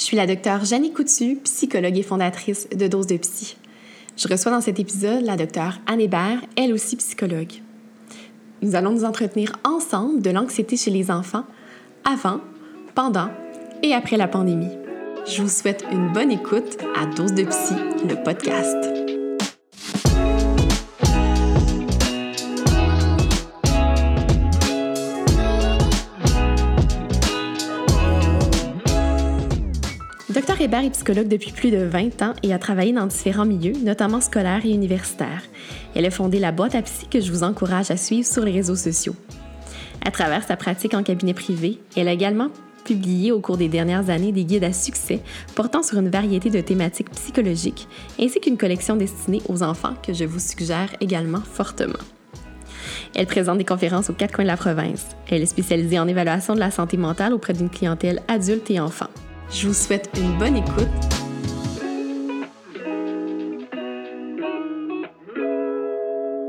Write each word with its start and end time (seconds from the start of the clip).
Je 0.00 0.06
suis 0.06 0.16
la 0.16 0.26
docteure 0.26 0.64
Jeannie 0.64 0.94
Coutu, 0.94 1.36
psychologue 1.44 1.98
et 1.98 2.02
fondatrice 2.02 2.66
de 2.74 2.86
Dose 2.86 3.06
de 3.06 3.18
Psy. 3.18 3.58
Je 4.16 4.28
reçois 4.28 4.50
dans 4.50 4.62
cet 4.62 4.80
épisode 4.80 5.22
la 5.26 5.36
docteure 5.36 5.78
Anne 5.86 6.00
Hébert, 6.00 6.40
elle 6.56 6.72
aussi 6.72 6.96
psychologue. 6.96 7.52
Nous 8.62 8.76
allons 8.76 8.92
nous 8.92 9.04
entretenir 9.04 9.52
ensemble 9.62 10.22
de 10.22 10.30
l'anxiété 10.30 10.78
chez 10.78 10.90
les 10.90 11.10
enfants 11.10 11.44
avant, 12.10 12.40
pendant 12.94 13.28
et 13.82 13.92
après 13.92 14.16
la 14.16 14.26
pandémie. 14.26 14.72
Je 15.26 15.42
vous 15.42 15.50
souhaite 15.50 15.84
une 15.92 16.10
bonne 16.14 16.30
écoute 16.30 16.78
à 16.96 17.04
Dose 17.04 17.34
de 17.34 17.44
Psy, 17.44 17.74
le 18.08 18.14
podcast. 18.24 18.99
Docteur 30.60 30.78
Hébert 30.78 30.88
est 30.88 30.92
psychologue 30.92 31.28
depuis 31.28 31.52
plus 31.52 31.70
de 31.70 31.84
20 31.84 32.20
ans 32.20 32.34
et 32.42 32.52
a 32.52 32.58
travaillé 32.58 32.92
dans 32.92 33.06
différents 33.06 33.46
milieux, 33.46 33.72
notamment 33.82 34.20
scolaires 34.20 34.60
et 34.66 34.68
universitaires. 34.68 35.42
Elle 35.94 36.04
a 36.04 36.10
fondé 36.10 36.38
la 36.38 36.52
boîte 36.52 36.74
à 36.74 36.82
psy 36.82 37.06
que 37.08 37.18
je 37.18 37.32
vous 37.32 37.44
encourage 37.44 37.90
à 37.90 37.96
suivre 37.96 38.26
sur 38.26 38.44
les 38.44 38.52
réseaux 38.52 38.76
sociaux. 38.76 39.14
À 40.04 40.10
travers 40.10 40.44
sa 40.44 40.58
pratique 40.58 40.92
en 40.92 41.02
cabinet 41.02 41.32
privé, 41.32 41.78
elle 41.96 42.08
a 42.08 42.12
également 42.12 42.50
publié 42.84 43.32
au 43.32 43.40
cours 43.40 43.56
des 43.56 43.68
dernières 43.68 44.10
années 44.10 44.32
des 44.32 44.44
guides 44.44 44.64
à 44.64 44.74
succès 44.74 45.20
portant 45.54 45.82
sur 45.82 45.98
une 45.98 46.10
variété 46.10 46.50
de 46.50 46.60
thématiques 46.60 47.10
psychologiques, 47.12 47.88
ainsi 48.20 48.38
qu'une 48.38 48.58
collection 48.58 48.96
destinée 48.96 49.40
aux 49.48 49.62
enfants 49.62 49.94
que 50.06 50.12
je 50.12 50.26
vous 50.26 50.40
suggère 50.40 50.90
également 51.00 51.40
fortement. 51.40 52.04
Elle 53.14 53.26
présente 53.26 53.56
des 53.56 53.64
conférences 53.64 54.10
aux 54.10 54.14
quatre 54.14 54.34
coins 54.34 54.44
de 54.44 54.50
la 54.50 54.58
province. 54.58 55.06
Elle 55.30 55.40
est 55.40 55.46
spécialisée 55.46 55.98
en 55.98 56.06
évaluation 56.06 56.54
de 56.54 56.60
la 56.60 56.70
santé 56.70 56.98
mentale 56.98 57.32
auprès 57.32 57.54
d'une 57.54 57.70
clientèle 57.70 58.20
adulte 58.28 58.70
et 58.70 58.78
enfant. 58.78 59.08
Je 59.52 59.66
vous 59.66 59.74
souhaite 59.74 60.08
une 60.16 60.38
bonne 60.38 60.56
écoute. 60.56 60.86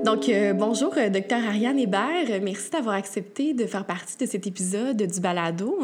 Donc, 0.06 0.30
euh, 0.30 0.54
bonjour, 0.54 0.94
euh, 0.98 1.10
docteur 1.10 1.40
Ariane 1.44 1.80
Hébert. 1.80 2.40
Merci 2.44 2.70
d'avoir 2.70 2.96
accepté 2.96 3.56
de 3.56 3.66
faire 3.66 3.86
partie 3.86 4.18
de 4.18 4.28
cet 4.28 4.46
épisode 4.46 4.98
du 5.02 5.20
balado. 5.20 5.80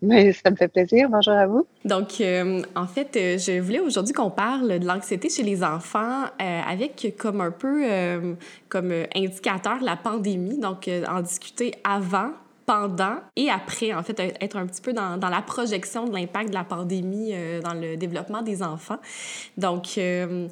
Mais 0.00 0.32
ça 0.32 0.50
me 0.50 0.56
fait 0.56 0.68
plaisir. 0.68 1.10
Bonjour 1.10 1.34
à 1.34 1.46
vous. 1.46 1.66
Donc, 1.84 2.22
euh, 2.22 2.62
en 2.74 2.86
fait, 2.86 3.10
je 3.14 3.60
voulais 3.60 3.80
aujourd'hui 3.80 4.14
qu'on 4.14 4.30
parle 4.30 4.78
de 4.78 4.86
l'anxiété 4.86 5.28
chez 5.28 5.42
les 5.42 5.62
enfants 5.62 6.24
avec 6.38 7.14
comme 7.18 7.42
un 7.42 7.50
peu 7.50 7.84
comme 8.70 8.92
indicateur 9.14 9.82
la 9.82 9.96
pandémie. 9.96 10.58
Donc, 10.58 10.88
en 11.06 11.20
discuter 11.20 11.74
avant, 11.84 12.30
pendant 12.70 13.16
et 13.34 13.50
après, 13.50 13.92
en 13.92 14.04
fait, 14.04 14.20
être 14.40 14.56
un 14.56 14.64
petit 14.64 14.80
peu 14.80 14.92
dans, 14.92 15.16
dans 15.16 15.28
la 15.28 15.42
projection 15.42 16.04
de 16.04 16.12
l'impact 16.12 16.50
de 16.50 16.54
la 16.54 16.62
pandémie 16.62 17.30
euh, 17.32 17.60
dans 17.60 17.74
le 17.74 17.96
développement 17.96 18.42
des 18.42 18.62
enfants. 18.62 18.98
Donc, 19.56 19.98
euh, 19.98 20.46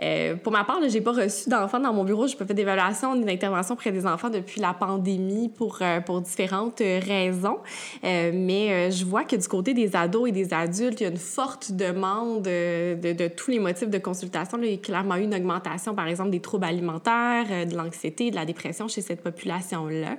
euh, 0.00 0.36
pour 0.36 0.52
ma 0.52 0.62
part, 0.62 0.78
j'ai 0.86 1.00
pas 1.00 1.10
reçu 1.10 1.48
d'enfants 1.48 1.80
dans 1.80 1.92
mon 1.92 2.04
bureau. 2.04 2.28
Je 2.28 2.36
peux 2.36 2.44
faire 2.44 2.54
d'évaluation, 2.54 3.16
d'intervention 3.16 3.74
près 3.74 3.90
des 3.90 4.06
enfants 4.06 4.30
depuis 4.30 4.60
la 4.60 4.72
pandémie 4.72 5.48
pour, 5.48 5.80
pour 6.06 6.20
différentes 6.20 6.78
raisons. 6.78 7.58
mais 8.04 8.92
je 8.92 9.04
vois 9.04 9.24
que 9.24 9.34
du 9.34 9.48
côté 9.48 9.74
des 9.74 9.96
ados 9.96 10.28
et 10.28 10.32
des 10.32 10.54
adultes, 10.54 11.00
il 11.00 11.04
y 11.04 11.06
a 11.06 11.10
une 11.10 11.16
forte 11.16 11.72
demande 11.72 12.42
de, 12.42 13.12
de 13.12 13.28
tous 13.28 13.50
les 13.50 13.58
motifs 13.58 13.90
de 13.90 13.98
consultation. 13.98 14.58
il 14.62 14.70
y 14.70 14.74
a 14.74 14.76
clairement 14.76 15.16
eu 15.16 15.22
une 15.22 15.34
augmentation, 15.34 15.92
par 15.96 16.06
exemple, 16.06 16.30
des 16.30 16.40
troubles 16.40 16.66
alimentaires, 16.66 17.66
de 17.66 17.76
l'anxiété, 17.76 18.30
de 18.30 18.36
la 18.36 18.44
dépression 18.44 18.86
chez 18.86 19.00
cette 19.00 19.22
population-là. 19.22 20.18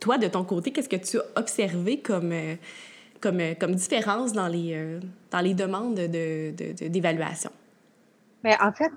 toi, 0.00 0.15
de 0.18 0.28
ton 0.28 0.44
côté, 0.44 0.72
qu'est-ce 0.72 0.88
que 0.88 0.96
tu 0.96 1.18
as 1.18 1.40
observé 1.40 2.00
comme, 2.00 2.32
euh, 2.32 2.54
comme, 3.20 3.40
euh, 3.40 3.54
comme 3.58 3.74
différence 3.74 4.32
dans 4.32 4.48
les, 4.48 4.74
euh, 4.74 5.00
dans 5.30 5.40
les 5.40 5.54
demandes 5.54 5.94
d'évaluation? 5.94 7.50
De, 7.50 7.56
mais 8.44 8.56
en 8.60 8.70
fait, 8.70 8.92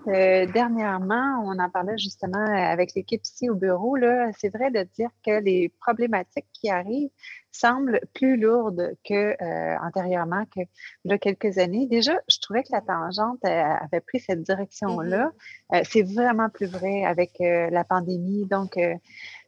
dernièrement, 0.51 1.43
on 1.43 1.57
en 1.57 1.69
parlait 1.71 1.97
justement 1.97 2.45
avec 2.45 2.93
l'équipe 2.93 3.21
ici 3.23 3.49
au 3.49 3.55
bureau. 3.55 3.97
C'est 4.37 4.53
vrai 4.53 4.69
de 4.69 4.83
dire 4.95 5.09
que 5.25 5.41
les 5.41 5.73
problématiques 5.79 6.45
qui 6.53 6.69
arrivent 6.69 7.09
semblent 7.51 7.99
plus 8.13 8.37
lourdes 8.37 8.91
qu'antérieurement, 9.03 10.43
que 10.55 10.59
il 11.03 11.11
y 11.11 11.13
a 11.13 11.17
quelques 11.17 11.57
années. 11.57 11.87
Déjà, 11.87 12.13
je 12.29 12.37
trouvais 12.39 12.61
que 12.61 12.71
la 12.71 12.81
tangente 12.81 13.43
avait 13.43 14.01
pris 14.01 14.19
cette 14.19 14.43
direction-là. 14.43 15.31
Mm-hmm. 15.71 15.83
C'est 15.83 16.03
vraiment 16.03 16.49
plus 16.49 16.67
vrai 16.67 17.05
avec 17.05 17.31
la 17.39 17.83
pandémie. 17.83 18.45
Donc, 18.45 18.77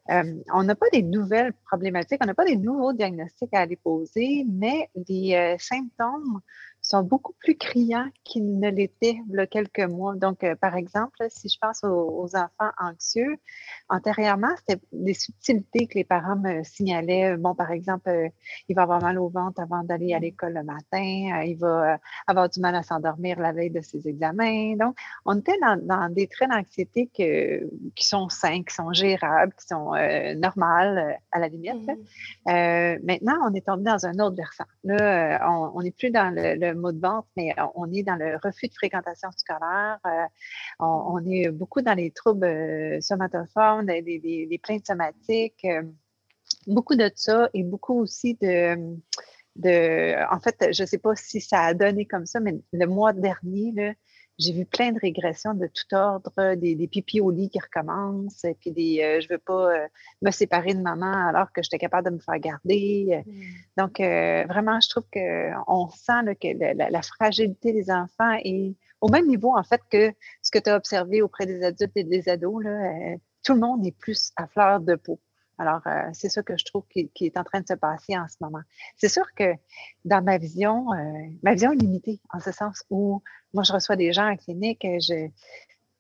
euh, 0.09 0.44
on 0.53 0.63
n'a 0.63 0.75
pas 0.75 0.89
des 0.91 1.03
nouvelles 1.03 1.53
problématiques, 1.66 2.19
on 2.23 2.25
n'a 2.25 2.34
pas 2.34 2.45
des 2.45 2.57
nouveaux 2.57 2.94
diagnostics 2.94 3.53
à 3.53 3.59
aller 3.62 3.75
poser, 3.75 4.45
mais 4.50 4.89
les 5.07 5.35
euh, 5.35 5.56
symptômes 5.59 6.41
sont 6.91 7.03
beaucoup 7.03 7.34
plus 7.40 7.56
criants 7.56 8.09
qu'ils 8.24 8.59
ne 8.59 8.69
l'étaient 8.69 9.18
il 9.29 9.35
y 9.35 9.40
a 9.40 9.47
quelques 9.47 9.79
mois. 9.79 10.16
Donc, 10.16 10.44
euh, 10.44 10.56
par 10.56 10.75
exemple, 10.75 11.18
si 11.29 11.47
je 11.50 11.57
pense 11.59 11.84
aux, 11.84 12.29
enfants 12.35 12.72
anxieux, 12.78 13.38
antérieurement, 13.90 14.50
c'était 14.59 14.81
des 14.91 15.13
subtilités 15.13 15.88
que 15.88 15.96
les 15.96 16.03
parents 16.03 16.35
me 16.35 16.63
signalaient. 16.63 17.38
Bon, 17.38 17.56
par 17.56 17.72
exemple, 17.72 18.09
euh, 18.09 18.28
il 18.68 18.75
va 18.75 18.84
avoir 18.84 19.02
mal 19.02 19.18
au 19.18 19.29
ventre 19.29 19.62
avant 19.62 19.84
d'aller 19.84 20.13
à 20.13 20.19
mmh. 20.19 20.22
l'école 20.22 20.53
le 20.53 20.63
matin, 20.63 21.40
euh, 21.40 21.46
il 21.46 21.57
va 21.57 21.97
avoir 22.28 22.50
du 22.50 22.59
mal 22.59 22.75
à 22.75 22.84
s'endormir 22.84 23.40
la 23.40 23.53
veille 23.53 23.69
de 23.69 23.81
ses 23.81 24.08
examens. 24.08 24.75
Donc, 24.75 24.96
on 25.25 25.40
était 25.40 25.58
dans, 25.62 26.13
des 26.13 26.28
traits 26.28 26.50
d'anxiété 26.50 27.09
qui 27.13 28.06
sont 28.06 28.28
sains, 28.29 28.63
qui 28.63 28.73
sont 28.73 28.91
gérables, 28.91 29.53
qui 29.53 29.68
sont 29.68 29.91
normales 30.35 31.18
à 31.31 31.40
la 31.40 31.47
limite. 31.47 31.88
Mmh. 31.88 33.06
maintenant, 33.06 33.38
on 33.47 33.53
est 33.53 33.66
tombé 33.66 33.84
dans 33.84 34.06
un 34.06 34.19
autre 34.19 34.35
versant. 34.35 34.66
Là, 34.84 35.40
on 35.73 35.81
n'est 35.81 35.91
plus 35.91 36.12
dans 36.12 36.34
le 36.34 36.73
mot 36.81 36.91
de 36.91 36.99
vente, 36.99 37.27
mais 37.37 37.53
on 37.75 37.91
est 37.91 38.03
dans 38.03 38.15
le 38.15 38.37
refus 38.43 38.67
de 38.67 38.73
fréquentation 38.73 39.29
scolaire. 39.35 39.99
Euh, 40.05 40.25
on, 40.79 41.23
est 41.29 41.49
beaucoup 41.49 41.81
dans 41.81 41.93
les 41.93 42.11
troubles 42.11 42.45
euh, 42.45 43.01
somatoformes, 43.01 43.85
des, 43.85 44.59
plaintes 44.61 44.87
somatiques, 44.87 45.65
euh, 45.65 45.83
beaucoup 46.67 46.95
de 46.95 47.09
ça 47.15 47.49
et 47.53 47.63
beaucoup 47.63 47.99
aussi 47.99 48.35
de, 48.41 48.75
de 49.55 50.33
en 50.33 50.39
fait, 50.39 50.73
je 50.73 50.83
ne 50.83 50.87
sais 50.87 50.97
pas 50.97 51.15
si 51.15 51.41
ça 51.41 51.61
a 51.61 51.73
donné 51.73 52.05
comme 52.05 52.25
ça, 52.25 52.39
mais 52.39 52.59
le 52.73 52.85
mois 52.87 53.13
dernier, 53.13 53.71
là, 53.71 53.93
j'ai 54.41 54.53
vu 54.53 54.66
plein 54.66 54.91
de 54.91 55.00
régressions 55.00 55.53
de 55.53 55.68
tout 55.68 55.96
ordre, 55.96 56.56
des, 56.56 56.75
des 56.75 56.88
pipis 56.88 57.22
au 57.22 57.29
lit 57.29 57.50
qui 57.50 57.59
recommencent, 57.59 58.44
et 58.44 58.56
puis 58.56 58.72
des 58.72 59.02
euh, 59.03 59.22
je 59.22 59.28
veux 59.29 59.38
pas 59.38 59.72
euh, 59.72 59.88
me 60.22 60.31
séparer 60.31 60.74
de 60.74 60.81
maman 60.81 61.28
alors 61.28 61.52
que 61.53 61.62
j'étais 61.62 61.78
capable 61.78 62.09
de 62.09 62.16
me 62.16 62.19
faire 62.19 62.40
garder. 62.40 63.24
Mmh. 63.25 63.31
Donc, 63.78 64.00
euh, 64.00 64.44
vraiment, 64.47 64.79
je 64.79 64.90
trouve 64.90 65.06
qu'on 65.13 65.90
sent 65.90 66.35
que 66.41 66.91
la, 66.91 67.02
fragilité 67.02 67.72
des 67.72 67.91
enfants 67.91 68.38
est 68.44 68.75
au 69.00 69.09
même 69.09 69.28
niveau, 69.28 69.56
en 69.56 69.63
fait, 69.63 69.81
que 69.90 70.12
ce 70.41 70.52
que 70.52 70.59
tu 70.59 70.69
as 70.69 70.75
observé 70.75 71.22
auprès 71.22 71.46
des 71.46 71.63
adultes 71.63 71.96
et 71.96 72.03
des 72.03 72.29
ados. 72.29 72.63
Là, 72.63 73.16
tout 73.44 73.53
le 73.53 73.59
monde 73.59 73.85
est 73.85 73.97
plus 73.97 74.31
à 74.35 74.47
fleur 74.47 74.79
de 74.79 74.96
peau. 74.96 75.19
Alors, 75.61 75.81
euh, 75.85 76.09
c'est 76.13 76.29
ça 76.29 76.41
que 76.41 76.57
je 76.57 76.66
trouve 76.66 76.83
qui, 76.88 77.11
est 77.22 77.38
en 77.38 77.44
train 77.44 77.61
de 77.61 77.67
se 77.67 77.75
passer 77.75 78.17
en 78.17 78.27
ce 78.27 78.38
moment. 78.41 78.61
C'est 78.97 79.09
sûr 79.09 79.31
que 79.35 79.53
dans 80.05 80.23
ma 80.23 80.39
vision, 80.39 80.91
euh, 80.91 80.97
ma 81.44 81.53
vision 81.53 81.69
limitée, 81.69 82.19
en 82.33 82.39
ce 82.39 82.51
sens 82.51 82.83
où 82.89 83.22
moi, 83.53 83.61
je 83.61 83.72
reçois 83.72 83.95
des 83.95 84.11
gens 84.11 84.27
en 84.27 84.38
clinique, 84.38 84.81
je, 84.81 85.29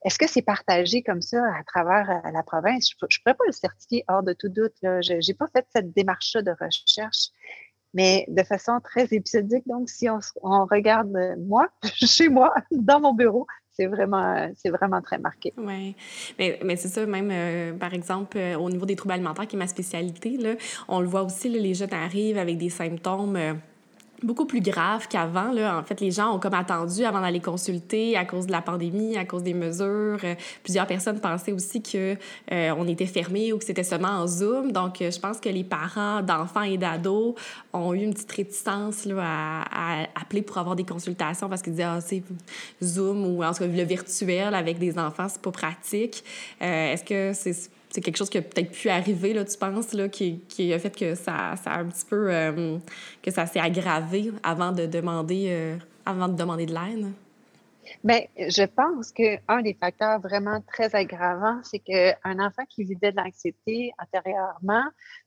est-ce 0.03 0.17
que 0.17 0.27
c'est 0.27 0.41
partagé 0.41 1.03
comme 1.03 1.21
ça 1.21 1.43
à 1.55 1.63
travers 1.63 2.09
euh, 2.09 2.31
la 2.31 2.41
province? 2.41 2.89
Je 2.89 2.95
ne 3.05 3.07
pourrais 3.23 3.35
pas 3.35 3.43
le 3.45 3.51
certifier 3.51 4.03
hors 4.07 4.23
de 4.23 4.33
tout 4.33 4.49
doute. 4.49 4.73
Je 4.81 5.27
n'ai 5.27 5.33
pas 5.35 5.47
fait 5.53 5.67
cette 5.71 5.93
démarche-là 5.93 6.41
de 6.41 6.55
recherche, 6.59 7.27
mais 7.93 8.25
de 8.29 8.41
façon 8.41 8.79
très 8.83 9.05
épisodique. 9.11 9.67
Donc, 9.67 9.89
si 9.89 10.09
on 10.09 10.65
regarde 10.65 11.15
moi, 11.37 11.69
chez 11.83 12.29
moi, 12.29 12.51
dans 12.71 12.99
mon 12.99 13.13
bureau, 13.13 13.45
c'est 14.55 14.69
vraiment, 14.69 15.01
très 15.01 15.17
marqué. 15.17 15.53
Oui, 15.57 15.95
mais, 16.37 16.75
c'est 16.75 16.87
ça, 16.87 17.05
même 17.05 17.29
euh, 17.31 17.73
par 17.73 17.93
exemple, 17.93 18.37
euh, 18.37 18.55
au 18.55 18.69
niveau 18.69 18.85
des 18.85 18.95
troubles 18.95 19.13
alimentaires, 19.13 19.47
qui 19.47 19.55
est 19.55 19.59
ma 19.59 19.67
spécialité, 19.67 20.37
on 20.87 20.99
le 20.99 21.07
voit 21.07 21.23
aussi, 21.23 21.49
les 21.49 21.73
jeunes 21.73 21.93
arrivent 21.93 22.37
avec 22.37 22.57
des 22.57 22.69
symptômes. 22.69 23.35
Euh, 23.35 23.53
beaucoup 24.23 24.45
plus 24.45 24.61
grave 24.61 25.07
qu'avant. 25.07 25.51
En 25.57 25.83
fait, 25.83 25.99
les 26.01 26.11
gens 26.11 26.35
ont 26.35 26.39
comme 26.39 26.53
attendu 26.53 27.03
avant 27.03 27.21
d'aller 27.21 27.39
consulter 27.39 28.15
à 28.15 28.25
cause 28.25 28.45
de 28.47 28.51
la 28.51 28.61
pandémie, 28.61 29.17
à 29.17 29.25
cause 29.25 29.43
des 29.43 29.53
mesures. 29.53 30.19
Euh, 30.23 30.35
plusieurs 30.63 30.87
personnes 30.87 31.19
pensaient 31.19 31.51
aussi 31.51 31.81
que 31.81 32.15
euh, 32.51 32.75
on 32.77 32.87
était 32.87 33.05
fermé 33.05 33.53
ou 33.53 33.57
que 33.57 33.65
c'était 33.65 33.83
seulement 33.83 34.09
en 34.09 34.27
Zoom. 34.27 34.71
Donc, 34.71 35.01
euh, 35.01 35.11
je 35.11 35.19
pense 35.19 35.39
que 35.39 35.49
les 35.49 35.63
parents 35.63 36.21
d'enfants 36.21 36.63
et 36.63 36.77
d'ados 36.77 37.35
ont 37.73 37.93
eu 37.93 38.03
une 38.03 38.13
petite 38.13 38.31
réticence 38.31 39.05
là, 39.05 39.63
à, 39.71 40.03
appeler 40.19 40.41
pour 40.41 40.57
avoir 40.57 40.75
des 40.75 40.85
consultations 40.85 41.49
parce 41.49 41.61
qu'ils 41.61 41.73
disaient 41.73 41.83
ah, 41.83 42.01
c'est 42.01 42.23
Zoom 42.83 43.25
ou 43.25 43.43
en 43.43 43.51
tout 43.53 43.59
cas 43.59 43.67
le 43.67 43.83
virtuel 43.83 44.53
avec 44.53 44.77
des 44.77 44.97
enfants, 44.97 45.27
c'est 45.29 45.41
pas 45.41 45.51
pratique. 45.51 46.23
Est-ce 46.59 47.03
que 47.03 47.31
c'est 47.33 47.80
c'est 47.91 48.01
quelque 48.01 48.17
chose 48.17 48.29
qui 48.29 48.37
a 48.37 48.41
peut-être 48.41 48.71
pu 48.71 48.89
arriver, 48.89 49.33
là, 49.33 49.43
tu 49.43 49.57
penses, 49.57 49.93
là, 49.93 50.07
qui, 50.07 50.39
qui 50.47 50.73
a 50.73 50.79
fait 50.79 50.95
que 50.95 51.13
ça, 51.13 51.55
ça 51.61 51.71
a 51.71 51.79
un 51.79 51.85
petit 51.85 52.05
peu... 52.05 52.33
Euh, 52.33 52.77
que 53.21 53.31
ça 53.31 53.45
s'est 53.45 53.59
aggravé 53.59 54.31
avant 54.43 54.71
de 54.71 54.85
demander, 54.85 55.47
euh, 55.49 55.77
avant 56.05 56.27
de, 56.27 56.35
demander 56.35 56.65
de 56.65 56.73
l'aide? 56.73 57.11
Mais 58.03 58.29
je 58.37 58.63
pense 58.63 59.11
qu'un 59.11 59.61
des 59.61 59.73
facteurs 59.73 60.19
vraiment 60.19 60.61
très 60.61 60.95
aggravants, 60.95 61.59
c'est 61.63 61.79
qu'un 61.79 62.39
enfant 62.39 62.63
qui 62.69 62.83
vivait 62.83 63.11
de 63.11 63.17
l'anxiété 63.17 63.91
antérieurement 63.99 64.83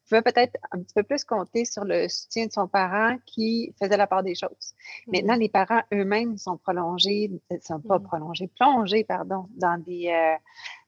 pouvait 0.08 0.22
peut-être 0.22 0.56
un 0.70 0.78
petit 0.78 0.94
peu 0.94 1.02
plus 1.02 1.24
compter 1.24 1.64
sur 1.64 1.84
le 1.84 2.08
soutien 2.08 2.46
de 2.46 2.52
son 2.52 2.68
parent 2.68 3.16
qui 3.26 3.74
faisait 3.80 3.96
la 3.96 4.06
part 4.06 4.22
des 4.22 4.34
choses. 4.34 4.74
Maintenant, 5.08 5.34
les 5.34 5.48
parents 5.48 5.82
eux-mêmes 5.92 6.38
sont 6.38 6.56
prolongés, 6.56 7.30
euh, 7.52 7.56
sont 7.62 7.80
pas 7.80 7.98
prolongés, 7.98 8.48
plongés, 8.58 9.04
pardon, 9.04 9.46
dans 9.56 9.78
des, 9.82 10.08
euh, 10.08 10.36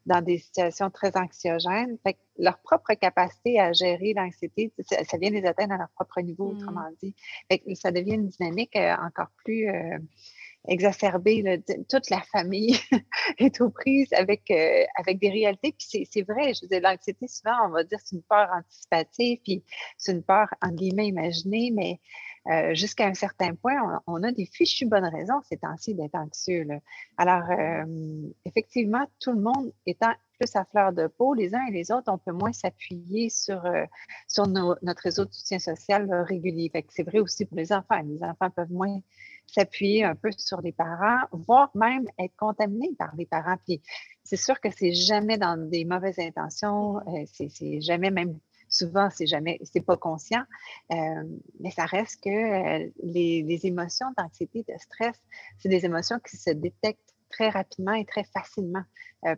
dans 0.07 0.23
des 0.23 0.39
situations 0.39 0.91
très 0.91 1.17
anxiogènes. 1.17 1.99
Fait 2.05 2.17
leur 2.39 2.59
propre 2.59 2.95
capacité 2.95 3.61
à 3.61 3.73
gérer 3.73 4.15
l'anxiété, 4.15 4.73
ça, 4.81 5.19
vient 5.19 5.31
les 5.31 5.45
atteindre 5.45 5.75
à 5.75 5.79
leur 5.79 5.91
propre 5.91 6.21
niveau, 6.21 6.53
mmh. 6.53 6.57
autrement 6.57 6.89
dit. 7.03 7.15
Fait 7.51 7.63
ça 7.75 7.91
devient 7.91 8.15
une 8.15 8.29
dynamique 8.29 8.77
euh, 8.77 8.95
encore 9.05 9.31
plus 9.45 9.69
exacerbé. 10.69 11.63
toute 11.89 12.11
la 12.11 12.21
famille 12.21 12.77
est 13.39 13.61
aux 13.61 13.71
prises 13.71 14.13
avec, 14.13 14.51
euh, 14.51 14.85
avec 14.97 15.19
des 15.19 15.31
réalités. 15.31 15.75
Puis 15.79 16.07
c'est 16.11 16.23
vrai, 16.23 16.55
je 16.55 16.63
veux 16.63 16.69
dire, 16.69 16.81
l'anxiété, 16.83 17.27
souvent, 17.29 17.67
on 17.67 17.71
va 17.71 17.85
dire 17.85 17.99
c'est 18.03 18.17
une 18.17 18.23
peur 18.23 18.49
anticipative, 18.53 19.39
puis 19.45 19.63
c'est 19.97 20.13
une 20.13 20.23
peur, 20.23 20.49
en 20.63 20.71
guillemets, 20.71 21.09
imaginée, 21.09 21.71
mais 21.75 22.01
euh, 22.51 22.75
jusqu'à 22.75 23.07
un 23.07 23.15
certain 23.15 23.55
point, 23.55 24.03
on, 24.07 24.23
a 24.23 24.33
des 24.33 24.47
fichues 24.47 24.87
bonnes 24.87 25.05
raisons 25.05 25.41
ces 25.49 25.57
temps-ci 25.57 25.95
d'être 25.95 26.15
anxieux. 26.15 26.67
Alors, 27.17 27.51
euh, 27.51 28.29
effectivement, 28.45 29.05
tout 29.21 29.33
le 29.33 29.41
monde 29.41 29.73
étant 29.87 30.13
plus 30.39 30.55
à 30.55 30.65
fleur 30.65 30.93
de 30.93 31.07
peau, 31.07 31.35
les 31.35 31.55
uns 31.55 31.67
et 31.67 31.73
les 31.73 31.91
autres, 31.91 32.13
on 32.13 32.19
peut 32.19 32.33
moins 32.33 32.53
s'appuyer 32.53 33.31
sur, 33.31 33.63
sur 34.29 34.47
notre 34.47 35.03
réseau 35.03 35.25
de 35.25 35.33
soutien 35.33 35.59
social 35.59 36.13
régulier. 36.29 36.71
c'est 36.91 37.05
vrai 37.05 37.21
aussi 37.21 37.47
pour 37.47 37.57
les 37.57 37.73
enfants. 37.73 38.03
Les 38.05 38.23
enfants 38.23 38.51
peuvent 38.51 38.71
moins 38.71 39.01
s'appuyer 39.47 40.05
un 40.05 40.15
peu 40.15 40.31
sur 40.37 40.61
les 40.61 40.73
parents, 40.73 41.21
voire 41.33 41.71
même 41.75 42.07
être 42.19 42.35
contaminé 42.37 42.91
par 42.99 43.15
les 43.17 43.27
parents. 43.27 43.57
Puis 43.65 43.81
c'est 44.25 44.37
sûr 44.37 44.61
que 44.61 44.69
c'est 44.77 44.93
jamais 44.93 45.39
dans 45.39 45.57
des 45.57 45.85
mauvaises 45.85 46.19
intentions, 46.19 46.99
euh, 46.99 47.25
c'est 47.33 47.81
jamais 47.81 48.11
même 48.11 48.39
souvent 48.69 49.09
c'est 49.11 49.27
jamais 49.27 49.59
c'est 49.65 49.85
pas 49.85 49.97
conscient, 49.97 50.43
euh, 50.93 51.25
mais 51.61 51.71
ça 51.71 51.85
reste 51.87 52.23
que 52.23 52.31
euh, 52.31 52.91
les, 53.03 53.43
les, 53.43 53.67
émotions 53.67 54.07
d'anxiété, 54.17 54.65
de 54.69 54.75
stress, 54.79 55.17
c'est 55.59 55.69
des 55.69 55.85
émotions 55.85 56.19
qui 56.19 56.37
se 56.37 56.51
détectent 56.51 57.15
très 57.31 57.49
rapidement 57.49 57.93
et 57.93 58.05
très 58.05 58.25
facilement 58.25 58.85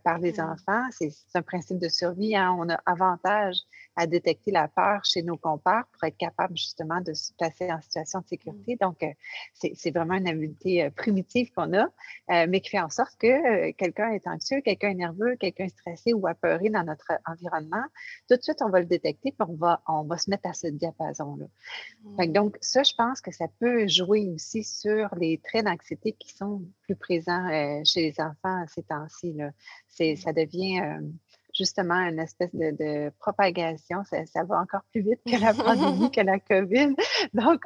par 0.04 0.18
les 0.18 0.34
mmh. 0.34 0.40
enfants. 0.40 0.84
C'est 0.90 1.12
un 1.34 1.42
principe 1.42 1.78
de 1.78 1.88
survie. 1.88 2.36
Hein. 2.36 2.56
On 2.58 2.68
a 2.68 2.80
avantage 2.86 3.56
à 3.98 4.06
détecter 4.06 4.52
la 4.52 4.68
peur 4.68 5.04
chez 5.04 5.22
nos 5.22 5.36
compères 5.36 5.84
pour 5.92 6.04
être 6.04 6.16
capable 6.16 6.56
justement 6.56 7.00
de 7.00 7.12
se 7.14 7.32
placer 7.32 7.70
en 7.70 7.80
situation 7.82 8.20
de 8.20 8.26
sécurité. 8.28 8.74
Mmh. 8.74 8.84
Donc, 8.86 9.02
euh, 9.02 9.12
c'est 9.54 9.90
vraiment 9.90 10.14
une 10.14 10.28
habileté 10.28 10.84
euh, 10.84 10.90
primitive 10.90 11.50
qu'on 11.52 11.72
a, 11.76 11.86
euh, 12.30 12.46
mais 12.48 12.60
qui 12.60 12.70
fait 12.70 12.80
en 12.80 12.90
sorte 12.90 13.16
que 13.18 13.72
quelqu'un 13.72 14.10
est 14.10 14.26
anxieux, 14.28 14.60
quelqu'un 14.60 14.90
est 14.90 14.94
nerveux, 14.94 15.34
quelqu'un 15.34 15.64
est 15.64 15.76
stressé 15.76 16.12
ou 16.12 16.28
apeuré 16.28 16.70
dans 16.70 16.84
notre 16.84 17.10
environnement. 17.26 17.82
Tout 18.28 18.36
de 18.36 18.42
suite, 18.42 18.62
on 18.62 18.70
va 18.70 18.78
le 18.78 18.86
détecter 18.86 19.32
puis 19.32 19.48
on 19.48 19.56
va, 19.56 19.82
on 19.88 20.04
va 20.04 20.16
se 20.16 20.30
mettre 20.30 20.48
à 20.48 20.52
ce 20.52 20.68
diapason-là. 20.68 21.46
Mmh. 22.04 22.32
Donc, 22.32 22.56
ça, 22.60 22.84
je 22.84 22.94
pense 22.94 23.20
que 23.20 23.32
ça 23.32 23.46
peut 23.58 23.88
jouer 23.88 24.28
aussi 24.32 24.62
sur 24.62 25.12
les 25.16 25.38
traits 25.38 25.64
d'anxiété 25.64 26.12
qui 26.12 26.32
sont 26.32 26.62
plus 26.82 26.94
présents 26.94 27.48
chez 27.84 28.02
les 28.02 28.20
enfants 28.20 28.64
ces 28.68 28.84
temps-ci. 28.84 29.36
Mmh. 30.00 30.16
Ça 30.16 30.32
devient 30.32 31.00
justement 31.58 31.94
une 31.94 32.20
espèce 32.20 32.54
de, 32.54 33.10
propagation. 33.18 33.98
Ça, 34.04 34.44
va 34.44 34.60
encore 34.60 34.82
plus 34.92 35.02
vite 35.02 35.20
que 35.26 35.40
la 35.40 35.52
pandémie, 35.52 36.10
que 36.12 36.20
la 36.20 36.38
COVID. 36.38 36.94
Donc, 37.34 37.62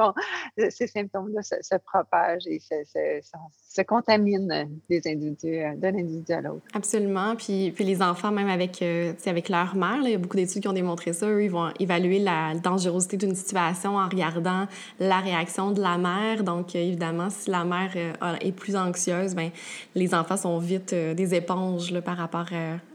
ces 0.71 0.87
symptômes-là 0.87 1.43
se, 1.43 1.77
propagent 1.77 2.47
et 2.47 2.59
se, 2.61 3.83
contaminent 3.83 4.69
des 4.89 5.03
individus, 5.07 5.59
euh, 5.59 5.75
d'un 5.77 5.95
individu 5.95 6.33
à 6.33 6.41
l'autre. 6.41 6.63
Absolument. 6.75 7.37
Puis, 7.37 7.73
puis 7.73 7.85
les 7.85 8.01
enfants, 8.01 8.31
même 8.31 8.49
avec, 8.49 8.81
euh, 8.83 9.13
avec 9.27 9.49
leur 9.49 9.75
mère, 9.75 9.99
il 10.03 10.11
y 10.11 10.15
a 10.15 10.19
beaucoup 10.19 10.37
d'études 10.37 10.63
qui 10.63 10.69
ont 10.69 10.73
démontré 10.73 11.13
ça. 11.13 11.27
Eux, 11.27 11.45
ils 11.45 11.51
vont 11.51 11.73
évaluer 11.79 12.19
la 12.19 12.55
dangerosité 12.55 13.17
d'une 13.17 13.35
situation 13.35 13.97
en 13.97 14.09
regardant 14.09 14.67
la 14.99 15.21
réaction 15.21 15.73
de 15.73 15.83
la 15.83 15.99
mère. 15.99 16.45
Donc, 16.45 16.75
évidemment, 16.75 17.29
si 17.31 17.51
la 17.51 17.65
mère 17.65 17.91
euh, 17.97 18.37
est 18.41 18.53
plus 18.53 18.77
anxieuse, 18.77 19.35
bien, 19.35 19.51
les 19.95 20.15
enfants 20.15 20.37
sont 20.37 20.59
vite 20.59 20.95
des 20.95 21.35
éponges 21.35 21.91
là, 21.91 22.01
par 22.01 22.17
rapport 22.17 22.47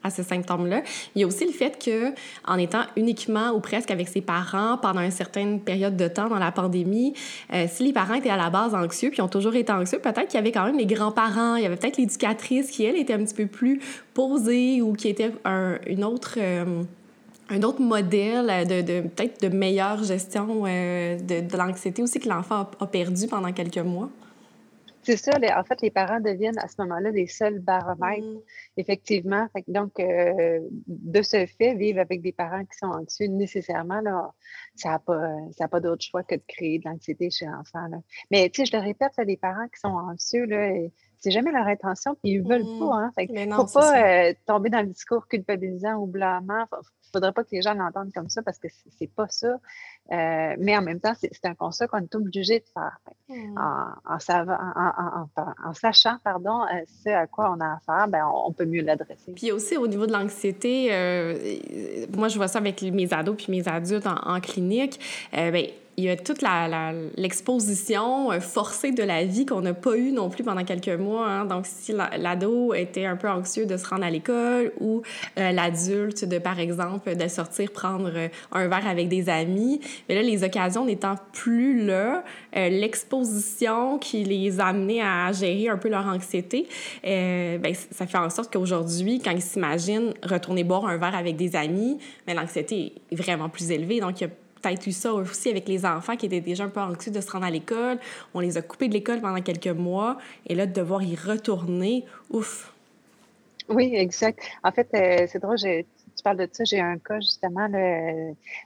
à 0.03 0.09
ces 0.09 0.23
symptômes-là. 0.23 0.81
Il 1.15 1.21
y 1.21 1.23
a 1.23 1.27
aussi 1.27 1.45
le 1.45 1.51
fait 1.51 1.83
que, 1.83 2.13
en 2.45 2.57
étant 2.57 2.83
uniquement 2.95 3.51
ou 3.51 3.59
presque 3.59 3.91
avec 3.91 4.07
ses 4.07 4.21
parents 4.21 4.77
pendant 4.77 5.01
une 5.01 5.11
certaine 5.11 5.59
période 5.59 5.95
de 5.95 6.07
temps 6.07 6.29
dans 6.29 6.39
la 6.39 6.51
pandémie, 6.51 7.13
euh, 7.53 7.65
si 7.69 7.83
les 7.83 7.93
parents 7.93 8.15
étaient 8.15 8.29
à 8.29 8.37
la 8.37 8.49
base 8.49 8.75
anxieux 8.75 9.09
puis 9.09 9.21
ont 9.21 9.27
toujours 9.27 9.55
été 9.55 9.71
anxieux, 9.71 9.99
peut-être 9.99 10.27
qu'il 10.27 10.35
y 10.35 10.37
avait 10.37 10.51
quand 10.51 10.65
même 10.65 10.77
les 10.77 10.85
grands-parents, 10.85 11.55
il 11.55 11.63
y 11.63 11.65
avait 11.65 11.77
peut-être 11.77 11.97
l'éducatrice 11.97 12.71
qui, 12.71 12.85
elle, 12.85 12.97
était 12.97 13.13
un 13.13 13.23
petit 13.23 13.35
peu 13.35 13.47
plus 13.47 13.81
posée 14.13 14.81
ou 14.81 14.93
qui 14.93 15.09
était 15.09 15.31
un, 15.45 15.77
une 15.87 16.03
autre... 16.03 16.35
Euh, 16.37 16.83
un 17.49 17.63
autre 17.63 17.81
modèle 17.81 18.67
de, 18.67 18.81
de 18.81 19.07
peut-être 19.07 19.41
de 19.41 19.55
meilleure 19.55 20.03
gestion 20.03 20.63
euh, 20.67 21.17
de, 21.17 21.41
de 21.47 21.57
l'anxiété 21.57 22.01
aussi 22.01 22.19
que 22.19 22.27
l'enfant 22.27 22.69
a, 22.79 22.87
perdu 22.87 23.27
pendant 23.27 23.51
quelques 23.53 23.77
mois. 23.77 24.09
C'est 25.07 25.15
ça, 25.15 25.31
en 25.57 25.63
fait, 25.63 25.81
les 25.81 25.89
parents 25.89 26.19
deviennent 26.19 26.57
à 26.57 26.67
ce 26.67 26.75
moment-là 26.81 27.11
les 27.11 27.27
seuls 27.27 27.59
baromètres, 27.59 28.27
mmh. 28.27 28.41
effectivement. 28.75 29.47
donc, 29.69 30.01
euh, 30.01 30.59
de 30.85 31.21
ce 31.21 31.45
fait, 31.45 31.75
vivre 31.75 32.01
avec 32.01 32.21
des 32.21 32.33
parents 32.33 32.65
qui 32.65 32.77
sont 32.77 32.87
anxieux, 32.87 33.27
nécessairement, 33.27 34.01
là, 34.01 34.33
ça 34.75 34.89
n'a 34.89 34.99
pas, 34.99 35.37
pas 35.71 35.79
d'autre 35.79 36.03
choix 36.03 36.23
que 36.23 36.35
de 36.35 36.41
créer 36.45 36.79
de 36.79 36.89
l'anxiété 36.89 37.29
chez 37.29 37.45
l'enfant. 37.45 37.87
Mais, 38.31 38.49
tu 38.49 38.65
sais, 38.65 38.69
je 38.69 38.75
le 38.75 38.83
répète, 38.83 39.13
les 39.25 39.37
parents 39.37 39.69
qui 39.69 39.79
sont 39.79 39.95
anxieux, 39.95 40.43
là, 40.43 40.73
c'est 41.19 41.31
jamais 41.31 41.53
leur 41.53 41.67
intention, 41.67 42.15
puis 42.15 42.33
ils 42.33 42.43
veulent 42.43 42.65
mmh. 42.65 42.79
pas. 42.79 42.95
Hein. 42.95 43.11
Fait 43.15 43.27
faut 43.49 43.79
pas 43.79 44.27
euh, 44.27 44.33
tomber 44.45 44.69
dans 44.69 44.81
le 44.81 44.87
discours 44.87 45.25
culpabilisant 45.29 45.95
ou 45.95 46.05
blâmant 46.05 46.65
faudrait 47.11 47.31
pas 47.31 47.43
que 47.43 47.49
les 47.51 47.61
gens 47.61 47.73
l'entendent 47.73 48.13
comme 48.13 48.29
ça 48.29 48.41
parce 48.41 48.57
que 48.57 48.67
c'est 48.97 49.11
pas 49.11 49.27
ça. 49.29 49.59
Euh, 50.11 50.55
mais 50.59 50.77
en 50.77 50.81
même 50.81 50.99
temps, 50.99 51.13
c'est 51.19 51.45
un 51.45 51.53
constat 51.53 51.87
qu'on 51.87 51.99
est 51.99 52.15
obligé 52.15 52.59
de 52.59 52.65
faire. 52.73 52.99
Hmm. 53.27 53.57
En, 53.57 54.19
sachant 55.73 56.17
pardon, 56.23 56.63
euh, 56.63 56.81
ce 57.03 57.09
à 57.09 57.27
quoi 57.27 57.53
on 57.55 57.59
a 57.59 57.75
affaire, 57.75 58.07
ben, 58.07 58.25
on, 58.33 58.51
peut 58.53 58.65
mieux 58.65 58.81
l'adresser. 58.81 59.33
Puis 59.35 59.51
aussi, 59.51 59.77
au 59.77 59.87
niveau 59.87 60.07
de 60.07 60.13
l'anxiété, 60.13 60.87
euh, 60.91 61.57
moi, 62.15 62.29
je 62.29 62.37
vois 62.37 62.47
ça 62.47 62.59
avec 62.59 62.81
mes 62.81 63.13
ados 63.13 63.35
puis 63.35 63.51
mes 63.51 63.67
adultes 63.67 64.07
en, 64.07 64.39
clinique. 64.39 64.99
ben, 65.33 65.67
il 65.99 66.03
y 66.03 66.09
a 66.09 66.15
toute 66.15 66.43
l'exposition 67.17 68.31
euh, 68.31 68.39
forcée 68.39 68.91
de 68.91 69.01
la 69.01 69.25
vie 69.25 69.47
qu'on 69.47 69.61
n'a 69.61 69.73
pas 69.73 69.97
eue 69.97 70.11
non 70.11 70.29
plus 70.29 70.43
pendant 70.43 70.63
quelques 70.63 70.89
mois. 70.89 71.27
Hein. 71.27 71.45
Donc, 71.45 71.65
si 71.65 71.91
l'ado 71.91 72.75
était 72.75 73.05
un 73.05 73.15
peu 73.15 73.27
anxieux 73.27 73.65
de 73.65 73.77
se 73.77 73.87
rendre 73.87 74.03
à 74.03 74.11
l'école 74.11 74.73
ou 74.79 75.01
euh, 75.39 75.51
l'adulte 75.51 76.23
de, 76.23 76.37
par 76.37 76.59
exemple, 76.59 77.15
de 77.15 77.27
sortir 77.27 77.71
prendre 77.71 78.11
euh, 78.15 78.27
un 78.51 78.67
verre 78.67 78.87
avec 78.87 79.09
des 79.09 79.27
amis, 79.27 79.81
mais 80.07 80.13
là, 80.13 80.21
les 80.21 80.43
occasions 80.43 80.85
n'étant 80.85 81.15
plus 81.33 81.83
là, 81.83 82.23
l'exposition 82.53 83.97
qui 83.97 84.23
les 84.23 84.59
amenait 84.59 85.01
à 85.01 85.31
gérer 85.31 85.69
un 85.69 85.77
peu 85.77 85.89
leur 85.89 86.05
anxiété, 86.05 86.67
ben, 87.03 87.73
ça 87.91 88.05
fait 88.05 88.17
en 88.17 88.29
sorte 88.29 88.51
qu'aujourd'hui, 88.53 89.19
quand 89.19 89.31
ils 89.31 89.41
s'imaginent 89.41 90.13
retourner 90.23 90.63
boire 90.63 90.85
un 90.85 90.97
verre 90.97 91.15
avec 91.15 91.35
des 91.35 91.55
amis, 91.55 91.97
mais 92.25 92.33
ben, 92.33 92.41
l'anxiété 92.41 92.93
est 93.11 93.15
vraiment 93.15 93.49
plus 93.49 93.71
élevée. 93.71 93.99
Donc, 93.99 94.21
il 94.21 94.25
y 94.25 94.27
a 94.27 94.29
peut-être 94.67 94.87
eu 94.87 94.91
ça 94.91 95.13
aussi 95.13 95.49
avec 95.49 95.67
les 95.67 95.85
enfants 95.85 96.15
qui 96.15 96.25
étaient 96.25 96.41
déjà 96.41 96.65
un 96.65 96.69
peu 96.69 96.79
anxieux 96.79 97.11
de 97.11 97.21
se 97.21 97.31
rendre 97.31 97.45
à 97.45 97.51
l'école. 97.51 97.99
On 98.33 98.39
les 98.39 98.57
a 98.57 98.61
coupés 98.61 98.87
de 98.87 98.93
l'école 98.93 99.21
pendant 99.21 99.41
quelques 99.41 99.67
mois. 99.67 100.17
Et 100.45 100.55
là, 100.55 100.65
de 100.65 100.73
devoir 100.73 101.03
y 101.03 101.15
retourner, 101.15 102.05
ouf. 102.29 102.73
Oui, 103.69 103.93
exact. 103.95 104.39
En 104.63 104.71
fait, 104.71 104.87
euh, 104.93 105.27
c'est 105.27 105.39
drôle, 105.39 105.57
tu 105.57 106.23
parles 106.23 106.37
de 106.37 106.47
ça. 106.51 106.63
J'ai 106.63 106.79
un 106.79 106.97
cas, 106.97 107.19
justement, 107.19 107.67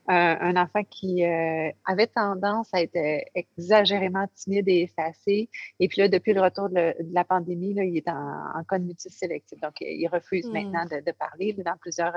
un, 0.08 0.56
enfant 0.56 0.84
qui 0.90 1.26
euh, 1.26 1.70
avait 1.86 2.08
tendance 2.08 2.70
à 2.72 2.82
être 2.82 2.96
euh, 2.96 3.20
exagérément 3.34 4.28
timide 4.36 4.68
et 4.68 4.82
effacé. 4.84 5.50
Et 5.80 5.88
puis 5.88 6.02
là, 6.02 6.08
depuis 6.08 6.34
le 6.34 6.42
retour 6.42 6.70
de, 6.70 6.94
la 7.12 7.24
pandémie, 7.24 7.74
là, 7.74 7.84
il 7.84 7.98
est 7.98 8.08
en, 8.08 8.60
en 8.60 8.64
cas 8.64 8.78
de 8.78 8.94
sélectif. 8.98 9.60
Donc, 9.60 9.74
il 9.82 10.08
refuse 10.08 10.46
hmm. 10.48 10.54
maintenant 10.54 10.86
de, 10.86 11.12
parler 11.12 11.54
dans 11.54 11.78
plusieurs 11.78 12.14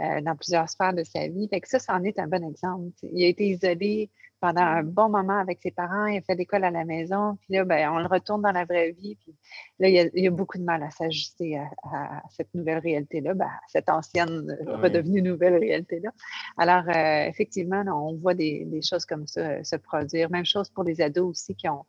euh, 0.00 0.20
dans 0.20 0.36
plusieurs 0.36 0.68
sphères 0.68 0.94
de 0.94 1.04
sa 1.04 1.28
vie. 1.28 1.48
Fait 1.48 1.60
que 1.60 1.68
ça, 1.68 1.78
c'en 1.78 2.02
est 2.02 2.18
un 2.18 2.26
bon 2.26 2.46
exemple. 2.48 2.90
Il 3.02 3.22
a 3.24 3.28
été 3.28 3.48
isolé 3.48 4.10
pendant 4.40 4.62
un 4.62 4.82
bon 4.82 5.08
moment 5.10 5.38
avec 5.38 5.60
ses 5.62 5.70
parents, 5.70 6.06
il 6.06 6.18
a 6.18 6.22
fait 6.22 6.34
l'école 6.34 6.64
à 6.64 6.70
la 6.70 6.84
maison, 6.84 7.36
puis 7.42 7.54
là, 7.54 7.64
ben, 7.64 7.90
on 7.92 7.98
le 7.98 8.06
retourne 8.06 8.40
dans 8.40 8.52
la 8.52 8.64
vraie 8.64 8.92
vie, 8.92 9.16
puis 9.16 9.34
là, 9.78 9.88
il 9.88 10.10
y 10.14 10.26
a, 10.26 10.30
beaucoup 10.30 10.56
de 10.56 10.62
mal 10.62 10.82
à 10.82 10.90
s'ajuster 10.90 11.58
à, 11.58 12.22
cette 12.30 12.52
nouvelle 12.54 12.78
réalité-là, 12.78 13.34
ben, 13.34 13.50
cette 13.68 13.90
ancienne 13.90 14.56
euh, 14.66 14.76
redevenue 14.76 15.20
nouvelle 15.20 15.56
réalité-là. 15.56 16.10
Alors, 16.56 16.88
euh, 16.88 17.28
effectivement, 17.28 17.84
on 17.86 18.16
voit 18.16 18.34
des, 18.34 18.66
choses 18.82 19.04
comme 19.04 19.26
ça 19.26 19.62
se 19.62 19.76
produire. 19.76 20.30
Même 20.30 20.46
chose 20.46 20.70
pour 20.70 20.84
les 20.84 21.02
ados 21.02 21.28
aussi 21.28 21.54
qui 21.54 21.68
ont, 21.68 21.84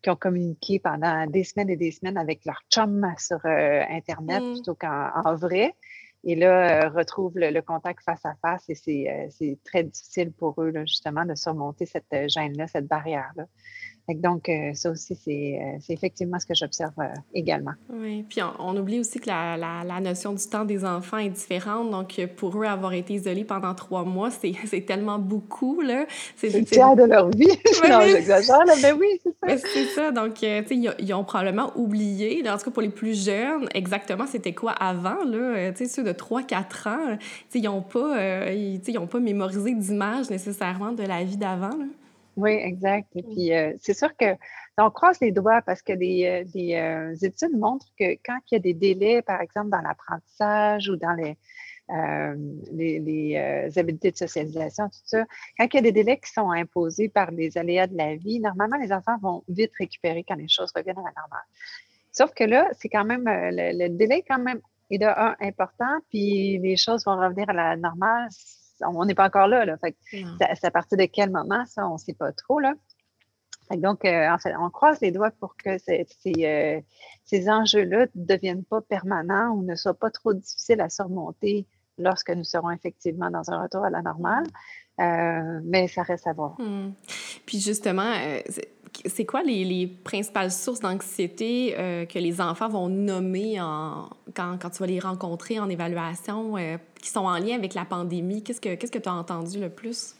qui 0.00 0.10
ont 0.10 0.16
communiqué 0.16 0.78
pendant 0.78 1.26
des 1.26 1.42
semaines 1.42 1.70
et 1.70 1.76
des 1.76 1.90
semaines 1.90 2.18
avec 2.18 2.44
leur 2.44 2.62
chum 2.70 3.04
sur 3.18 3.44
Internet 3.44 4.42
mmh. 4.42 4.52
plutôt 4.52 4.76
qu'en 4.76 5.34
vrai. 5.34 5.74
Et 6.28 6.34
là, 6.34 6.86
euh, 6.86 6.88
retrouvent 6.88 7.38
le, 7.38 7.60
contact 7.62 8.02
face 8.02 8.26
à 8.26 8.34
face 8.42 8.64
et 8.68 8.74
c'est 8.74 9.08
euh, 9.08 9.54
très 9.64 9.84
difficile 9.84 10.32
pour 10.32 10.60
eux, 10.60 10.72
justement, 10.84 11.24
de 11.24 11.36
surmonter 11.36 11.86
cette 11.86 12.12
euh, 12.12 12.26
gêne-là, 12.26 12.66
cette 12.66 12.88
barrière-là. 12.88 13.46
Donc, 14.14 14.48
euh, 14.48 14.72
ça 14.74 14.90
aussi, 14.90 15.14
euh, 15.14 15.58
c'est 15.80 15.92
effectivement 15.92 16.38
ce 16.38 16.46
que 16.46 16.54
j'observe 16.54 16.92
euh, 16.98 17.08
également. 17.34 17.72
Oui, 17.90 18.24
puis 18.28 18.40
on, 18.58 18.76
oublie 18.76 19.00
aussi 19.00 19.18
que 19.18 19.26
la, 19.26 19.56
la, 19.56 19.82
la, 19.84 20.00
notion 20.00 20.32
du 20.32 20.46
temps 20.46 20.64
des 20.64 20.84
enfants 20.84 21.18
est 21.18 21.30
différente. 21.30 21.90
Donc, 21.90 22.20
pour 22.36 22.56
eux, 22.62 22.66
avoir 22.66 22.92
été 22.92 23.14
isolés 23.14 23.42
pendant 23.42 23.74
trois 23.74 24.04
mois, 24.04 24.30
c'est 24.30 24.80
tellement 24.86 25.18
beaucoup. 25.18 25.82
C'est 26.36 26.50
le 26.50 26.64
tiers 26.64 26.94
de 26.94 27.02
leur 27.02 27.30
vie. 27.30 27.48
non, 27.88 28.00
j'exagère, 28.02 28.62
mais 28.80 28.92
oui, 28.92 29.20
c'est 29.24 29.58
ça. 29.58 29.68
C'est 29.74 29.84
ça. 29.86 30.10
Donc, 30.12 30.34
tu 30.34 30.46
sais, 30.46 30.94
ils, 30.98 31.14
ont 31.14 31.24
probablement 31.24 31.72
oublié, 31.74 32.48
en 32.48 32.56
tout 32.56 32.66
cas 32.66 32.70
pour 32.70 32.82
les 32.82 32.88
plus 32.90 33.24
jeunes, 33.24 33.68
exactement 33.74 34.26
c'était 34.26 34.54
quoi 34.54 34.72
avant. 34.72 35.24
Là, 35.24 35.72
tu 35.72 35.78
sais, 35.78 35.88
ceux 35.88 36.04
de 36.04 36.12
3-4 36.12 36.88
ans, 36.88 37.16
tu 37.18 37.26
sais, 37.48 37.58
ils 37.58 37.64
n'ont 37.64 37.82
pas, 37.82 38.52
ils, 38.52 38.80
pas 39.10 39.20
mémorisé 39.20 39.74
d'images 39.74 40.30
nécessairement 40.30 40.92
de 40.92 41.02
la 41.02 41.24
vie 41.24 41.36
d'avant. 41.36 41.76
Oui, 42.36 42.50
exact. 42.50 43.08
Et 43.16 43.22
puis, 43.22 43.54
euh, 43.54 43.72
c'est 43.80 43.94
sûr 43.94 44.14
que 44.14 44.36
on 44.76 44.90
croise 44.90 45.18
les 45.20 45.32
doigts 45.32 45.62
parce 45.62 45.80
que 45.80 45.94
des, 45.94 46.26
euh, 46.26 47.10
euh, 47.10 47.14
études 47.22 47.56
montrent 47.56 47.90
que 47.98 48.12
quand 48.24 48.38
il 48.50 48.54
y 48.54 48.56
a 48.56 48.58
des 48.58 48.74
délais, 48.74 49.22
par 49.22 49.40
exemple, 49.40 49.70
dans 49.70 49.80
l'apprentissage 49.80 50.90
ou 50.90 50.96
dans 50.96 51.14
les, 51.14 51.38
les, 52.72 53.72
habiletés 53.76 54.10
de 54.10 54.16
socialisation, 54.18 54.88
tout 54.88 54.98
ça, 55.04 55.24
quand 55.58 55.66
il 55.72 55.76
y 55.76 55.78
a 55.78 55.82
des 55.82 55.92
délais 55.92 56.18
qui 56.18 56.30
sont 56.30 56.50
imposés 56.50 57.08
par 57.08 57.30
les 57.30 57.56
aléas 57.56 57.86
de 57.86 57.96
la 57.96 58.16
vie, 58.16 58.38
normalement, 58.38 58.76
les 58.76 58.92
enfants 58.92 59.16
vont 59.22 59.42
vite 59.48 59.72
récupérer 59.78 60.22
quand 60.22 60.34
les 60.34 60.48
choses 60.48 60.72
reviennent 60.76 60.98
à 60.98 61.04
la 61.04 61.14
normale. 61.16 61.46
Sauf 62.12 62.34
que 62.34 62.44
là, 62.44 62.68
c'est 62.72 62.90
quand 62.90 63.04
même, 63.04 63.24
le, 63.26 63.88
délai 63.88 64.22
quand 64.28 64.38
même 64.38 64.60
est 64.90 64.98
de 64.98 65.06
un 65.06 65.36
important, 65.40 66.00
puis 66.10 66.58
les 66.58 66.76
choses 66.76 67.06
vont 67.06 67.16
revenir 67.16 67.48
à 67.48 67.54
la 67.54 67.76
normale 67.76 68.28
on 68.80 69.04
n'est 69.04 69.14
pas 69.14 69.26
encore 69.26 69.48
là. 69.48 69.64
là. 69.64 69.76
c'est 70.10 70.64
à 70.64 70.70
partir 70.70 70.98
de 70.98 71.04
quel 71.04 71.30
moment, 71.30 71.64
ça, 71.66 71.88
on 71.88 71.94
ne 71.94 71.98
sait 71.98 72.14
pas 72.14 72.32
trop. 72.32 72.60
Là. 72.60 72.74
donc, 73.72 74.04
euh, 74.04 74.28
en 74.30 74.38
fait, 74.38 74.54
on 74.56 74.70
croise 74.70 75.00
les 75.00 75.10
doigts 75.10 75.30
pour 75.30 75.56
que 75.56 75.78
ces, 75.78 76.06
euh, 76.38 76.80
ces 77.24 77.48
enjeux-là 77.48 78.06
ne 78.14 78.24
deviennent 78.24 78.64
pas 78.64 78.80
permanents 78.80 79.50
ou 79.50 79.62
ne 79.62 79.74
soient 79.74 79.98
pas 79.98 80.10
trop 80.10 80.34
difficiles 80.34 80.80
à 80.80 80.88
surmonter 80.88 81.66
lorsque 81.98 82.30
nous 82.30 82.44
serons 82.44 82.70
effectivement 82.70 83.30
dans 83.30 83.50
un 83.50 83.62
retour 83.62 83.84
à 83.84 83.90
la 83.90 84.02
normale. 84.02 84.44
Euh, 84.98 85.60
mais 85.64 85.88
ça 85.88 86.02
reste 86.02 86.26
à 86.26 86.32
voir. 86.32 86.58
Hmm. 86.58 86.92
Puis 87.44 87.60
justement, 87.60 88.14
c'est 89.04 89.24
quoi 89.24 89.42
les, 89.42 89.64
les, 89.64 89.86
principales 89.86 90.50
sources 90.50 90.80
d'anxiété 90.80 91.74
euh, 91.78 92.06
que 92.06 92.18
les 92.18 92.40
enfants 92.40 92.68
vont 92.68 92.88
nommer 92.88 93.60
en, 93.60 94.08
quand, 94.34 94.58
quand, 94.60 94.70
tu 94.70 94.78
vas 94.78 94.86
les 94.86 95.00
rencontrer 95.00 95.58
en 95.58 95.68
évaluation, 95.68 96.56
euh, 96.56 96.76
qui 97.00 97.10
sont 97.10 97.20
en 97.20 97.38
lien 97.38 97.54
avec 97.54 97.74
la 97.74 97.84
pandémie? 97.84 98.42
Qu'est-ce 98.42 98.60
que 98.60 98.74
tu 98.74 99.00
que 99.00 99.08
as 99.08 99.12
entendu 99.12 99.60
le 99.60 99.70
plus? 99.70 100.14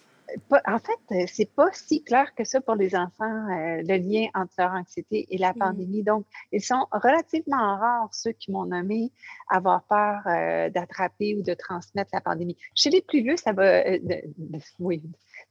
en 0.67 0.79
fait, 0.79 1.15
euh, 1.15 1.25
c'est 1.27 1.51
pas 1.51 1.69
si 1.73 2.03
clair 2.03 2.35
que 2.35 2.45
ça 2.45 2.61
pour 2.61 2.75
les 2.75 2.95
enfants, 2.97 3.25
euh, 3.25 3.83
le 3.87 3.97
lien 3.97 4.27
entre 4.35 4.53
leur 4.59 4.73
anxiété 4.73 5.27
et 5.31 5.39
la 5.39 5.53
mmh. 5.53 5.59
pandémie. 5.59 6.03
Donc, 6.03 6.27
ils 6.53 6.63
sont 6.63 6.87
relativement 6.93 7.77
rares, 7.79 8.09
ceux 8.13 8.33
qui 8.33 8.51
m'ont 8.51 8.67
nommé 8.67 9.13
avoir 9.49 9.83
peur 9.85 10.21
euh, 10.27 10.71
d'attraper 10.71 11.37
ou 11.37 11.43
de 11.43 11.55
transmettre 11.55 12.11
la 12.13 12.21
pandémie. 12.21 12.57
Chez 12.75 12.91
les 12.91 13.03
plus 13.03 13.23
vieux, 13.23 13.37
ça 13.37 13.53
va, 13.53 13.83
oui, 14.79 15.03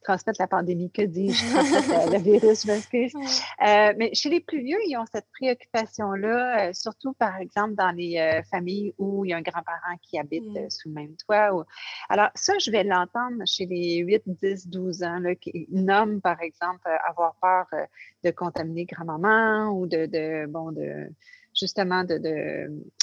transmettre 0.06 0.40
la 0.40 0.48
pandémie, 0.48 0.92
que 0.92 1.02
dis-je, 1.02 1.46
transmettre 1.54 2.12
le 2.12 2.20
virus, 2.20 2.66
je 2.66 2.72
m'excuse. 2.72 3.14
mais 3.60 4.12
chez 4.14 4.30
les 4.30 4.40
plus 4.40 4.62
vieux, 4.62 4.80
ils 4.88 4.98
ont 4.98 5.06
cette 5.12 5.28
préoccupation-là, 5.34 6.74
surtout, 6.74 7.14
par 7.14 7.38
exemple, 7.38 7.76
dans 7.76 7.92
les 7.92 8.42
familles 8.52 8.94
où 8.98 9.26
il 9.26 9.30
y 9.30 9.34
a 9.34 9.38
un 9.38 9.42
grand-parent 9.42 9.98
qui 10.02 10.18
habite 10.18 10.44
mmh. 10.44 10.70
sous 10.70 10.90
le 10.90 10.94
même 10.94 11.16
toit. 11.16 11.66
Alors, 12.10 12.30
ça, 12.36 12.54
je 12.60 12.72
vais 12.72 12.84
l'entendre 12.84 13.44
chez 13.46 13.66
les 13.66 13.98
8, 13.98 14.24
10, 14.26 14.68
12 14.70 15.04
ans, 15.04 15.20
là, 15.20 15.36
qui 15.36 15.68
nomment, 15.70 16.22
par 16.22 16.42
exemple, 16.42 16.88
euh, 16.88 16.96
avoir 17.08 17.36
peur 17.36 17.66
euh, 17.74 17.86
de 18.24 18.32
contaminer 18.32 18.86
grand-maman 18.86 19.70
ou 19.70 19.88
de, 19.88 20.46
bon, 20.48 20.72
de 20.72 21.10
justement 21.58 22.04
de, 22.04 22.18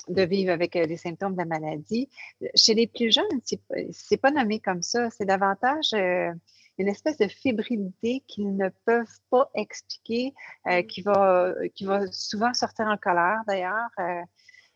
de, 0.08 0.22
vivre 0.22 0.52
avec 0.52 0.76
euh, 0.76 0.84
les 0.84 0.96
symptômes 0.96 1.32
de 1.32 1.38
la 1.38 1.44
maladie. 1.46 2.08
Chez 2.54 2.74
les 2.74 2.86
plus 2.86 3.10
jeunes, 3.10 3.40
c'est 3.90 4.16
pas 4.18 4.30
nommé 4.30 4.60
comme 4.60 4.82
ça. 4.82 5.08
C'est 5.10 5.24
davantage 5.24 5.94
une 6.78 6.88
espèce 6.88 7.18
de 7.18 7.28
fébrilité 7.28 8.22
qu'ils 8.26 8.56
ne 8.56 8.68
peuvent 8.84 9.18
pas 9.30 9.50
expliquer, 9.54 10.32
mmh. 10.64 10.82
qui, 10.84 11.02
va, 11.02 11.54
qui 11.74 11.84
va 11.84 12.10
souvent 12.10 12.54
sortir 12.54 12.86
en 12.86 12.96
colère 12.96 13.40
d'ailleurs. 13.46 13.90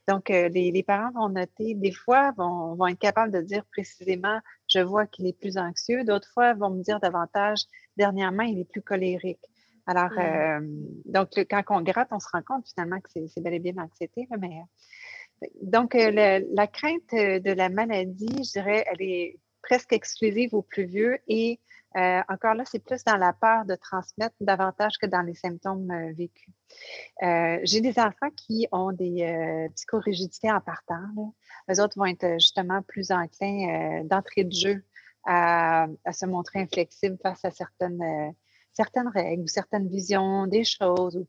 donc, 0.08 0.28
les, 0.28 0.50
les, 0.50 0.82
parents 0.82 1.10
vont 1.12 1.28
noter, 1.28 1.74
des 1.74 1.92
fois, 1.92 2.32
vont, 2.36 2.74
vont 2.74 2.86
être 2.86 2.98
capables 2.98 3.32
de 3.32 3.40
dire 3.40 3.64
précisément 3.72 4.40
je 4.68 4.80
vois 4.80 5.06
qu'il 5.06 5.26
est 5.26 5.38
plus 5.38 5.58
anxieux. 5.58 6.04
D'autres 6.04 6.30
fois, 6.32 6.54
vont 6.54 6.70
me 6.70 6.82
dire 6.82 7.00
davantage, 7.00 7.64
dernièrement, 7.96 8.42
il 8.42 8.58
est 8.58 8.70
plus 8.70 8.82
colérique. 8.82 9.44
Alors, 9.86 10.10
mmh. 10.10 10.18
euh, 10.18 10.60
donc, 11.04 11.28
quand 11.48 11.62
on 11.70 11.80
gratte, 11.80 12.08
on 12.10 12.20
se 12.20 12.28
rend 12.32 12.42
compte 12.42 12.68
finalement 12.68 13.00
que 13.00 13.08
c'est 13.28 13.40
bel 13.40 13.54
et 13.54 13.58
bien 13.60 13.72
l'anxiété. 13.76 14.26
Mais, 14.38 14.60
euh, 15.44 15.46
donc, 15.62 15.94
euh, 15.94 16.40
la 16.52 16.66
crainte 16.66 17.12
de 17.12 17.52
la 17.52 17.68
maladie, 17.68 18.44
je 18.44 18.52
dirais, 18.52 18.84
elle 18.90 19.02
est 19.02 19.38
presque 19.62 19.92
exclusive 19.92 20.54
aux 20.54 20.62
plus 20.62 20.84
vieux 20.84 21.18
et 21.28 21.60
encore 21.96 22.54
là, 22.54 22.64
c'est 22.66 22.78
plus 22.78 23.04
dans 23.04 23.16
la 23.16 23.32
peur 23.32 23.64
de 23.64 23.74
transmettre 23.74 24.36
davantage 24.40 24.98
que 24.98 25.06
dans 25.06 25.22
les 25.22 25.34
symptômes 25.34 26.12
vécus. 26.12 26.52
J'ai 27.22 27.80
des 27.80 27.98
enfants 27.98 28.30
qui 28.36 28.68
ont 28.70 28.92
des 28.92 29.68
psychorigidités 29.74 30.50
en 30.52 30.60
partant. 30.60 31.34
Les 31.68 31.80
autres 31.80 31.98
vont 31.98 32.06
être 32.06 32.34
justement 32.34 32.82
plus 32.82 33.10
enclins 33.10 34.02
d'entrée 34.04 34.44
de 34.44 34.52
jeu 34.52 34.84
à, 35.26 35.86
se 36.12 36.26
montrer 36.26 36.60
inflexibles 36.60 37.18
face 37.22 37.44
à 37.44 37.50
certaines, 37.50 38.34
certaines 38.76 39.08
règles 39.08 39.42
ou 39.42 39.48
certaines 39.48 39.88
visions 39.88 40.46
des 40.46 40.64
choses. 40.64 41.24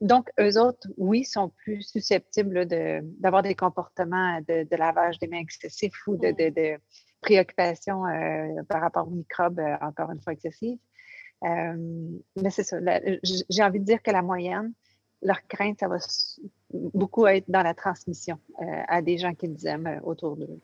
Donc, 0.00 0.30
eux 0.40 0.58
autres, 0.58 0.88
oui, 0.96 1.24
sont 1.24 1.50
plus 1.50 1.82
susceptibles 1.82 2.66
d'avoir 3.18 3.42
des 3.42 3.54
comportements 3.54 4.40
de, 4.46 4.76
lavage 4.76 5.18
des 5.18 5.26
mains 5.26 5.40
excessifs 5.40 6.06
ou 6.06 6.16
de, 6.16 6.30
de, 6.30 6.78
préoccupations 7.22 8.02
par 8.68 8.82
rapport 8.82 9.06
aux 9.08 9.12
microbes, 9.12 9.60
encore 9.80 10.10
une 10.10 10.20
fois, 10.20 10.34
excessives. 10.34 10.78
mais 11.42 12.50
c'est 12.50 12.64
ça. 12.64 12.78
J'ai 13.48 13.62
envie 13.62 13.80
de 13.80 13.84
dire 13.84 14.02
que 14.02 14.10
la 14.10 14.22
moyenne, 14.22 14.72
leur 15.22 15.46
crainte, 15.46 15.78
ça 15.80 15.88
va 15.88 15.96
beaucoup 16.72 17.26
être 17.26 17.48
dans 17.48 17.62
la 17.62 17.74
transmission 17.74 18.38
euh, 18.60 18.82
à 18.88 19.02
des 19.02 19.18
gens 19.18 19.34
qu'ils 19.34 19.66
aiment 19.66 19.86
euh, 19.86 20.00
autour 20.02 20.36
d'eux. 20.36 20.60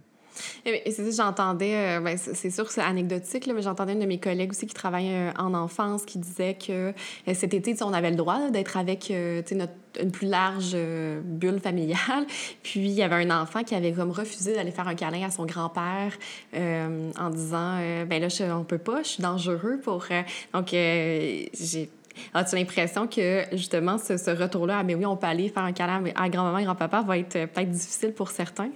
Et 0.64 0.90
c'est 0.90 1.10
ça, 1.10 1.24
j'entendais, 1.24 1.74
euh, 1.74 2.00
ben, 2.00 2.16
c'est 2.16 2.50
sûr 2.50 2.70
c'est 2.70 2.80
anecdotique, 2.80 3.46
là, 3.46 3.54
mais 3.54 3.62
j'entendais 3.62 3.92
une 3.92 4.00
de 4.00 4.06
mes 4.06 4.18
collègues 4.18 4.50
aussi 4.50 4.66
qui 4.66 4.74
travaille 4.74 5.10
en 5.38 5.54
enfance 5.54 6.04
qui 6.04 6.18
disait 6.18 6.54
que 6.54 6.92
cet 7.32 7.54
été, 7.54 7.74
on 7.82 7.92
avait 7.92 8.10
le 8.10 8.16
droit 8.16 8.50
d'être 8.50 8.76
avec 8.76 9.12
notre, 9.52 9.72
une 10.00 10.10
plus 10.10 10.28
large 10.28 10.76
bulle 11.24 11.60
familiale. 11.60 12.26
Puis 12.62 12.80
il 12.80 12.90
y 12.90 13.02
avait 13.02 13.16
un 13.26 13.42
enfant 13.42 13.62
qui 13.64 13.74
avait 13.74 13.92
comme 13.92 14.10
refusé 14.10 14.54
d'aller 14.54 14.70
faire 14.70 14.88
un 14.88 14.94
câlin 14.94 15.26
à 15.26 15.30
son 15.30 15.44
grand-père 15.44 16.12
en 16.54 17.30
disant 17.30 17.78
ben 18.06 18.20
là, 18.20 18.28
je, 18.28 18.44
on 18.44 18.64
peut 18.64 18.78
pas, 18.78 19.02
je 19.02 19.08
suis 19.08 19.22
dangereux 19.22 19.80
pour. 19.82 20.06
donc, 20.52 20.68
j'ai 20.70 21.90
As-tu 22.34 22.56
l'impression 22.56 23.06
que 23.06 23.44
justement 23.52 23.98
ce, 23.98 24.30
retour-là, 24.30 24.78
ah, 24.80 24.82
mais 24.82 24.94
oui, 24.94 25.06
on 25.06 25.16
peut 25.16 25.26
aller 25.26 25.48
faire 25.48 25.64
un 25.64 25.72
câlin 25.72 26.04
à 26.14 26.28
grand-maman 26.28 26.58
et 26.58 26.64
grand-papa 26.64 27.02
va 27.02 27.18
être 27.18 27.36
euh, 27.36 27.46
peut-être 27.46 27.70
difficile 27.70 28.12
pour 28.12 28.30
certains? 28.30 28.70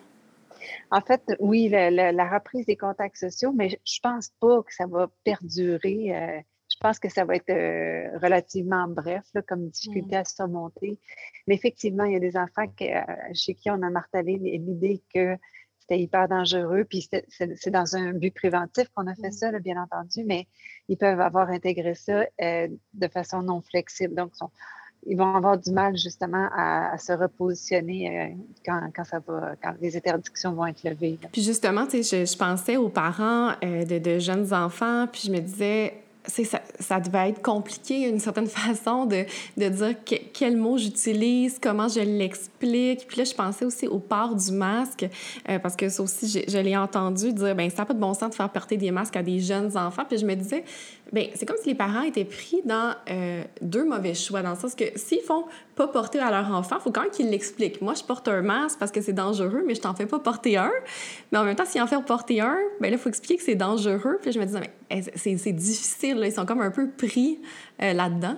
En 0.91 1.01
fait, 1.01 1.23
oui, 1.41 1.69
la, 1.69 2.29
reprise 2.29 2.67
des 2.67 2.77
contacts 2.77 3.17
sociaux, 3.17 3.53
mais 3.53 3.81
je 3.85 4.01
pense 4.03 4.31
pas 4.41 4.63
que 4.63 4.75
ça 4.75 4.87
va 4.87 5.11
perdurer. 5.25 6.17
Euh, 6.17 6.41
je 6.69 6.77
pense 6.81 6.99
que 6.99 7.09
ça 7.09 7.25
va 7.25 7.37
être 7.37 7.51
euh, 7.51 8.19
relativement 8.19 8.89
bref 8.89 9.25
comme 9.47 9.69
difficulté 9.69 10.17
mmh. 10.17 10.21
à 10.21 10.25
surmonter. 10.25 10.99
Mais 11.47 11.55
effectivement, 11.55 12.05
il 12.05 12.15
y 12.15 12.17
a 12.17 12.21
des 12.21 12.37
enfants 12.37 12.67
chez 13.35 13.55
qui 13.55 13.71
on 13.71 13.83
a 13.83 13.91
martelé 13.91 14.37
l'idée 14.39 15.03
que 15.15 15.37
c'était 15.79 16.01
hyper 16.01 16.29
dangereux. 16.29 16.85
Puis 16.85 17.09
c'est 17.29 17.71
dans 17.71 17.97
un 17.97 18.13
but 18.13 18.35
préventif 18.35 18.89
qu'on 18.95 19.07
a 19.07 19.15
fait 19.15 19.29
mmh. 19.29 19.33
ça, 19.33 19.59
bien 19.59 19.83
entendu, 19.83 20.25
mais 20.25 20.47
ils 20.89 20.97
peuvent 20.97 21.21
avoir 21.21 21.51
intégré 21.51 21.95
ça 21.95 22.27
euh, 22.41 22.69
de 22.95 23.09
façon 23.09 23.43
non 23.43 23.61
flexible. 23.61 24.15
Donc, 24.15 24.33
ils 25.07 25.17
vont 25.17 25.35
avoir 25.35 25.59
du 25.59 25.71
mal 25.73 25.97
justement 25.97 26.49
à, 26.55 26.97
se 26.99 27.13
repositionner 27.13 28.09
euh, 28.09 28.35
quand, 28.65 28.81
quand, 28.95 29.05
ça 29.05 29.19
va, 29.27 29.55
quand 29.63 29.75
les 29.81 29.97
interdictions 29.97 30.53
vont 30.53 30.67
être 30.67 30.83
levées. 30.85 31.19
Puis 31.33 31.43
justement, 31.43 31.87
je, 31.91 32.01
je 32.01 32.37
pensais 32.37 32.77
aux 32.77 32.89
parents 32.89 33.53
euh, 33.65 33.85
de, 33.85 34.19
jeunes 34.19 34.53
enfants, 34.55 35.07
puis 35.11 35.23
je 35.27 35.33
me 35.33 35.41
disais, 35.41 35.95
ça, 36.25 36.61
ça 36.79 37.01
devait 37.01 37.31
être 37.31 37.43
compliqué 37.43 38.09
d'une 38.09 38.21
certaine 38.21 38.47
façon 38.47 39.07
de, 39.07 39.25
de 39.57 39.69
dire 39.69 39.97
quel 40.33 40.57
mot 40.57 40.79
j'utilise, 40.79 41.59
comment 41.61 41.89
je 41.89 42.01
l'explique. 42.01 43.07
Puis 43.09 43.19
là, 43.19 43.25
je 43.25 43.35
pensais 43.35 43.65
aussi 43.65 43.89
au 43.89 43.99
port 43.99 44.37
du 44.37 44.53
masque, 44.53 45.09
euh, 45.49 45.59
parce 45.59 45.75
que 45.75 45.89
ça 45.89 46.03
aussi, 46.05 46.29
je, 46.29 46.49
je 46.49 46.59
l'ai 46.59 46.77
entendu 46.77 47.33
dire, 47.33 47.57
ben 47.57 47.69
ça 47.71 47.79
n'a 47.79 47.87
pas 47.87 47.95
de 47.95 48.01
bon 48.01 48.15
sens 48.15 48.31
de 48.31 48.35
faire 48.37 48.51
porter 48.51 48.77
des 48.77 48.93
masques 48.93 49.17
à 49.17 49.23
des 49.25 49.41
jeunes 49.41 49.77
enfants. 49.77 50.05
Puis 50.09 50.19
je 50.19 50.27
me 50.27 50.37
disais, 50.37 50.63
ben 51.13 51.27
c'est 51.35 51.45
comme 51.47 51.57
si 51.61 51.69
les 51.69 51.75
parents 51.75 52.03
étaient 52.03 52.25
pris 52.25 52.63
dans 52.65 52.95
euh, 53.11 53.45
deux 53.61 53.85
mauvais 53.85 54.15
choix, 54.15 54.43
dans 54.43 54.51
le 54.51 54.57
sens 54.57 54.75
que 54.75 54.85
s'ils 54.97 55.21
font 55.21 55.45
pas 55.77 55.89
porter 55.89 56.19
à 56.19 56.31
leur 56.31 56.51
enfant, 56.51 56.77
il 56.79 56.83
faut 56.83 56.91
quand 56.91 57.03
même 57.03 57.11
qu'ils 57.11 57.31
l'expliquent. 57.31 57.83
Moi, 57.83 57.95
je 57.95 58.03
porte 58.03 58.29
un 58.29 58.41
masque 58.41 58.79
parce 58.79 58.91
que 58.91 59.01
c'est 59.03 59.13
dangereux, 59.13 59.63
mais 59.67 59.75
je 59.75 59.81
t'en 59.83 59.95
fais 59.95 60.07
pas 60.07 60.19
porter 60.19 60.57
un. 60.57 60.73
Mais 61.31 61.39
en 61.39 61.45
même 61.45 61.55
temps, 61.55 61.67
s'ils 61.67 61.83
en 61.83 61.87
font 61.87 62.03
porter 62.03 62.41
un, 62.41 62.59
ben 62.81 62.91
là, 62.91 62.97
il 62.97 62.99
faut 62.99 63.11
expliquer 63.11 63.37
que 63.37 63.43
c'est 63.43 63.55
dangereux. 63.55 64.19
Puis 64.23 64.33
je 64.33 64.39
me 64.39 64.47
disais, 64.47 64.61
mais 64.91 65.03
c'est 65.17 65.53
difficile, 65.53 66.23
ils 66.25 66.33
sont 66.33 66.47
comme 66.47 66.63
un 66.63 66.71
peu 66.71 66.89
pris 66.89 67.41
euh, 67.83 67.93
là-dedans. 67.93 68.37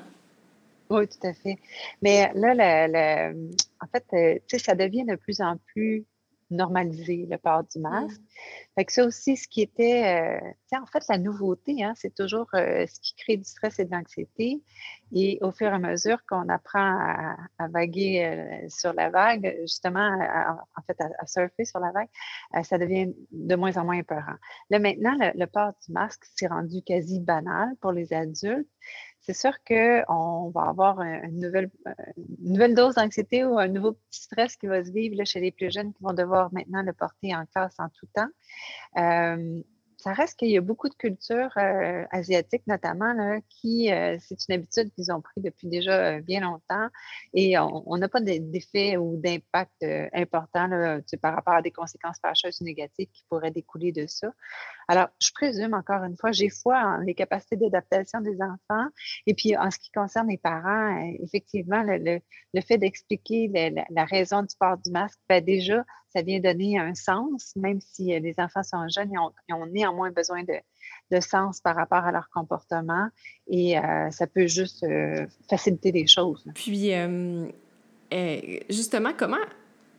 Oui, 0.90 1.08
tout 1.08 1.26
à 1.26 1.32
fait. 1.32 1.58
Mais 2.02 2.30
là, 2.34 3.32
en 3.80 3.86
fait, 3.86 4.04
euh, 4.12 4.38
tu 4.46 4.58
sais, 4.58 4.64
ça 4.64 4.74
devient 4.74 5.04
de 5.04 5.16
plus 5.16 5.40
en 5.40 5.56
plus 5.72 6.04
normalisé, 6.50 7.26
le 7.30 7.38
port 7.38 7.64
du 7.64 7.78
masque. 7.80 8.20
Mmh. 8.20 8.24
Fait 8.74 8.84
que 8.84 8.92
ça 8.92 9.04
aussi, 9.04 9.36
ce 9.36 9.46
qui 9.46 9.62
était, 9.62 10.42
euh, 10.42 10.78
en 10.80 10.86
fait, 10.86 11.04
la 11.08 11.18
nouveauté, 11.18 11.84
hein, 11.84 11.92
c'est 11.96 12.14
toujours 12.14 12.46
euh, 12.54 12.86
ce 12.86 13.00
qui 13.00 13.14
crée 13.14 13.36
du 13.36 13.44
stress 13.44 13.78
et 13.78 13.84
de 13.84 13.92
l'anxiété. 13.92 14.62
Et 15.12 15.38
au 15.42 15.52
fur 15.52 15.68
et 15.68 15.74
à 15.74 15.78
mesure 15.78 16.18
qu'on 16.26 16.48
apprend 16.48 16.98
à, 17.58 17.68
vaguer 17.68 18.24
euh, 18.24 18.68
sur 18.68 18.92
la 18.92 19.10
vague, 19.10 19.56
justement, 19.60 20.08
en 20.76 20.82
fait, 20.86 21.00
à, 21.00 21.26
surfer 21.26 21.64
sur 21.64 21.78
la 21.78 21.92
vague, 21.92 22.08
ça 22.64 22.78
devient 22.78 23.14
de 23.30 23.54
moins 23.54 23.76
en 23.76 23.84
moins 23.84 23.98
épeurant. 23.98 24.36
Là, 24.70 24.78
maintenant, 24.80 25.16
le 25.18 25.46
port 25.46 25.72
du 25.86 25.92
masque 25.92 26.24
s'est 26.34 26.48
rendu 26.48 26.82
quasi 26.82 27.20
banal 27.20 27.76
pour 27.80 27.92
les 27.92 28.12
adultes 28.12 28.68
c'est 29.26 29.34
sûr 29.34 29.52
qu'on 29.64 30.50
va 30.50 30.62
avoir 30.62 31.00
une 31.00 31.40
nouvelle, 31.40 32.74
dose 32.74 32.94
d'anxiété 32.96 33.44
ou 33.44 33.58
un 33.58 33.68
nouveau 33.68 33.92
petit 33.92 34.22
stress 34.22 34.56
qui 34.56 34.66
va 34.66 34.84
se 34.84 34.90
vivre 34.90 35.24
chez 35.24 35.40
les 35.40 35.50
plus 35.50 35.72
jeunes 35.72 35.94
qui 35.94 36.02
vont 36.02 36.12
devoir 36.12 36.52
maintenant 36.52 36.82
le 36.82 36.92
porter 36.92 37.34
en 37.34 37.46
classe 37.46 37.74
en 37.78 37.88
tout 37.88 38.06
temps. 38.14 38.28
Euh, 38.98 39.62
ça 40.04 40.12
reste 40.12 40.38
qu'il 40.38 40.50
y 40.50 40.58
a 40.58 40.60
beaucoup 40.60 40.90
de 40.90 40.94
cultures 40.94 41.50
euh, 41.56 42.04
asiatiques, 42.10 42.66
notamment, 42.66 43.40
qui, 43.48 43.90
euh, 43.90 44.18
c'est 44.20 44.36
une 44.48 44.56
habitude 44.56 44.92
qu'ils 44.92 45.10
ont 45.10 45.22
pris 45.22 45.40
depuis 45.40 45.66
déjà 45.66 46.20
bien 46.20 46.40
longtemps 46.40 46.88
et 47.32 47.58
on 47.58 47.96
n'a 47.96 48.08
pas 48.08 48.20
d'effet 48.20 48.98
ou 48.98 49.16
d'impact 49.16 49.82
important 50.12 50.68
par 51.22 51.34
rapport 51.34 51.54
à 51.54 51.62
des 51.62 51.70
conséquences 51.70 52.18
fâcheuses 52.20 52.60
ou 52.60 52.64
négatives 52.64 53.08
qui 53.12 53.24
pourraient 53.30 53.50
découler 53.50 53.92
de 53.92 54.06
ça. 54.06 54.30
Alors, 54.88 55.08
je 55.18 55.30
présume, 55.32 55.74
encore 55.74 56.04
une 56.04 56.16
fois, 56.16 56.32
j'ai 56.32 56.50
foi 56.50 56.78
en 56.78 56.98
les 56.98 57.14
capacités 57.14 57.56
d'adaptation 57.56 58.20
des 58.20 58.36
enfants. 58.42 58.88
Et 59.26 59.34
puis, 59.34 59.56
en 59.56 59.70
ce 59.70 59.78
qui 59.78 59.90
concerne 59.90 60.28
les 60.28 60.38
parents, 60.38 61.00
euh, 61.00 61.16
effectivement, 61.22 61.82
le, 61.82 62.20
fait 62.60 62.78
d'expliquer 62.78 63.50
la, 63.90 64.04
raison 64.04 64.42
du 64.42 64.54
port 64.58 64.76
du 64.78 64.90
masque, 64.90 65.18
ben 65.28 65.42
déjà, 65.42 65.84
ça 66.14 66.22
vient 66.22 66.40
donner 66.40 66.78
un 66.78 66.94
sens, 66.94 67.54
même 67.56 67.80
si 67.80 68.14
euh, 68.14 68.20
les 68.20 68.34
enfants 68.38 68.62
sont 68.62 68.86
jeunes, 68.88 69.10
ils 69.12 69.54
ont, 69.54 69.66
néanmoins 69.66 70.10
besoin 70.10 70.42
de, 70.44 70.54
sens 71.20 71.60
par 71.60 71.76
rapport 71.76 72.04
à 72.04 72.10
leur 72.10 72.28
comportement 72.30 73.08
et 73.46 73.78
euh, 73.78 74.10
ça 74.10 74.26
peut 74.26 74.48
juste 74.48 74.84
faciliter 75.48 75.92
les 75.92 76.08
choses. 76.08 76.44
Puis, 76.54 76.90
justement, 78.68 79.12
comment 79.16 79.36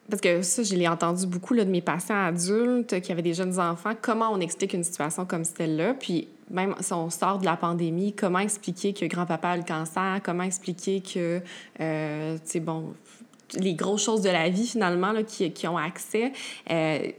parce 0.09 0.21
que 0.21 0.43
ça, 0.43 0.61
je 0.61 0.75
l'ai 0.75 0.87
entendu 0.87 1.25
beaucoup 1.25 1.53
là, 1.53 1.65
de 1.65 1.71
mes 1.71 1.81
patients 1.81 2.25
adultes 2.25 3.01
qui 3.01 3.11
avaient 3.11 3.23
des 3.23 3.33
jeunes 3.33 3.59
enfants, 3.59 3.93
comment 3.99 4.29
on 4.31 4.39
explique 4.39 4.73
une 4.73 4.83
situation 4.83 5.25
comme 5.25 5.43
celle-là? 5.43 5.95
Puis 5.95 6.27
même 6.51 6.75
si 6.79 6.93
on 6.93 7.09
sort 7.09 7.39
de 7.39 7.45
la 7.45 7.57
pandémie, 7.57 8.13
comment 8.13 8.39
expliquer 8.39 8.93
que 8.93 9.05
grand-papa 9.05 9.49
a 9.49 9.57
le 9.57 9.63
cancer, 9.63 10.19
comment 10.23 10.43
expliquer 10.43 11.01
que, 11.01 11.41
euh, 11.79 12.35
tu 12.35 12.41
sais, 12.45 12.59
bon, 12.59 12.93
les 13.53 13.73
grosses 13.73 14.03
choses 14.03 14.21
de 14.21 14.29
la 14.29 14.49
vie 14.49 14.67
finalement 14.67 15.11
là, 15.11 15.23
qui, 15.23 15.51
qui 15.51 15.67
ont 15.67 15.77
accès. 15.77 16.31
Euh, 16.71 17.11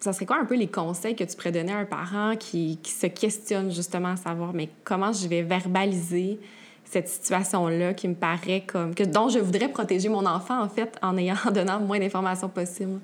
ça 0.00 0.12
serait 0.12 0.26
quoi 0.26 0.38
un 0.38 0.44
peu 0.44 0.56
les 0.56 0.68
conseils 0.68 1.16
que 1.16 1.24
tu 1.24 1.36
pourrais 1.36 1.52
donner 1.52 1.72
à 1.72 1.78
un 1.78 1.84
parent 1.84 2.36
qui, 2.36 2.78
qui 2.82 2.92
se 2.92 3.06
questionne 3.06 3.72
justement 3.72 4.08
à 4.08 4.16
savoir, 4.16 4.52
mais 4.52 4.68
comment 4.84 5.12
je 5.12 5.26
vais 5.26 5.42
verbaliser 5.42 6.38
cette 6.84 7.08
situation-là 7.08 7.94
qui 7.94 8.08
me 8.08 8.14
paraît 8.14 8.62
comme 8.66 8.94
que 8.94 9.02
dont 9.02 9.28
je 9.28 9.38
voudrais 9.38 9.68
protéger 9.68 10.08
mon 10.08 10.24
enfant 10.24 10.62
en 10.62 10.68
fait 10.68 10.96
en 11.02 11.16
ayant 11.16 11.34
en 11.46 11.50
donnant 11.50 11.78
le 11.78 11.86
moins 11.86 11.98
d'informations 11.98 12.48
possible. 12.48 13.00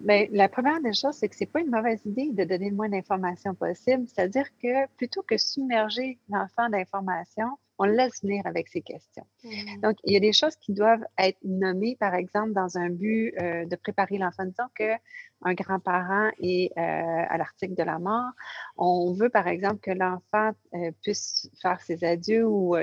Bien, 0.00 0.26
la 0.32 0.48
première 0.48 0.80
des 0.80 0.92
choses, 0.92 1.14
c'est 1.14 1.28
que 1.28 1.36
c'est 1.36 1.46
pas 1.46 1.60
une 1.60 1.70
mauvaise 1.70 2.00
idée 2.04 2.30
de 2.30 2.44
donner 2.44 2.70
le 2.70 2.76
moins 2.76 2.88
d'informations 2.88 3.54
possible. 3.54 4.04
C'est-à-dire 4.08 4.46
que 4.62 4.86
plutôt 4.96 5.22
que 5.22 5.38
submerger 5.38 6.18
l'enfant 6.28 6.68
d'informations, 6.68 7.56
on 7.78 7.86
le 7.86 7.92
laisse 7.92 8.22
venir 8.22 8.46
avec 8.46 8.68
ses 8.68 8.82
questions. 8.82 9.26
Mmh. 9.42 9.80
Donc, 9.82 9.96
il 10.04 10.12
y 10.12 10.16
a 10.16 10.20
des 10.20 10.32
choses 10.32 10.56
qui 10.56 10.72
doivent 10.72 11.04
être 11.18 11.38
nommées, 11.44 11.96
par 11.98 12.14
exemple, 12.14 12.52
dans 12.52 12.78
un 12.78 12.90
but 12.90 13.34
euh, 13.40 13.66
de 13.66 13.76
préparer 13.76 14.18
l'enfant. 14.18 14.44
Disons 14.44 14.68
qu'un 14.74 15.54
grand-parent 15.54 16.30
est 16.40 16.70
euh, 16.78 16.80
à 17.28 17.36
l'article 17.36 17.74
de 17.74 17.82
la 17.82 17.98
mort. 17.98 18.30
On 18.76 19.12
veut, 19.12 19.28
par 19.28 19.48
exemple, 19.48 19.80
que 19.80 19.90
l'enfant 19.90 20.52
euh, 20.74 20.90
puisse 21.02 21.50
faire 21.60 21.80
ses 21.80 22.04
adieux 22.04 22.46
ou 22.46 22.76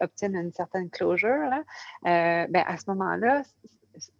obtienne 0.00 0.34
une 0.34 0.52
certaine 0.52 0.90
closure. 0.90 1.48
Là. 1.48 1.62
Ben, 2.02 2.64
à 2.66 2.76
ce 2.76 2.90
moment-là, 2.90 3.42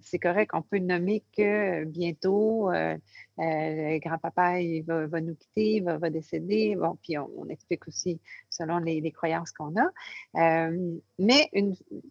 c'est 0.01 0.19
correct, 0.19 0.53
on 0.55 0.63
peut 0.63 0.79
nommer 0.79 1.23
que 1.37 1.85
bientôt, 1.85 2.71
euh, 2.71 2.97
euh, 3.39 3.99
grand-papa 3.99 4.59
va, 4.87 5.21
nous 5.21 5.35
quitter, 5.35 5.81
va, 5.81 6.11
décéder. 6.11 6.77
Bon, 6.77 6.97
puis 7.03 7.19
on, 7.19 7.49
explique 7.49 7.87
aussi 7.89 8.21
selon 8.51 8.79
les, 8.79 9.13
croyances 9.13 9.53
qu'on 9.53 9.75
a. 9.77 9.91
Euh, 10.41 10.99
mais 11.19 11.51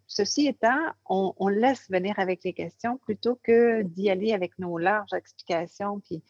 ceci 0.07 0.47
étant, 0.47 0.79
on, 1.05 1.47
laisse 1.47 1.89
venir 1.89 2.17
avec 2.19 2.43
les 2.43 2.53
questions 2.53 2.97
plutôt 2.97 3.39
que 3.43 3.81
d'y 3.83 4.09
aller 4.09 4.33
avec 4.33 4.57
nos 4.59 4.77
larges 4.77 5.13
explications. 5.13 5.99
Puis, 6.01 6.21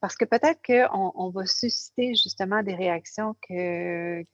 parce 0.00 0.16
que 0.16 0.24
peut-être 0.24 0.60
qu'on 0.64 1.12
on 1.14 1.30
va 1.30 1.46
susciter 1.46 2.14
justement 2.14 2.62
des 2.62 2.74
réactions 2.74 3.34
que, 3.48 4.24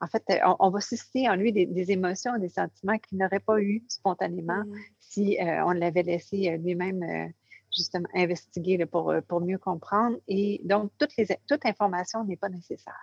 en 0.00 0.06
fait, 0.06 0.24
on, 0.58 0.70
va 0.70 0.80
susciter 0.80 1.28
en 1.28 1.36
lui 1.36 1.52
des, 1.52 1.90
émotions, 1.90 2.36
des 2.38 2.48
sentiments 2.48 2.98
qu'il 2.98 3.18
n'aurait 3.18 3.40
pas 3.40 3.60
eu 3.60 3.84
spontanément 3.88 4.64
mmh 4.64 4.74
si 5.14 5.38
euh, 5.38 5.64
on 5.64 5.70
l'avait 5.70 6.02
laissé 6.02 6.48
euh, 6.48 6.56
lui-même 6.56 7.02
euh, 7.04 7.28
justement 7.72 8.08
investiguer 8.14 8.84
pour, 8.84 9.14
pour 9.28 9.40
mieux 9.40 9.58
comprendre. 9.58 10.16
Et 10.26 10.60
donc, 10.64 10.90
toutes 10.98 11.16
les, 11.16 11.26
toute 11.46 11.64
information 11.66 12.24
n'est 12.24 12.36
pas 12.36 12.48
nécessaire. 12.48 12.98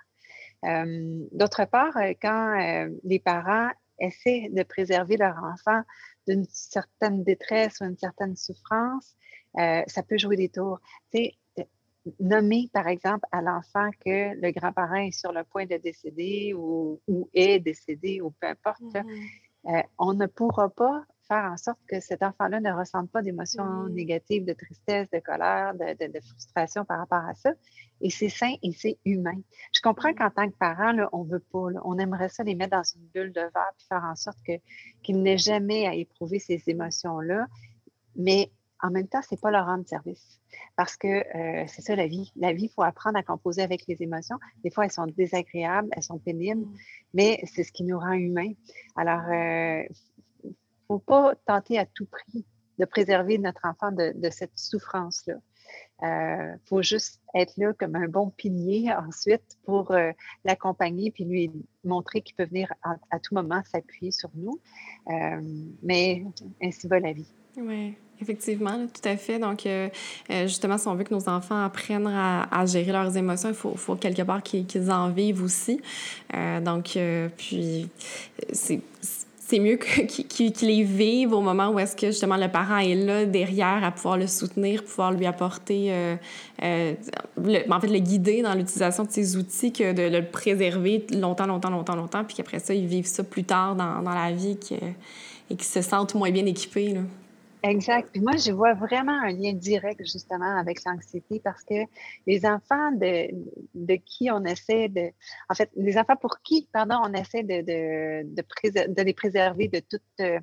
D'autre 1.32 1.66
part, 1.66 1.98
quand 2.22 2.88
les 3.04 3.20
parents 3.20 3.70
essaient 4.00 4.50
de 4.52 4.64
préserver 4.64 5.18
leur 5.18 5.36
enfant 5.44 5.82
d'une 6.28 6.46
certaine 6.46 7.24
détresse 7.24 7.80
ou 7.82 7.86
une 7.86 7.98
certaine 7.98 8.36
souffrance, 8.36 9.16
ça 9.56 10.04
peut 10.08 10.18
jouer 10.18 10.38
des 10.38 10.50
tours. 10.50 10.80
Tu 11.12 11.32
nommer, 12.20 12.70
par 12.74 12.88
exemple, 12.88 13.26
à 13.32 13.42
l'enfant 13.42 13.90
que 14.04 14.36
le 14.36 14.52
grand-parent 14.52 14.96
est 14.96 15.12
sur 15.12 15.32
le 15.32 15.44
point 15.44 15.66
de 15.66 15.78
décéder 15.78 16.54
ou, 16.56 17.00
est 17.34 17.60
décédé 17.60 18.22
ou 18.22 18.32
peu 18.32 18.48
importe, 18.48 18.82
mmh 18.82 19.82
on 20.00 20.14
ne 20.14 20.26
pourra 20.26 20.70
pas 20.70 21.06
faire 21.28 21.50
en 21.52 21.58
sorte 21.58 21.80
que 21.88 22.00
cet 22.00 22.24
enfant-là 22.24 22.60
ne 22.60 22.72
ressente 22.72 23.10
pas 23.10 23.22
d'émotions 23.22 23.64
mmh. 23.64 23.90
négatives, 23.94 24.46
de 24.46 24.54
tristesse, 24.54 25.10
de 25.12 25.20
colère, 25.20 25.74
de, 25.76 26.20
frustration 26.20 26.84
par 26.84 27.00
rapport 27.00 27.26
à 27.26 27.34
ça. 27.36 27.52
Et 28.02 28.10
c'est 28.10 28.30
sain 28.30 28.54
et 28.64 28.72
c'est 28.74 28.98
humain. 29.06 29.40
Je 29.74 29.82
comprends 29.82 30.12
mmh. 30.12 30.16
qu'en 30.16 30.30
tant 30.30 30.50
que 30.50 30.56
parent, 30.58 30.92
là, 30.92 31.10
on 31.14 31.24
veut 31.24 31.40
pas, 31.40 31.68
on 31.86 31.98
aimerait 32.00 32.30
ça 32.30 32.44
les 32.44 32.56
mettre 32.56 32.76
dans 32.76 32.84
une 32.84 33.06
bulle 33.14 33.32
de 33.32 33.42
verre 33.42 33.72
puis 33.78 33.88
faire 33.88 34.04
en 34.04 34.16
sorte 34.16 34.40
qu'ils 35.04 35.22
n'aient 35.22 35.38
jamais 35.38 35.88
à 35.88 35.94
éprouver 35.94 36.40
ces 36.40 36.62
émotions-là. 36.68 37.46
Mais 38.16 38.52
en 38.82 38.90
même 38.92 39.08
temps, 39.08 39.22
c'est 39.28 39.40
pas 39.40 39.52
leur 39.52 39.66
rendre 39.66 39.88
service. 39.88 40.40
Parce 40.76 40.98
que 40.98 41.08
euh, 41.08 41.66
c'est 41.68 41.82
ça 41.82 41.96
la 41.96 42.08
vie. 42.08 42.32
La 42.36 42.54
vie, 42.54 42.66
il 42.66 42.70
faut 42.70 42.84
apprendre 42.84 43.18
à 43.18 43.24
composer 43.24 43.62
avec 43.62 43.86
les 43.88 44.02
émotions. 44.02 44.38
Des 44.64 44.72
fois, 44.72 44.86
elles 44.86 44.92
sont 44.92 45.06
désagréables, 45.06 45.90
elles 45.92 46.04
sont 46.04 46.20
pénibles, 46.20 46.66
mais 47.14 47.42
c'est 47.46 47.64
ce 47.64 47.72
qui 47.72 47.84
nous 47.84 48.00
rend 48.00 48.14
humains. 48.14 48.54
Alors, 48.96 49.24
euh, 49.30 49.84
faut 50.88 51.00
pas 51.00 51.36
tenter 51.46 51.80
à 51.80 51.86
tout 51.86 52.06
prix 52.06 52.46
de 52.80 52.86
préserver 52.86 53.38
notre 53.38 53.62
enfant 53.66 53.92
de, 53.92 54.30
cette 54.30 54.58
souffrance-là. 54.58 55.36
Il 56.02 56.08
euh, 56.08 56.56
faut 56.68 56.82
juste 56.82 57.22
être 57.36 57.54
là 57.58 57.74
comme 57.74 57.96
un 57.96 58.08
bon 58.08 58.32
pilier 58.32 58.92
ensuite 59.08 59.58
pour 59.66 59.92
euh, 59.92 60.12
l'accompagner 60.44 61.12
puis 61.12 61.26
lui 61.26 61.52
montrer 61.84 62.22
qu'il 62.22 62.36
peut 62.36 62.46
venir 62.46 62.74
à, 62.84 63.20
tout 63.20 63.36
moment 63.36 63.62
s'appuyer 63.72 64.12
sur 64.12 64.30
nous. 64.36 64.60
Euh, 65.10 65.42
mais 65.84 66.24
ainsi 66.62 66.88
va 66.88 67.00
la 67.00 67.14
vie. 67.14 67.28
Oui, 67.58 67.96
effectivement, 68.22 68.88
tout 68.88 69.08
à 69.08 69.18
fait. 69.18 69.38
Donc, 69.38 69.68
justement, 70.30 70.78
si 70.78 70.88
on 70.88 70.96
veut 70.96 71.04
que 71.04 71.14
nos 71.14 71.28
enfants 71.28 71.66
apprennent 71.66 72.08
à, 72.08 72.66
gérer 72.66 72.94
leurs 72.94 73.18
émotions, 73.18 73.50
il 73.50 73.56
faut, 73.56 73.76
faut 73.76 73.96
quelque 73.96 74.22
part 74.22 74.42
qu'ils 74.42 74.90
en 74.90 75.10
vivent 75.10 75.44
aussi. 75.44 75.82
donc, 76.64 76.98
puis, 77.36 77.90
c'est 78.54 78.80
c'est 79.52 79.60
mieux 79.60 79.76
qu'ils 79.76 80.54
les 80.62 80.84
vivent 80.84 81.34
au 81.34 81.42
moment 81.42 81.72
où 81.72 81.80
est-ce 81.80 81.94
que 81.94 82.08
justement 82.08 82.38
le 82.38 82.48
parent 82.48 82.78
est 82.78 82.96
là 82.96 83.26
derrière 83.26 83.84
à 83.84 83.92
pouvoir 83.92 84.16
le 84.18 84.26
soutenir, 84.26 84.82
pouvoir 84.86 85.12
lui 85.12 85.26
apporter, 85.26 85.88
euh, 85.92 86.16
euh, 86.64 86.94
en 87.70 87.80
fait 87.82 87.88
le 87.88 88.00
guider 88.00 88.42
dans 88.42 88.54
l'utilisation 88.54 89.04
de 89.04 89.12
ces 89.12 89.36
outils 89.36 89.74
que 89.74 89.92
de, 89.92 90.04
le 90.04 90.26
préserver 90.26 91.06
longtemps, 91.12 91.48
longtemps, 91.48 91.70
longtemps, 91.70 91.98
longtemps, 91.98 92.24
puis 92.24 92.38
qu'après 92.38 92.60
ça, 92.60 92.74
ils 92.74 92.88
vivent 92.88 93.08
ça 93.08 93.26
plus 93.26 93.44
tard 93.44 93.76
dans, 93.76 94.02
la 94.02 94.32
vie 94.32 94.58
et 95.50 95.56
qu'ils 95.56 95.66
se 95.66 95.82
sentent 95.82 96.16
moins 96.16 96.32
bien 96.32 96.46
équipés. 96.46 96.96
Exact. 97.64 98.16
Moi, 98.18 98.38
je 98.38 98.52
vois 98.52 98.74
vraiment 98.74 99.20
un 99.22 99.32
lien 99.32 99.54
direct 99.54 100.02
justement 100.04 100.58
avec 100.58 100.84
l'anxiété 100.84 101.40
parce 101.40 101.64
que 101.64 101.76
les 102.26 102.44
enfants 102.46 102.92
de, 102.92 103.30
de 103.76 103.96
qui 103.96 104.32
on 104.32 104.44
essaie 104.46 104.90
de... 104.90 105.12
En 105.48 105.54
fait, 105.54 105.70
les 105.76 105.96
enfants 105.98 106.16
pour 106.16 106.42
qui, 106.42 106.68
pardon, 106.74 106.96
on 107.04 107.14
essaie 107.14 107.44
de, 107.44 107.62
de, 107.62 108.24
de, 108.34 108.94
de 108.94 109.02
les 109.04 109.14
préserver 109.14 109.68
de 109.68 109.80
toute 109.80 110.02
euh, 110.22 110.40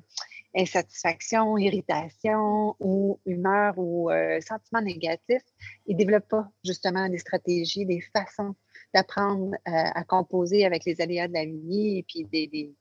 insatisfaction, 0.55 1.57
irritation 1.57 2.75
ou 2.79 3.19
humeur 3.25 3.73
ou 3.77 4.09
euh, 4.09 4.39
sentiment 4.39 4.81
négatif, 4.81 5.41
ils 5.87 5.97
développent 5.97 6.29
pas 6.29 6.49
justement 6.63 7.09
des 7.09 7.17
stratégies, 7.17 7.85
des 7.85 8.01
façons 8.15 8.55
d'apprendre 8.93 9.55
euh, 9.67 9.71
à 9.71 10.03
composer 10.05 10.65
avec 10.65 10.85
les 10.85 11.01
aléas 11.01 11.27
de 11.27 11.33
la 11.33 11.45
vie 11.45 11.97
et 11.99 12.05
puis 12.07 12.23
des, 12.25 12.47
des 12.47 12.73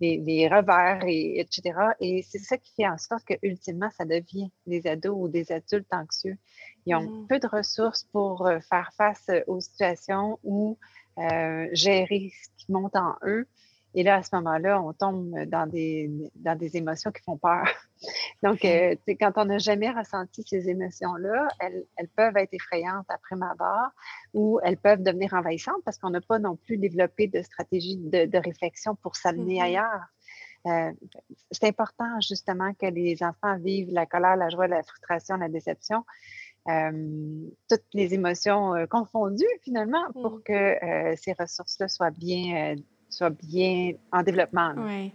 les, 0.00 0.48
revers, 0.48 1.04
et, 1.06 1.40
etc. 1.40 1.78
Et 2.00 2.22
c'est 2.22 2.38
ça 2.38 2.56
qui 2.56 2.72
fait 2.74 2.88
en 2.88 2.98
sorte 2.98 3.24
que 3.24 3.34
ultimement, 3.42 3.90
ça 3.96 4.04
devient 4.04 4.50
des 4.66 4.86
ados 4.86 5.16
ou 5.16 5.28
des 5.28 5.52
adultes 5.52 5.92
anxieux. 5.92 6.38
Ils 6.86 6.94
ont 6.94 7.02
mmh. 7.02 7.26
peu 7.28 7.38
de 7.38 7.46
ressources 7.46 8.04
pour 8.12 8.46
euh, 8.46 8.58
faire 8.60 8.90
face 8.96 9.30
aux 9.46 9.60
situations 9.60 10.38
ou 10.42 10.78
euh, 11.18 11.68
gérer 11.72 12.32
ce 12.32 12.64
qui 12.64 12.72
monte 12.72 12.96
en 12.96 13.14
eux. 13.24 13.46
Et 13.94 14.02
là, 14.02 14.16
à 14.16 14.22
ce 14.22 14.34
moment-là, 14.36 14.80
on 14.80 14.92
tombe 14.92 15.34
dans 15.46 15.66
des, 15.66 16.10
dans 16.36 16.56
des 16.56 16.76
émotions 16.76 17.10
qui 17.10 17.22
font 17.22 17.36
peur. 17.36 17.66
Donc, 18.42 18.64
euh, 18.64 18.94
quand 19.20 19.32
on 19.36 19.46
n'a 19.46 19.58
jamais 19.58 19.90
ressenti 19.90 20.44
ces 20.46 20.68
émotions-là, 20.68 21.48
elles, 21.58 21.84
elles, 21.96 22.08
peuvent 22.08 22.36
être 22.36 22.54
effrayantes 22.54 23.06
après 23.08 23.36
ma 23.36 23.54
barre 23.54 23.90
ou 24.32 24.60
elles 24.62 24.76
peuvent 24.76 25.02
devenir 25.02 25.34
envahissantes 25.34 25.82
parce 25.84 25.98
qu'on 25.98 26.10
n'a 26.10 26.20
pas 26.20 26.38
non 26.38 26.56
plus 26.56 26.78
développé 26.78 27.26
de 27.26 27.42
stratégie 27.42 27.96
de, 27.96 28.26
de 28.26 28.38
réflexion 28.38 28.94
pour 28.94 29.16
s'amener 29.16 29.58
mm-hmm. 29.58 29.64
ailleurs. 29.64 30.00
Euh, 30.66 30.92
c'est 31.50 31.66
important 31.66 32.20
justement 32.20 32.74
que 32.74 32.86
les 32.86 33.22
enfants 33.22 33.56
vivent 33.58 33.92
la 33.92 34.06
colère, 34.06 34.36
la 34.36 34.50
joie, 34.50 34.68
la 34.68 34.82
frustration, 34.82 35.36
la 35.36 35.48
déception, 35.48 36.04
euh, 36.68 37.48
toutes 37.68 37.86
les 37.94 38.12
émotions 38.12 38.74
euh, 38.74 38.86
confondues 38.86 39.44
finalement 39.62 40.04
pour 40.12 40.36
mm. 40.36 40.42
que 40.42 41.16
ces 41.16 41.32
ressources-là 41.32 41.88
soient 41.88 42.10
bien 42.10 42.76
soit 43.10 43.30
bien 43.30 43.92
en 44.12 44.22
développement. 44.22 44.72
Oui. 44.78 45.12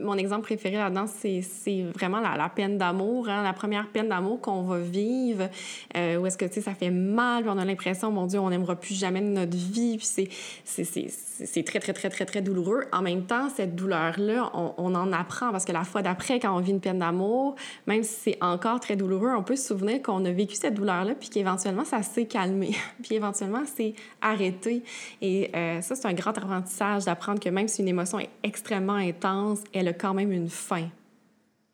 mon 0.00 0.16
exemple 0.16 0.42
préféré 0.42 0.76
là-dedans, 0.76 1.06
c'est 1.06 1.82
vraiment 1.94 2.20
la, 2.20 2.36
la 2.36 2.48
peine 2.48 2.78
d'amour, 2.78 3.28
hein, 3.28 3.42
la 3.42 3.52
première 3.52 3.88
peine 3.88 4.08
d'amour 4.08 4.40
qu'on 4.40 4.62
va 4.62 4.78
vivre, 4.78 5.48
euh, 5.96 6.16
où 6.16 6.26
est-ce 6.26 6.36
que, 6.36 6.44
tu 6.44 6.54
sais, 6.54 6.60
ça 6.60 6.74
fait 6.74 6.90
mal, 6.90 7.42
puis 7.42 7.52
on 7.54 7.58
a 7.58 7.64
l'impression, 7.64 8.10
mon 8.10 8.26
Dieu, 8.26 8.38
on 8.38 8.50
n'aimera 8.50 8.76
plus 8.76 8.94
jamais 8.94 9.20
de 9.20 9.26
notre 9.26 9.56
vie, 9.56 9.96
puis 9.96 10.06
c'est 10.06 11.62
très, 11.62 11.80
très, 11.80 11.92
très, 11.92 12.10
très, 12.10 12.24
très 12.26 12.42
douloureux. 12.42 12.84
En 12.92 13.02
même 13.02 13.24
temps, 13.26 13.48
cette 13.48 13.74
douleur-là, 13.74 14.50
on, 14.54 14.74
on, 14.76 14.94
en 14.94 15.12
apprend, 15.12 15.50
parce 15.50 15.64
que 15.64 15.72
la 15.72 15.84
fois 15.84 16.02
d'après, 16.02 16.38
quand 16.40 16.54
on 16.56 16.60
vit 16.60 16.72
une 16.72 16.80
peine 16.80 16.98
d'amour, 16.98 17.56
même 17.86 18.02
si 18.02 18.14
c'est 18.14 18.38
encore 18.40 18.80
très 18.80 18.96
douloureux, 18.96 19.32
on 19.36 19.42
peut 19.42 19.56
se 19.56 19.66
souvenir 19.68 20.02
qu'on 20.02 20.24
a 20.24 20.30
vécu 20.30 20.54
cette 20.56 20.74
douleur-là, 20.74 21.14
puis 21.14 21.28
qu'éventuellement, 21.30 21.84
ça 21.84 22.02
s'est 22.02 22.26
calmé, 22.26 22.76
puis 23.02 23.14
éventuellement, 23.14 23.62
c'est 23.64 23.94
arrêté. 24.20 24.82
Et 25.22 25.50
euh, 25.54 25.80
ça, 25.80 25.94
c'est 25.94 26.06
un 26.06 26.12
grand 26.12 26.36
apprentissage 26.36 27.04
apprendre 27.14 27.40
que 27.40 27.48
même 27.48 27.68
si 27.68 27.82
une 27.82 27.88
émotion 27.88 28.18
est 28.20 28.30
extrêmement 28.42 28.94
intense, 28.94 29.60
elle 29.72 29.88
a 29.88 29.92
quand 29.92 30.14
même 30.14 30.30
une 30.30 30.48
fin. 30.48 30.88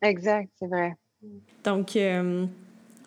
Exact, 0.03 0.49
c'est 0.59 0.67
vrai. 0.67 0.95
Donc, 1.65 1.97
euh, 1.97 2.47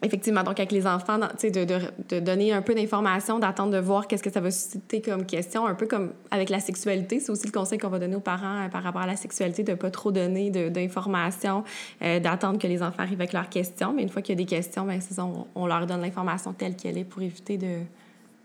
effectivement, 0.03 0.43
donc 0.43 0.59
avec 0.59 0.71
les 0.71 0.85
enfants, 0.85 1.17
de, 1.17 1.65
de, 1.65 1.79
de, 2.09 2.19
donner 2.19 2.53
un 2.53 2.61
peu 2.61 2.75
d'informations, 2.75 3.39
d'attendre 3.39 3.71
de 3.71 3.79
voir 3.79 4.07
qu'est-ce 4.07 4.21
que 4.21 4.29
ça 4.29 4.41
va 4.41 4.51
susciter 4.51 5.01
comme 5.01 5.25
question, 5.25 5.65
un 5.65 5.73
peu 5.73 5.87
comme 5.87 6.13
avec 6.29 6.49
la 6.49 6.59
sexualité. 6.59 7.19
C'est 7.19 7.31
aussi 7.31 7.47
le 7.47 7.51
conseil 7.51 7.79
qu'on 7.79 7.89
va 7.89 7.97
donner 7.97 8.15
aux 8.15 8.19
parents 8.19 8.65
euh, 8.65 8.69
par 8.69 8.83
rapport 8.83 9.01
à 9.01 9.07
la 9.07 9.15
sexualité, 9.15 9.63
de 9.63 9.71
ne 9.71 9.75
pas 9.75 9.89
trop 9.89 10.11
donner 10.11 10.51
d'informations, 10.51 11.63
euh, 12.03 12.19
d'attendre 12.19 12.59
que 12.59 12.67
les 12.67 12.83
enfants 12.83 13.01
arrivent 13.01 13.21
avec 13.21 13.33
leurs 13.33 13.49
questions. 13.49 13.93
Mais 13.93 14.03
une 14.03 14.09
fois 14.09 14.21
qu'il 14.21 14.33
y 14.33 14.37
a 14.39 14.43
des 14.43 14.49
questions, 14.49 14.85
bien, 14.85 14.99
on, 15.17 15.47
on, 15.55 15.65
leur 15.65 15.87
donne 15.87 16.01
l'information 16.01 16.53
telle 16.53 16.75
qu'elle 16.75 16.99
est 16.99 17.05
pour 17.05 17.23
éviter 17.23 17.57
de, 17.57 17.79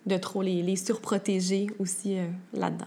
de 0.07 0.17
trop 0.17 0.41
les, 0.41 0.63
les 0.63 0.77
surprotéger 0.77 1.67
aussi 1.79 2.17
là-dedans. 2.55 2.87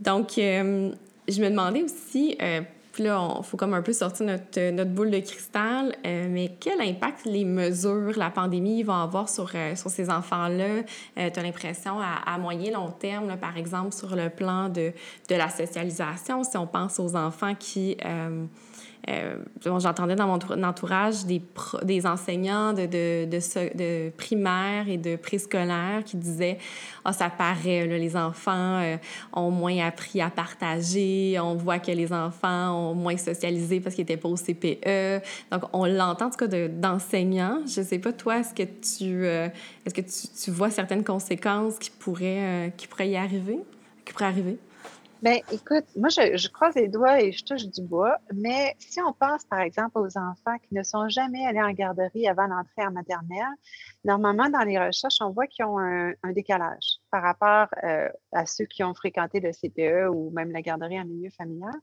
Donc, 0.00 0.38
euh, 0.38 0.92
je 1.28 1.40
me 1.42 1.48
demandais 1.48 1.82
aussi, 1.82 2.36
euh, 2.40 2.60
puis 2.92 3.04
là, 3.04 3.34
il 3.38 3.44
faut 3.44 3.56
comme 3.56 3.74
un 3.74 3.82
peu 3.82 3.92
sortir 3.92 4.26
notre, 4.26 4.70
notre 4.70 4.90
boule 4.90 5.10
de 5.10 5.20
cristal, 5.20 5.94
euh, 6.06 6.28
mais 6.30 6.52
quel 6.60 6.80
impact 6.80 7.24
les 7.26 7.44
mesures, 7.44 8.12
la 8.16 8.30
pandémie 8.30 8.82
vont 8.82 8.94
avoir 8.94 9.28
sur, 9.28 9.50
sur 9.74 9.90
ces 9.90 10.08
enfants-là? 10.08 10.82
tu 11.16 11.38
as 11.38 11.42
l'impression 11.42 12.00
à, 12.00 12.22
à, 12.26 12.38
moyen 12.38 12.72
long 12.72 12.90
terme, 12.90 13.36
par 13.36 13.56
exemple, 13.56 13.92
sur 13.92 14.16
le 14.16 14.30
plan 14.30 14.68
de, 14.68 14.92
de 15.28 15.34
la 15.34 15.50
socialisation, 15.50 16.42
si 16.44 16.56
on 16.56 16.66
pense 16.66 16.98
aux 16.98 17.16
enfants 17.16 17.54
qui 17.54 17.96
euh, 19.08 19.36
J'entendais 19.64 20.16
dans 20.16 20.26
mon 20.26 20.64
entourage 20.64 21.24
des, 21.26 21.42
des 21.82 22.06
enseignants 22.06 22.72
de, 22.72 22.86
de, 22.86 23.24
de, 23.24 23.76
de, 23.76 24.10
primaire 24.10 24.88
et 24.88 24.96
de 24.96 25.16
préscolaire 25.16 26.02
qui 26.04 26.16
disaient 26.16 26.58
Ah, 27.04 27.12
ça 27.12 27.30
paraît, 27.30 27.86
les 27.86 28.16
enfants 28.16 28.80
euh, 28.80 28.96
ont 29.32 29.50
moins 29.50 29.86
appris 29.86 30.20
à 30.20 30.30
partager, 30.30 31.38
on 31.40 31.54
voit 31.54 31.78
que 31.78 31.92
les 31.92 32.12
enfants 32.12 32.90
ont 32.90 32.94
moins 32.94 33.16
socialisé 33.16 33.80
parce 33.80 33.94
qu'ils 33.94 34.02
n'étaient 34.02 34.16
pas 34.16 34.28
au 34.28 34.36
CPE. 34.36 35.22
Donc, 35.50 35.62
on 35.72 35.86
l'entend 35.86 36.26
en 36.26 36.30
tout 36.30 36.48
cas 36.48 36.68
d'enseignants. 36.68 37.60
Je 37.66 37.80
ne 37.80 37.86
sais 37.86 37.98
pas, 37.98 38.12
toi, 38.12 38.38
est-ce 38.38 38.54
que 38.54 38.62
tu, 38.62 39.24
euh, 39.24 39.48
est-ce 39.84 39.94
que 39.94 40.00
tu, 40.00 40.28
tu, 40.44 40.50
vois 40.50 40.70
certaines 40.70 41.04
conséquences 41.04 41.78
qui 41.78 41.90
pourraient, 41.90 42.68
euh, 42.68 42.68
qui 42.70 42.86
pourraient 42.86 43.10
y 43.10 43.16
arriver, 43.16 43.58
qui 44.04 44.12
pourraient 44.12 44.26
arriver? 44.26 44.58
Bien, 45.22 45.40
écoute, 45.50 45.86
moi, 45.96 46.10
je, 46.10 46.48
croise 46.48 46.74
les 46.74 46.88
doigts 46.88 47.20
et 47.22 47.32
je 47.32 47.42
touche 47.42 47.64
du 47.64 47.80
bois, 47.80 48.18
mais 48.34 48.76
si 48.78 49.00
on 49.00 49.14
pense, 49.14 49.44
par 49.46 49.60
exemple, 49.60 49.98
aux 49.98 50.18
enfants 50.18 50.58
qui 50.68 50.74
ne 50.74 50.82
sont 50.82 51.08
jamais 51.08 51.46
allés 51.46 51.62
en 51.62 51.72
garderie 51.72 52.28
avant 52.28 52.46
l'entrée 52.46 52.86
en 52.86 52.90
maternelle, 52.90 53.46
normalement, 54.04 54.50
dans 54.50 54.60
les 54.60 54.78
recherches, 54.78 55.22
on 55.22 55.30
voit 55.30 55.46
qu'ils 55.46 55.64
ont 55.64 55.78
un, 55.78 56.12
décalage 56.32 56.98
par 57.10 57.22
rapport 57.22 57.68
euh, 57.82 58.10
à 58.32 58.44
ceux 58.44 58.66
qui 58.66 58.84
ont 58.84 58.92
fréquenté 58.94 59.40
le 59.40 59.52
CPE 59.52 60.10
ou 60.12 60.30
même 60.30 60.52
la 60.52 60.60
garderie 60.60 61.00
en 61.00 61.06
milieu 61.06 61.30
familial. 61.30 61.74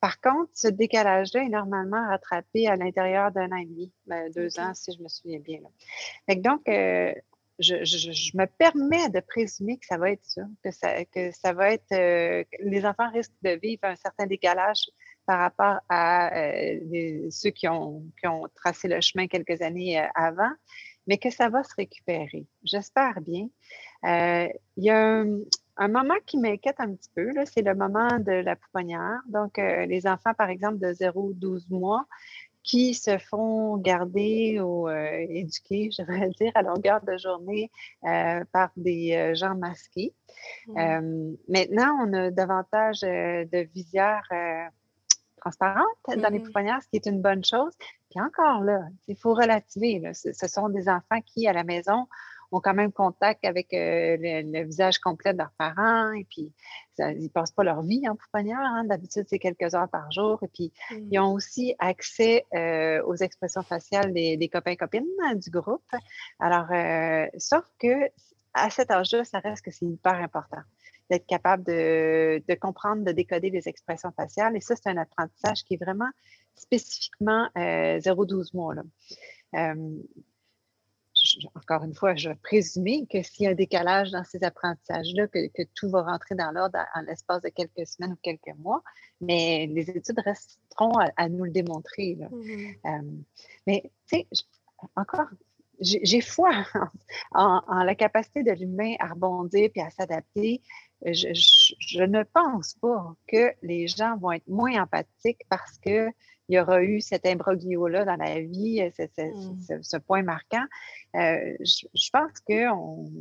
Par 0.00 0.18
contre, 0.20 0.50
ce 0.54 0.68
décalage-là 0.68 1.42
est 1.42 1.50
normalement 1.50 2.08
rattrapé 2.08 2.66
à 2.66 2.76
l'intérieur 2.76 3.30
d'un 3.30 3.52
an 3.52 3.56
et 3.56 3.66
demi, 3.66 3.92
ben, 4.06 4.30
deux 4.32 4.58
ans, 4.58 4.72
si 4.72 4.92
je 4.96 5.02
me 5.02 5.08
souviens 5.08 5.40
bien. 5.40 5.60
Là. 5.60 6.34
donc, 6.36 6.66
euh, 6.68 7.12
je, 7.60 8.36
me 8.36 8.46
permets 8.46 9.08
de 9.10 9.20
présumer 9.20 9.78
que 9.78 9.86
ça 9.86 9.98
va 9.98 10.10
être 10.10 10.24
ça, 10.24 11.04
que 11.04 11.30
ça, 11.32 11.52
va 11.52 11.72
être. 11.72 11.92
Euh, 11.92 12.44
les 12.60 12.84
enfants 12.86 13.10
risquent 13.10 13.32
de 13.42 13.58
vivre 13.62 13.84
un 13.84 13.96
certain 13.96 14.26
décalage 14.26 14.86
par 15.26 15.38
rapport 15.38 15.80
à 15.88 16.34
euh, 16.36 17.26
ceux 17.30 17.50
qui 17.50 17.68
ont, 17.68 18.02
tracé 18.54 18.88
le 18.88 19.00
chemin 19.00 19.26
quelques 19.26 19.62
années 19.62 20.00
euh, 20.00 20.06
avant, 20.14 20.50
mais 21.06 21.18
que 21.18 21.30
ça 21.30 21.48
va 21.48 21.62
se 21.62 21.74
récupérer. 21.76 22.46
J'espère 22.64 23.20
bien. 23.20 23.48
il 24.04 24.84
y 24.84 24.90
a 24.90 25.24
un, 25.76 25.88
moment 25.88 26.16
qui 26.26 26.38
m'inquiète 26.38 26.76
un 26.78 26.94
petit 26.94 27.10
peu, 27.14 27.30
c'est 27.44 27.62
le 27.62 27.74
moment 27.74 28.18
de 28.18 28.32
la 28.32 28.56
pouponnière. 28.56 29.20
Donc, 29.28 29.56
les 29.58 30.06
enfants, 30.06 30.34
par 30.34 30.50
exemple, 30.50 30.78
de 30.78 30.92
0 30.92 31.32
12 31.34 31.68
mois, 31.70 32.06
qui 32.62 32.94
se 32.94 33.18
font 33.18 33.76
garder 33.78 34.60
ou 34.60 34.88
euh, 34.88 35.26
éduquer, 35.28 35.90
je 35.90 36.02
devrais 36.02 36.28
dire, 36.40 36.52
à 36.54 36.62
longueur 36.62 37.00
de 37.02 37.16
journée 37.16 37.70
euh, 38.04 38.44
par 38.52 38.70
des 38.76 39.14
euh, 39.14 39.34
gens 39.34 39.54
masqués. 39.54 40.12
Mmh. 40.68 41.34
maintenant, 41.48 41.98
on 42.02 42.12
a 42.14 42.30
davantage 42.30 43.00
de 43.00 43.58
visières 43.74 44.26
transparentes 45.36 45.86
dans 46.06 46.30
les 46.30 46.38
mmh 46.38 46.44
pouponnières, 46.44 46.82
ce 46.82 46.88
qui 46.88 46.96
est 46.96 47.06
une 47.06 47.20
bonne 47.20 47.44
chose. 47.44 47.72
Puis 48.08 48.20
encore 48.20 48.62
là, 48.62 48.80
il 49.06 49.16
faut 49.16 49.34
relativer. 49.34 50.02
Ce 50.14 50.48
sont 50.48 50.70
des 50.70 50.88
enfants 50.88 51.20
qui, 51.26 51.46
à 51.46 51.52
la 51.52 51.62
maison, 51.62 52.06
ont 52.52 52.60
quand 52.60 52.74
même 52.74 52.92
contact 52.92 53.44
avec 53.44 53.72
euh, 53.72 54.16
le, 54.18 54.64
visage 54.64 54.98
complet 54.98 55.32
de 55.32 55.38
leurs 55.38 55.52
parents 55.58 56.12
et 56.12 56.24
puis 56.24 56.52
ils 56.98 57.22
ne 57.22 57.28
passent 57.28 57.52
pas 57.52 57.64
leur 57.64 57.82
vie 57.82 58.06
en 58.08 58.16
pouponnière. 58.16 58.58
Hein. 58.60 58.84
D'habitude, 58.84 59.24
c'est 59.28 59.38
quelques 59.38 59.74
heures 59.74 59.88
par 59.88 60.12
jour. 60.12 60.38
Et 60.42 60.48
puis, 60.48 60.70
ils 60.90 61.18
mmh. 61.18 61.22
ont 61.22 61.32
aussi 61.32 61.74
accès 61.78 62.44
euh, 62.54 63.02
aux 63.04 63.16
expressions 63.16 63.62
faciales 63.62 64.12
des, 64.12 64.50
copains-copines 64.52 65.06
hein, 65.24 65.34
du 65.34 65.48
groupe. 65.48 65.82
Alors, 66.38 66.70
euh, 66.72 67.26
sauf 67.38 67.64
que 67.78 68.10
à 68.52 68.68
cet 68.68 68.90
âge-là, 68.90 69.24
ça 69.24 69.38
reste 69.38 69.64
que 69.64 69.70
c'est 69.70 69.86
hyper 69.86 70.14
important 70.14 70.60
d'être 71.08 71.26
capable 71.26 71.64
de, 71.64 72.42
de, 72.46 72.54
comprendre, 72.54 73.02
de 73.02 73.12
décoder 73.12 73.50
les 73.50 73.66
expressions 73.66 74.12
faciales. 74.12 74.54
Et 74.56 74.60
ça, 74.60 74.76
c'est 74.76 74.90
un 74.90 74.96
apprentissage 74.96 75.64
qui 75.64 75.74
est 75.74 75.82
vraiment 75.82 76.10
spécifiquement 76.54 77.48
0-12 77.56 78.54
mois. 78.54 78.74
Là 78.74 78.82
encore 81.54 81.84
une 81.84 81.94
fois, 81.94 82.14
je 82.16 82.28
vais 82.30 82.34
présumer 82.36 83.06
que 83.10 83.22
s'il 83.22 83.44
y 83.44 83.46
a 83.46 83.50
un 83.50 83.54
décalage 83.54 84.10
dans 84.10 84.24
ces 84.24 84.42
apprentissages-là, 84.42 85.26
que, 85.28 85.62
tout 85.74 85.90
va 85.90 86.02
rentrer 86.02 86.34
dans 86.34 86.50
l'ordre 86.50 86.78
en 86.94 87.02
l'espace 87.02 87.42
de 87.42 87.48
quelques 87.48 87.86
semaines 87.86 88.12
ou 88.12 88.18
quelques 88.22 88.56
mois, 88.58 88.82
mais 89.20 89.66
les 89.70 89.90
études 89.90 90.20
resteront 90.24 90.98
à, 91.16 91.28
nous 91.28 91.44
le 91.44 91.50
démontrer. 91.50 92.18
Mm-hmm. 92.20 92.76
Euh, 92.86 93.10
mais, 93.66 93.82
tu 94.06 94.18
sais, 94.18 94.26
encore, 94.96 95.28
j'ai 95.80 96.20
foi 96.20 96.50
en, 97.34 97.82
la 97.84 97.94
capacité 97.94 98.42
de 98.42 98.52
l'humain 98.52 98.94
à 98.98 99.08
rebondir 99.08 99.70
puis 99.72 99.80
à 99.80 99.90
s'adapter. 99.90 100.62
je, 101.04 102.02
ne 102.04 102.22
pense 102.22 102.74
pas 102.74 103.14
que 103.26 103.52
les 103.62 103.88
gens 103.88 104.16
vont 104.18 104.32
être 104.32 104.48
moins 104.48 104.82
empathiques 104.82 105.42
parce 105.48 105.78
que 105.78 106.10
il 106.50 106.54
y 106.54 106.58
aura 106.58 106.82
eu 106.82 107.00
cet 107.00 107.26
imbroglio-là 107.26 108.04
dans 108.04 108.16
la 108.16 108.40
vie, 108.40 108.82
ce, 108.96 109.96
point 109.98 110.24
marquant. 110.24 110.64
Euh, 111.14 111.56
je, 111.60 112.10
pense 112.12 112.40
que 112.40 112.64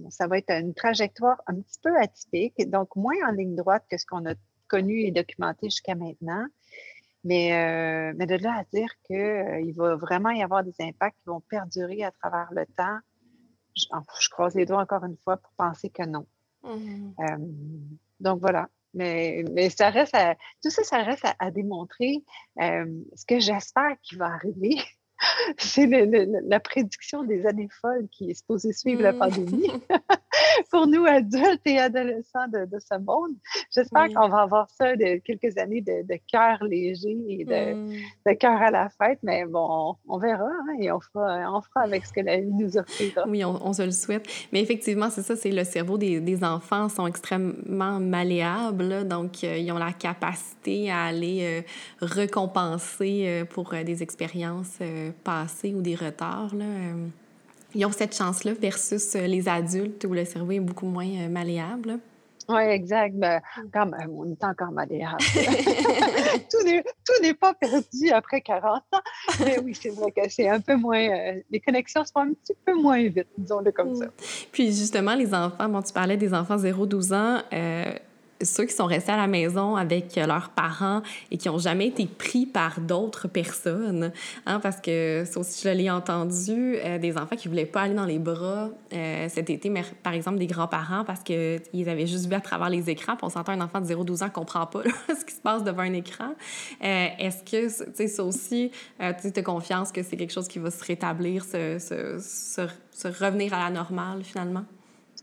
ça 0.10 0.26
va 0.26 0.39
être 0.39 0.50
une 0.50 0.74
trajectoire 0.74 1.39
un 1.45 1.62
petit 1.62 1.78
peu 1.84 1.95
atypique, 2.00 2.67
donc 2.72 2.95
moins 2.95 3.13
en 3.28 3.32
ligne 3.32 3.56
droite 3.56 3.86
que 3.88 4.00
ce 4.00 4.08
qu'on 4.08 4.26
a 4.26 4.34
connu 4.67 5.02
et 5.02 5.12
documenté 5.12 5.67
jusqu'à 5.67 5.93
maintenant. 5.93 6.43
Mais, 7.24 7.54
euh, 7.54 8.14
mais 8.16 8.26
de 8.26 8.36
là 8.36 8.60
à 8.60 8.64
dire 8.74 8.90
qu'il 9.06 9.74
va 9.76 9.96
vraiment 9.96 10.30
y 10.30 10.42
avoir 10.42 10.64
des 10.64 10.76
impacts 10.80 11.18
qui 11.18 11.26
vont 11.26 11.42
perdurer 11.42 12.04
à 12.04 12.12
travers 12.12 12.48
le 12.52 12.66
temps, 12.66 13.00
je, 13.76 14.30
croise 14.30 14.56
les 14.56 14.66
doigts 14.66 14.82
encore 14.82 15.04
une 15.04 15.18
fois 15.18 15.38
pour 15.38 15.52
penser 15.54 15.90
que 15.90 16.04
non. 16.04 16.26
Mmh. 16.64 17.14
donc 18.20 18.42
voilà, 18.42 18.68
Mais, 18.94 19.46
mais 19.54 19.70
ça 19.70 19.90
reste 19.90 20.14
à, 20.14 20.36
tout 20.62 20.70
ça, 20.70 20.84
ça 20.84 21.04
reste 21.04 21.26
à, 21.40 21.52
démontrer. 21.52 22.24
Euh, 22.62 22.86
ce 23.16 23.26
que 23.26 23.40
j'espère 23.40 23.96
qui 24.02 24.16
va 24.16 24.28
arriver, 24.28 24.76
c'est 25.58 25.88
la 25.88 26.60
prédiction 26.60 27.24
des 27.24 27.46
années 27.46 27.70
folles 27.82 28.08
qui 28.12 28.32
est 28.32 28.34
supposée 28.34 28.74
suivre 28.74 29.02
la 29.02 29.14
mmh. 29.14 29.18
pandémie. 29.18 29.72
pour 30.70 30.88
nous, 30.88 31.06
adultes 31.06 31.62
et 31.66 31.80
adolescents 31.80 32.48
de, 32.48 32.68
ce 32.80 32.98
monde. 33.00 33.36
J'espère 33.74 34.08
qu'on 34.10 34.30
va 34.30 34.42
avoir 34.42 34.70
ça 34.70 34.96
de 34.96 35.18
quelques 35.18 35.58
années 35.58 35.82
de, 35.82 36.20
cœur 36.32 36.64
léger 36.64 37.18
et 37.28 37.46
mmh. 37.46 37.94
de, 38.26 38.34
cœur 38.34 38.62
à 38.62 38.72
la 38.72 38.90
fête, 38.90 39.20
mais 39.24 39.46
bon, 39.46 39.96
on, 40.08 40.18
verra 40.18 40.46
hein, 40.46 40.78
et 40.80 40.92
on 40.92 41.00
fera, 41.00 41.52
on 41.56 41.62
fera 41.62 41.82
avec 41.82 42.06
ce 42.06 42.14
que 42.14 42.22
la 42.22 42.38
vie 42.38 42.52
nous 42.52 42.78
offrira. 42.78 43.24
Oui, 43.28 43.44
on, 43.44 43.74
se 43.74 43.84
le 43.84 43.92
souhaite. 43.92 44.28
Mais 44.52 44.62
effectivement, 44.62 45.10
c'est 45.10 45.22
ça, 45.22 45.36
c'est 45.36 45.52
le 45.52 45.64
cerveau 45.64 45.98
des, 45.98 46.20
des, 46.20 46.44
enfants 46.44 46.90
sont 46.90 47.06
extrêmement 47.06 48.00
malléables, 48.00 49.08
donc 49.08 49.44
euh, 49.44 49.58
ils 49.58 49.72
ont 49.72 49.78
la 49.78 49.92
capacité 49.92 50.90
à 50.90 51.06
aller 51.06 51.40
euh, 51.42 51.62
récompenser 52.02 53.26
euh, 53.28 53.46
pour 53.46 53.74
des 53.86 54.04
expériences 54.04 54.80
passées 55.12 55.74
ou 55.74 55.82
des 55.82 55.95
retards. 55.95 56.56
Là, 56.56 56.65
ils 57.76 57.86
ont 57.86 57.91
cette 57.91 58.15
chance-là 58.15 58.54
versus 58.54 59.15
euh, 59.15 59.28
les 59.28 59.48
adultes 59.48 60.04
où 60.06 60.13
le 60.13 60.26
cerveau 60.26 60.52
est 60.52 60.60
beaucoup 60.60 60.88
moins 60.88 61.08
euh, 61.08 61.30
malléable. 61.30 62.00
Oui, 62.48 62.63
exact. 62.63 63.15
Ben, 63.15 63.41
quand 63.72 63.86
même, 63.86 64.10
on 64.10 64.32
est 64.32 64.43
encore 64.43 64.72
malléable. 64.72 65.17
tout 66.50 67.22
n'est 67.22 67.34
pas 67.36 67.54
perdu 67.54 68.10
après 68.12 68.41
40 68.41 68.82
ans. 68.91 69.00
Mais 69.41 69.60
oui, 69.60 69.78
c'est 69.80 69.89
vrai 69.89 70.12
que 70.12 70.28
c'est 70.30 70.50
un 70.50 70.60
peu 70.60 70.76
moins. 70.76 70.98
Euh, 71.00 71.41
les 71.52 71.60
connexions 71.60 72.04
sont 72.04 72.22
un 72.22 72.34
petit 72.34 72.56
peu 72.65 72.74
moins 72.74 73.04
vite, 73.04 73.28
disons-le 73.38 73.72
comme 73.72 73.95
ça. 73.95 74.08
Puis 74.52 74.67
justement, 74.69 75.13
les 75.13 75.32
enfants, 75.32 75.69
bon, 75.69 75.84
tu 75.84 75.93
parlais 75.93 76.17
des 76.17 76.34
enfants 76.34 76.58
0-12 76.58 77.13
ans 77.13 77.43
ceux 78.41 78.65
qui 78.65 78.73
sont 78.73 78.86
restés 78.86 79.12
à 79.12 79.17
la 79.17 79.28
maison 79.28 79.75
avec 79.75 80.15
leurs 80.15 80.49
parents 80.49 81.02
et 81.32 81.38
qui 81.38 81.47
n'ont 81.47 81.58
jamais 81.58 81.88
été 81.88 82.06
pris 82.06 82.45
par 82.45 82.80
d'autres 82.80 83.28
personnes, 83.28 84.12
hein, 84.45 84.60
parce 84.60 84.80
que 84.80 85.23
ça 85.25 85.39
aussi, 85.39 85.62
je 85.67 85.73
l'ai 85.73 85.89
entendu, 85.89 86.75
euh, 86.78 86.97
des 86.97 87.17
enfants 87.17 87.36
qui 87.36 87.47
ne 87.47 87.54
voulaient 87.54 87.65
pas 87.65 87.82
aller 87.82 87.93
dans 87.93 88.06
les 88.06 88.19
bras 88.19 88.69
euh, 88.93 89.28
cet 89.30 89.49
été, 89.49 89.69
mais 89.69 89.84
par 90.04 90.13
exemple 90.13 90.38
des 90.38 90.47
grands-parents, 90.47 91.04
parce 91.04 91.21
qu'ils 91.21 91.89
avaient 91.89 92.08
juste 92.08 92.28
vu 92.28 92.34
à 92.34 92.41
travers 92.41 92.69
les 92.69 92.89
écrans, 92.89 93.15
puis 93.15 93.25
on 93.25 93.30
s'entend 93.30 93.54
un 93.54 93.62
enfant 93.62 93.82
de 93.82 93.86
0-12 93.86 94.23
ans 94.23 94.25
ne 94.28 94.32
comprend 94.32 94.65
pas 94.65 94.84
ce 95.10 95.25
qui 95.25 95.34
se 95.34 95.41
passe 95.41 95.63
devant 95.63 95.82
un 95.82 95.93
écran. 95.93 96.34
Euh, 96.84 97.08
est-ce 97.17 97.43
que, 97.43 97.67
tu 97.67 97.91
sais, 97.93 98.08
ça 98.08 98.23
aussi, 98.23 98.71
tu 98.99 99.06
as 99.39 99.43
confiance 99.43 99.91
que 99.91 100.04
c'est 100.04 100.17
quelque 100.17 100.34
chose 100.34 100.47
qui 100.47 100.60
va 100.60 100.71
se 100.71 100.84
rétablir, 100.84 101.43
se 101.43 102.62
revenir 103.23 103.54
à 103.54 103.65
la 103.65 103.69
normale 103.69 104.23
finalement? 104.23 104.65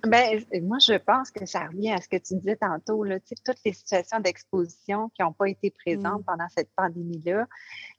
Ben, 0.05 0.45
moi, 0.63 0.79
je 0.79 0.95
pense 0.95 1.31
que 1.31 1.47
ça 1.47 1.67
revient 1.67 1.93
à 1.93 2.01
ce 2.01 2.09
que 2.09 2.17
tu 2.17 2.35
disais 2.35 2.57
tantôt, 2.57 3.03
là, 3.03 3.19
toutes 3.45 3.59
les 3.65 3.73
situations 3.73 4.21
d'exposition 4.21 5.09
qui 5.11 5.23
n'ont 5.23 5.33
pas 5.33 5.49
été 5.49 5.71
présentes 5.71 6.21
mmh. 6.21 6.25
pendant 6.25 6.49
cette 6.55 6.69
pandémie-là, 6.77 7.47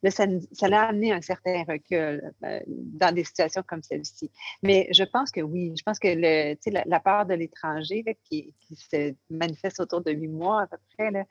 là, 0.02 0.10
ça, 0.10 0.26
ça 0.52 0.66
a 0.66 0.88
amené 0.88 1.12
un 1.12 1.20
certain 1.20 1.64
recul 1.64 2.32
euh, 2.44 2.60
dans 2.66 3.12
des 3.12 3.24
situations 3.24 3.62
comme 3.66 3.82
celle-ci. 3.82 4.30
Mais 4.62 4.88
je 4.92 5.02
pense 5.02 5.32
que 5.32 5.40
oui, 5.40 5.72
je 5.76 5.82
pense 5.82 5.98
que 5.98 6.08
le, 6.08 6.56
la, 6.70 6.84
la 6.86 7.00
peur 7.00 7.26
de 7.26 7.34
l'étranger 7.34 8.04
qui, 8.24 8.54
qui, 8.60 8.76
se 8.76 9.14
manifeste 9.28 9.80
autour 9.80 10.02
de 10.02 10.12
huit 10.12 10.28
mois 10.28 10.62
à 10.62 10.66
peu 10.68 10.76
près, 10.96 11.10
là, 11.10 11.24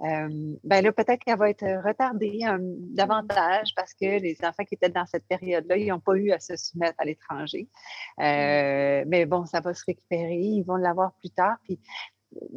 euh, 0.00 0.54
ben 0.64 0.82
là, 0.82 0.92
peut-être 0.92 1.22
qu'elle 1.24 1.38
va 1.38 1.50
être 1.50 1.64
retardée 1.86 2.40
euh, 2.44 2.58
davantage 2.60 3.68
parce 3.76 3.94
que 3.94 4.20
les 4.20 4.36
enfants 4.42 4.64
qui 4.64 4.74
étaient 4.74 4.88
dans 4.88 5.06
cette 5.06 5.26
période-là, 5.28 5.76
ils 5.76 5.88
n'ont 5.88 6.00
pas 6.00 6.14
eu 6.14 6.32
à 6.32 6.40
se 6.40 6.56
soumettre 6.56 6.96
à 6.98 7.04
l'étranger. 7.04 7.68
Mmh. 8.18 9.08
mais 9.08 9.26
bon, 9.26 9.46
ça 9.46 9.60
va 9.60 9.74
se 9.74 9.84
récupérer 9.86 10.07
ils 10.10 10.62
vont 10.62 10.76
l'avoir 10.76 11.12
plus 11.14 11.30
tard. 11.30 11.56
Puis 11.64 11.78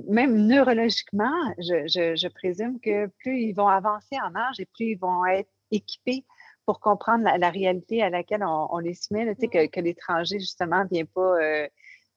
même 0.07 0.47
neurologiquement, 0.47 1.31
je, 1.57 2.27
présume 2.29 2.79
que 2.79 3.07
plus 3.19 3.41
ils 3.41 3.53
vont 3.53 3.67
avancer 3.67 4.17
en 4.21 4.35
âge 4.35 4.59
et 4.59 4.65
plus 4.65 4.91
ils 4.91 4.99
vont 4.99 5.25
être 5.25 5.49
équipés 5.71 6.25
pour 6.65 6.79
comprendre 6.79 7.23
la, 7.23 7.49
réalité 7.49 8.03
à 8.03 8.09
laquelle 8.09 8.43
on, 8.43 8.77
les 8.77 8.93
soumet, 8.93 9.33
sais, 9.39 9.47
que, 9.47 9.79
l'étranger, 9.79 10.39
justement, 10.39 10.83
ne 10.83 10.89
vient 10.89 11.05
pas 11.05 11.41
euh, 11.41 11.67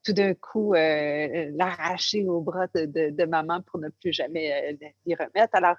tout 0.05 0.13
d'un 0.13 0.35
coup 0.35 0.75
euh, 0.75 1.51
l'arracher 1.55 2.27
au 2.29 2.41
bras 2.41 2.67
de, 2.75 3.25
maman 3.25 3.63
pour 3.63 3.81
ne 3.81 3.89
plus 3.89 4.13
jamais 4.13 4.79
euh, 5.09 5.15
remettre. 5.15 5.55
Alors, 5.55 5.77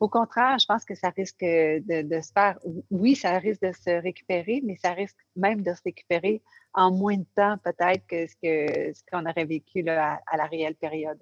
au 0.00 0.08
contraire, 0.08 0.58
je 0.58 0.66
pense 0.66 0.84
que 0.84 0.94
ça 0.94 1.10
risque 1.10 1.40
de, 1.40 2.20
se 2.20 2.32
faire, 2.32 2.58
oui, 2.90 3.14
ça 3.14 3.38
risque 3.38 3.62
de 3.62 3.72
se 3.72 4.02
récupérer, 4.02 4.60
mais 4.64 4.76
ça 4.76 4.92
risque 4.92 5.18
même 5.36 5.62
de 5.62 5.72
se 5.72 5.82
récupérer 5.84 6.42
en 6.74 6.90
moins 6.90 7.16
de 7.16 7.26
temps 7.36 7.56
peut-être 7.58 8.04
que 8.06 8.26
ce 8.26 8.34
que 8.34 8.92
ce 8.92 9.02
qu'on 9.10 9.24
aurait 9.26 9.44
vécu 9.44 9.82
là, 9.82 10.20
à, 10.26 10.36
la 10.36 10.46
réelle 10.46 10.74
période 10.74 11.18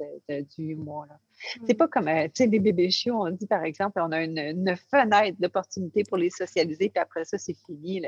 du 0.57 0.75
mois. 0.75 1.07
C'est 1.67 1.75
pas 1.75 1.89
comme, 1.89 2.09
euh, 2.09 2.25
tu 2.25 2.45
sais, 2.45 2.47
les 2.47 2.59
bébés 2.59 2.91
chiots, 2.91 3.23
on 3.23 3.31
dit 3.31 3.47
par 3.47 3.63
exemple, 3.65 4.01
on 4.01 4.13
a 4.13 4.23
une, 4.23 4.75
fenêtre 4.91 5.37
d'opportunité 5.39 6.05
pour 6.05 6.17
les 6.17 6.31
socialiser, 6.31 6.89
puis 6.89 7.01
après 7.01 7.25
ça, 7.25 7.37
c'est 7.37 7.57
fini. 7.67 8.03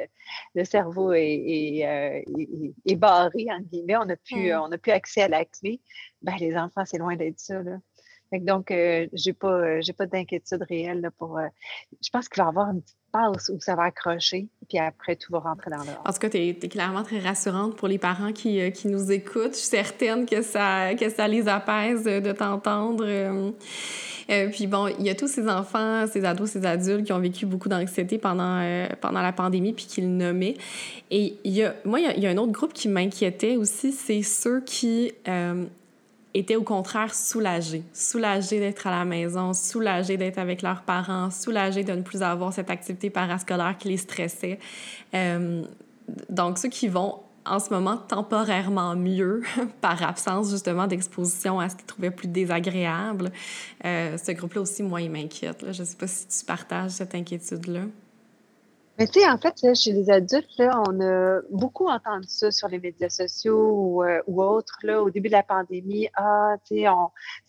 Le, 0.55 0.65
cerveau 0.65 1.13
est, 1.13 1.85
euh, 1.85 2.23
est, 2.39 2.75
est, 2.87 2.97
barré, 2.97 3.47
en 3.51 3.61
guillemets, 3.61 3.97
on 3.97 4.07
n'a 4.07 4.17
plus, 4.17 4.53
plus 4.81 4.93
accès 4.93 5.23
à 5.23 5.29
la 5.29 5.45
clé. 5.45 5.81
Ben, 6.23 6.35
les 6.39 6.57
enfants, 6.57 6.85
c'est 6.87 6.99
loin 6.99 7.17
d'être 7.17 7.41
ça. 7.41 7.63
Là. 7.63 7.79
Donc, 8.43 8.71
euh, 8.71 9.07
j'ai 9.13 9.33
pas, 9.33 9.81
j'ai 9.81 9.93
pas 9.93 10.07
d'inquiétude 10.07 10.63
réelle 10.69 11.11
pour. 11.19 11.39
je 12.03 12.11
pense 12.11 12.29
qu'il 12.29 12.43
va 12.43 12.47
y 12.47 12.51
avoir 12.51 12.71
une 12.71 12.83
petite 12.83 12.97
passe 13.15 13.49
où 13.55 13.61
ça 13.61 13.77
va 13.77 13.85
accrocher, 13.85 14.49
puis 14.69 14.79
après, 14.79 15.15
tout 15.15 15.33
va 15.33 15.39
rentrer 15.39 15.71
dans 15.71 15.77
l'ordre. 15.77 16.03
En 16.05 16.13
tout 16.13 16.19
cas, 16.19 16.29
tu 16.29 16.39
es, 16.39 16.55
clairement 16.55 17.05
très 17.05 17.21
rassurante 17.21 17.77
pour 17.77 17.87
les 17.87 17.99
parents 17.99 18.33
qui, 18.33 18.61
euh, 18.61 18.71
qui, 18.71 18.89
nous 18.89 19.13
écoutent. 19.13 19.53
Je 19.53 19.59
suis 19.59 19.69
certaine 19.69 20.27
que 20.27 20.43
ça, 20.43 20.95
que 20.95 21.09
ça 21.09 21.29
les 21.29 21.47
apaise 21.49 22.05
de 22.05 22.33
t'entendre. 22.33 23.05
Euh, 23.07 23.53
euh, 24.31 24.49
puis 24.51 24.67
bon, 24.67 24.89
il 24.99 25.07
y 25.07 25.11
a 25.11 25.15
tous 25.15 25.29
ces 25.29 25.49
enfants, 25.49 26.07
ces 26.09 26.25
ados, 26.25 26.51
ces 26.51 26.67
adultes 26.67 27.05
qui 27.05 27.13
ont 27.13 27.21
vécu 27.21 27.47
beaucoup 27.47 27.69
d'anxiété 27.69 28.19
pendant, 28.19 28.87
pendant 29.01 29.23
la 29.23 29.33
pandémie, 29.33 29.75
puis 29.75 29.87
qui 29.87 30.01
le 30.01 30.09
nommaient. 30.09 30.57
Et 31.11 31.39
il 31.45 31.53
y 31.53 31.63
a, 31.63 31.75
moi, 31.85 32.01
il 32.01 32.23
y 32.23 32.27
a, 32.27 32.31
un 32.31 32.37
autre 32.39 32.53
groupe 32.53 32.73
qui 32.73 32.89
m'inquiétait 32.89 33.57
aussi, 33.57 33.93
c'est 33.93 34.23
ceux 34.23 34.61
qui 34.61 35.13
étaient 36.35 36.57
au 36.57 36.63
contraire 36.63 37.15
soulagés. 37.15 37.85
Soulagés 37.93 38.59
d'être 38.59 38.87
à 38.87 38.91
la 38.91 39.05
maison, 39.05 39.55
soulagés 39.55 40.17
d'être 40.17 40.39
avec 40.39 40.63
leurs 40.63 40.83
parents, 40.83 41.31
soulagés 41.31 41.85
de 41.85 41.93
ne 41.93 42.03
plus 42.03 42.23
avoir 42.23 42.53
cette 42.53 42.71
activité 42.71 43.09
parascolaire 43.09 43.77
qui 43.79 43.89
les 43.89 43.97
stressait. 43.97 44.59
Euh, 45.15 45.63
donc, 46.29 46.59
ceux 46.59 46.69
qui 46.69 46.89
vont 46.89 47.21
en 47.47 47.59
ce 47.61 47.71
moment 47.71 47.97
temporairement 47.97 48.97
mieux 48.97 49.43
par 49.81 50.03
absence 50.03 50.51
justement 50.51 50.87
d'exposition 50.87 51.61
à 51.61 51.69
ce 51.69 51.77
qu'ils 51.77 51.87
trouvaient 51.87 52.11
plus 52.11 52.29
désagréable, 52.29 53.31
euh, 53.85 54.17
ce 54.17 54.33
groupe-là 54.33 54.63
aussi, 54.63 54.83
moi, 54.83 55.01
il 55.03 55.11
m'inquiète. 55.11 55.65
Je 55.71 55.83
ne 55.83 55.87
sais 55.87 55.97
pas 55.97 56.07
si 56.07 56.27
tu 56.27 56.45
partages 56.45 56.93
cette 56.93 57.15
inquiétude-là. 57.15 57.83
Mais 58.99 59.09
tu 59.09 59.21
sais, 59.21 59.29
en 59.29 59.39
fait, 59.39 59.55
chez 59.75 59.93
les 59.93 60.09
adultes, 60.09 60.57
là, 60.57 60.81
on 60.89 61.01
a 61.01 61.41
beaucoup 61.51 61.89
entendu 61.89 62.29
ça 62.29 62.53
sur 62.53 62.69
les 62.69 62.79
médias 62.79 63.09
sociaux 63.09 63.73
ou, 63.73 64.05
euh, 64.05 64.23
ou 64.29 64.41
autres. 64.41 64.79
Là, 64.85 65.03
au 65.03 65.11
début 65.11 65.29
de 65.29 65.33
la 65.33 65.43
pandémie, 65.43 66.09
ah, 66.15 66.55
tu 66.65 66.77
sais, 66.77 66.85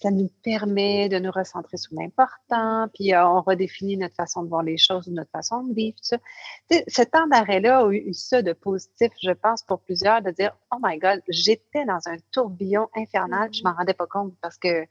ça 0.02 0.10
nous 0.10 0.32
permet 0.44 1.08
de 1.08 1.20
nous 1.20 1.30
recentrer 1.30 1.78
sur 1.78 1.94
l'important, 1.94 2.88
puis 2.96 3.14
euh, 3.14 3.28
on 3.28 3.42
redéfinit 3.42 3.98
notre 3.98 4.16
façon 4.16 4.42
de 4.42 4.50
voir 4.50 4.64
les 4.64 4.78
choses 4.78 5.08
notre 5.08 5.30
façon 5.30 5.64
de 5.64 5.74
vivre. 5.74 5.98
Ça. 6.02 6.18
ce 6.70 7.04
temps 7.04 7.28
d'arrêt-là 7.28 7.86
a 7.86 7.92
eu 7.92 8.14
ça 8.14 8.42
de 8.42 8.54
positif, 8.54 9.12
je 9.22 9.32
pense, 9.32 9.62
pour 9.62 9.80
plusieurs, 9.82 10.24
de 10.24 10.32
dire, 10.32 10.56
oh 10.74 10.78
my 10.82 10.98
God, 10.98 11.22
j'étais 11.30 11.86
dans 11.86 12.00
un 12.08 12.18
tourbillon 12.32 12.90
infernal, 12.96 13.50
je 13.54 13.64
m'en 13.64 13.74
rendais 13.74 13.94
pas 13.94 14.08
compte 14.08 14.34
parce 14.42 14.58
que 14.58 14.86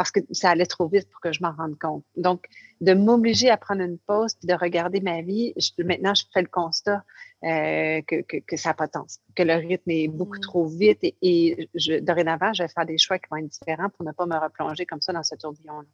parce 0.00 0.12
que 0.12 0.20
ça 0.30 0.48
allait 0.48 0.64
trop 0.64 0.88
vite 0.88 1.10
pour 1.10 1.20
que 1.20 1.30
je 1.30 1.42
m'en 1.42 1.52
rende 1.52 1.78
compte. 1.78 2.02
Donc, 2.16 2.46
de 2.80 2.94
m'obliger 2.94 3.50
à 3.50 3.58
prendre 3.58 3.82
une 3.82 3.98
pause 3.98 4.34
de 4.42 4.54
regarder 4.54 5.02
ma 5.02 5.20
vie, 5.20 5.52
maintenant, 5.76 6.14
je 6.14 6.24
fais 6.32 6.40
le 6.40 6.48
constat 6.48 7.04
euh, 7.44 8.00
que, 8.06 8.22
que, 8.22 8.56
ça 8.56 8.70
n'a 8.70 8.74
pas 8.74 8.86
de 8.86 8.92
sens, 8.92 9.20
que 9.36 9.42
le 9.42 9.52
rythme 9.56 9.90
est 9.90 10.08
beaucoup 10.08 10.38
mmh. 10.38 10.40
trop 10.40 10.64
vite 10.64 11.00
et, 11.02 11.68
je, 11.74 12.00
dorénavant, 12.00 12.54
je 12.54 12.62
vais 12.62 12.70
faire 12.70 12.86
des 12.86 12.96
choix 12.96 13.18
qui 13.18 13.26
vont 13.30 13.36
être 13.36 13.48
différents 13.48 13.90
pour 13.90 14.06
ne 14.06 14.12
pas 14.12 14.24
me 14.24 14.38
replonger 14.38 14.86
comme 14.86 15.02
ça 15.02 15.12
dans 15.12 15.22
ce 15.22 15.34
tourbillon-là. 15.34 15.86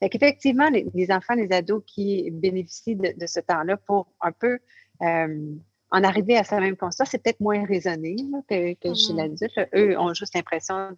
Fait 0.00 0.08
qu'effectivement, 0.08 0.68
les, 0.68 0.84
les, 0.92 1.12
enfants, 1.12 1.34
les 1.34 1.52
ados 1.52 1.84
qui 1.86 2.28
bénéficient 2.32 2.96
de, 2.96 3.26
ce 3.26 3.38
temps-là 3.38 3.76
pour 3.76 4.08
un 4.22 4.32
peu 4.32 4.58
euh, 5.02 5.54
en 5.90 6.02
arriver 6.02 6.36
à 6.36 6.44
ce 6.44 6.54
même 6.56 6.76
constat, 6.76 7.04
c'est 7.04 7.22
peut-être 7.22 7.40
moins 7.40 7.64
raisonné 7.64 8.16
que, 8.48 8.94
chez 8.94 9.12
mmh 9.12 9.16
l'adulte. 9.16 9.60
Eux 9.74 9.98
ont 9.98 10.12
juste 10.14 10.34
l'impression 10.34 10.90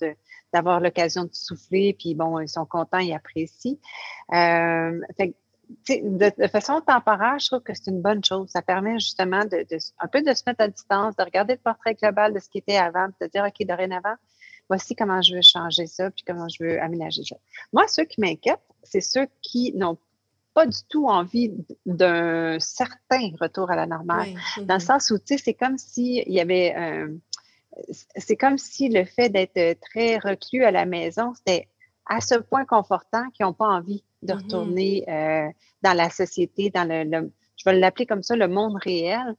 d'avoir 0.53 0.81
l'occasion 0.81 1.25
de 1.25 1.31
souffler, 1.33 1.95
puis 1.99 2.15
bon, 2.15 2.41
ils 2.41 2.49
sont 2.49 2.65
contents, 2.65 2.99
ils 2.99 3.13
apprécient. 3.13 3.77
Euh, 4.33 5.01
de, 5.89 6.47
façon 6.49 6.81
temporaire, 6.81 7.39
je 7.39 7.47
trouve 7.49 7.61
que 7.61 7.75
c'est 7.75 7.91
une 7.91 8.01
bonne 8.01 8.25
chose. 8.25 8.49
Ça 8.49 8.63
permet 8.63 8.99
justement 8.99 9.45
de, 9.45 9.67
un 9.99 10.09
peu 10.09 10.23
de 10.23 10.33
se 10.33 10.43
mettre 10.47 10.63
à 10.63 10.69
distance, 10.69 11.17
de 11.17 11.23
regarder 11.23 11.55
le 11.55 11.61
portrait 11.61 11.95
global 11.95 12.33
de 12.33 12.39
ce 12.39 12.49
qui 12.49 12.59
était 12.59 12.77
avant, 12.77 13.09
de 13.21 13.27
dire, 13.27 13.45
OK, 13.45 13.67
dorénavant, 13.67 14.15
voici 14.69 14.95
comment 14.97 15.21
je 15.21 15.37
veux 15.37 15.43
changer 15.43 15.87
ça, 15.87 16.11
puis 16.11 16.25
comment 16.27 16.49
je 16.49 16.65
veux 16.65 16.81
aménager 16.81 17.23
ça. 17.25 17.37
Moi, 17.73 17.87
ceux 17.89 18.05
qui 18.05 18.21
m'inquiètent, 18.21 18.61
c'est 18.83 19.01
ceux 19.01 19.27
qui 19.43 19.73
n'ont 19.75 19.99
pas 20.59 20.67
du 20.67 20.79
tout 20.89 21.07
envie 21.07 21.53
d'un 21.87 22.59
certain 22.61 23.31
retour 23.41 23.71
à 23.71 23.77
la 23.77 23.87
normale. 23.87 24.31
Dans 24.57 24.75
le 24.75 24.81
mm-hmm. 24.81 24.81
sens 24.81 25.11
où, 25.11 25.19
tu 25.19 25.25
sais, 25.37 25.39
c'est 25.45 25.55
comme 25.55 25.79
s'il 25.79 26.29
y 26.39 26.41
avait. 26.41 26.75
c'est 28.17 28.37
comme 28.37 28.59
si 28.59 28.89
le 28.89 29.05
fait 29.05 29.29
d'être 29.29 29.81
très 29.81 30.19
reclus 30.19 30.65
à 30.65 30.71
la 30.71 30.85
maison, 30.85 31.33
c'était 31.35 31.69
à 32.07 32.21
ce 32.21 32.37
point 32.37 32.65
confortant 32.65 33.25
qu'ils 33.31 33.47
n'ont 33.47 33.53
pas 33.53 33.69
envie 33.69 34.03
de 34.23 34.33
Mhm. 34.33 34.41
retourner 34.43 35.05
euh, 35.09 35.49
dans 35.83 35.97
la 36.03 36.11
société, 36.11 36.71
dans 36.71 36.89
le, 36.89 37.05
le- 37.05 37.33
je 37.57 37.65
vais 37.65 37.79
l'appeler 37.79 38.07
comme 38.07 38.23
ça, 38.23 38.35
le 38.37 38.49
monde 38.49 38.77
réel. 38.83 39.35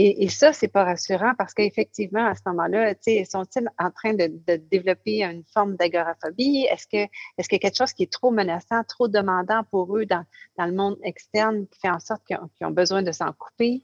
Et, 0.00 0.22
et 0.22 0.28
ça, 0.28 0.52
c'est 0.52 0.68
pas 0.68 0.84
rassurant 0.84 1.32
parce 1.36 1.52
qu'effectivement, 1.54 2.24
à 2.24 2.36
ce 2.36 2.42
moment-là, 2.46 2.94
sont-ils 3.28 3.68
en 3.80 3.90
train 3.90 4.14
de, 4.14 4.30
de 4.46 4.54
développer 4.70 5.24
une 5.24 5.42
forme 5.52 5.74
d'agoraphobie? 5.74 6.68
Est-ce 6.70 6.86
que 6.86 7.10
est-ce 7.36 7.48
qu'il 7.48 7.56
y 7.56 7.60
a 7.60 7.68
quelque 7.68 7.76
chose 7.76 7.92
qui 7.92 8.04
est 8.04 8.12
trop 8.12 8.30
menaçant, 8.30 8.84
trop 8.84 9.08
demandant 9.08 9.64
pour 9.72 9.96
eux 9.96 10.06
dans, 10.06 10.24
dans 10.56 10.66
le 10.66 10.72
monde 10.72 10.96
externe 11.02 11.66
qui 11.66 11.80
fait 11.80 11.90
en 11.90 11.98
sorte 11.98 12.22
qu'ils 12.24 12.38
ont, 12.64 12.70
besoin 12.70 13.02
de 13.02 13.10
s'en 13.10 13.32
couper? 13.32 13.82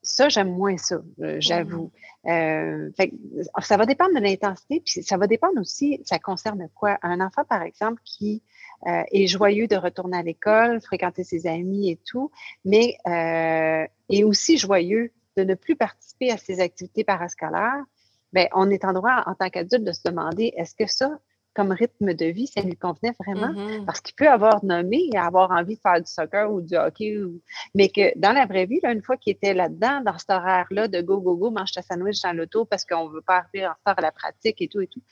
Ça, 0.00 0.28
j'aime 0.28 0.52
moins 0.52 0.76
ça, 0.76 1.02
euh, 1.20 1.38
j'avoue. 1.40 1.90
Euh, 2.26 2.90
fait 2.96 3.10
que 3.10 3.16
ça 3.62 3.76
va 3.76 3.84
dépendre 3.84 4.14
de 4.14 4.20
l'intensité, 4.20 4.80
puis 4.84 5.02
ça 5.02 5.16
va 5.16 5.26
dépendre 5.26 5.60
aussi, 5.60 6.00
ça 6.04 6.20
concerne 6.20 6.68
quoi? 6.72 6.98
Un 7.02 7.20
enfant, 7.20 7.44
par 7.44 7.62
exemple, 7.62 8.00
qui 8.04 8.44
euh, 8.86 9.02
est 9.10 9.26
joyeux 9.26 9.66
de 9.66 9.76
retourner 9.76 10.18
à 10.18 10.22
l'école, 10.22 10.80
fréquenter 10.80 11.24
ses 11.24 11.48
amis 11.48 11.90
et 11.90 11.98
tout, 12.04 12.30
mais 12.64 12.96
euh, 13.08 13.86
est 14.08 14.22
aussi 14.22 14.56
joyeux 14.56 15.12
de 15.36 15.44
ne 15.44 15.54
plus 15.54 15.76
participer 15.76 16.30
à 16.30 16.36
ses 16.36 16.60
activités 16.60 17.04
parascolaires, 17.04 17.82
ben, 18.32 18.48
on 18.54 18.70
est 18.70 18.84
en 18.84 18.92
droit, 18.92 19.22
en 19.26 19.34
tant 19.34 19.50
qu'adulte, 19.50 19.84
de 19.84 19.92
se 19.92 20.02
demander 20.04 20.52
est-ce 20.56 20.74
que 20.74 20.86
ça, 20.86 21.18
comme 21.54 21.70
rythme 21.70 22.14
de 22.14 22.24
vie, 22.24 22.46
ça 22.46 22.62
lui 22.62 22.76
convenait 22.76 23.12
vraiment? 23.20 23.52
Mhm. 23.52 23.84
Parce 23.84 24.00
qu'il 24.00 24.14
peut 24.14 24.28
avoir 24.28 24.64
nommé 24.64 25.10
et 25.12 25.18
avoir 25.18 25.50
envie 25.50 25.76
de 25.76 25.80
faire 25.80 26.00
du 26.00 26.10
soccer 26.10 26.50
ou 26.50 26.62
du 26.62 26.74
hockey, 26.76 27.18
ou- 27.18 27.42
mais 27.74 27.90
que 27.90 28.18
dans 28.18 28.32
la 28.32 28.46
vraie 28.46 28.64
vie, 28.64 28.80
là, 28.82 28.92
une 28.92 29.02
fois 29.02 29.18
qu'il 29.18 29.34
était 29.34 29.52
là-dedans, 29.52 30.00
dans 30.00 30.16
cet 30.16 30.30
horaire-là 30.30 30.88
de 30.88 31.02
go, 31.02 31.20
go, 31.20 31.36
go, 31.36 31.50
mange 31.50 31.72
ta 31.72 31.82
sandwich 31.82 32.22
dans 32.22 32.32
l'auto 32.32 32.64
parce 32.64 32.86
qu'on 32.86 33.08
ne 33.08 33.14
veut 33.14 33.20
pas 33.20 33.38
arriver 33.38 33.66
en 33.66 33.72
retard 33.72 33.98
à 33.98 34.00
la 34.00 34.12
pratique 34.12 34.62
et 34.62 34.68
tout 34.68 34.80
et 34.80 34.86
tout, 34.86 35.02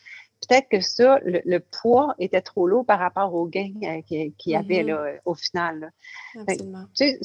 peut-être 0.48 0.68
que 0.68 0.80
ça, 0.80 1.18
le, 1.24 1.40
le 1.44 1.60
poids 1.60 2.14
était 2.18 2.40
trop 2.40 2.66
lourd 2.66 2.84
par 2.86 2.98
rapport 2.98 3.34
aux 3.34 3.46
gains 3.46 3.72
euh, 3.82 4.00
qu'il 4.02 4.32
y 4.46 4.56
avait 4.56 4.82
Mhm. 4.82 4.88
là, 4.88 4.96
euh, 5.02 5.16
au 5.24 5.34
final. 5.34 5.80
là. 5.80 5.90
Absolument. 6.40 6.84
C'est- 6.94 7.18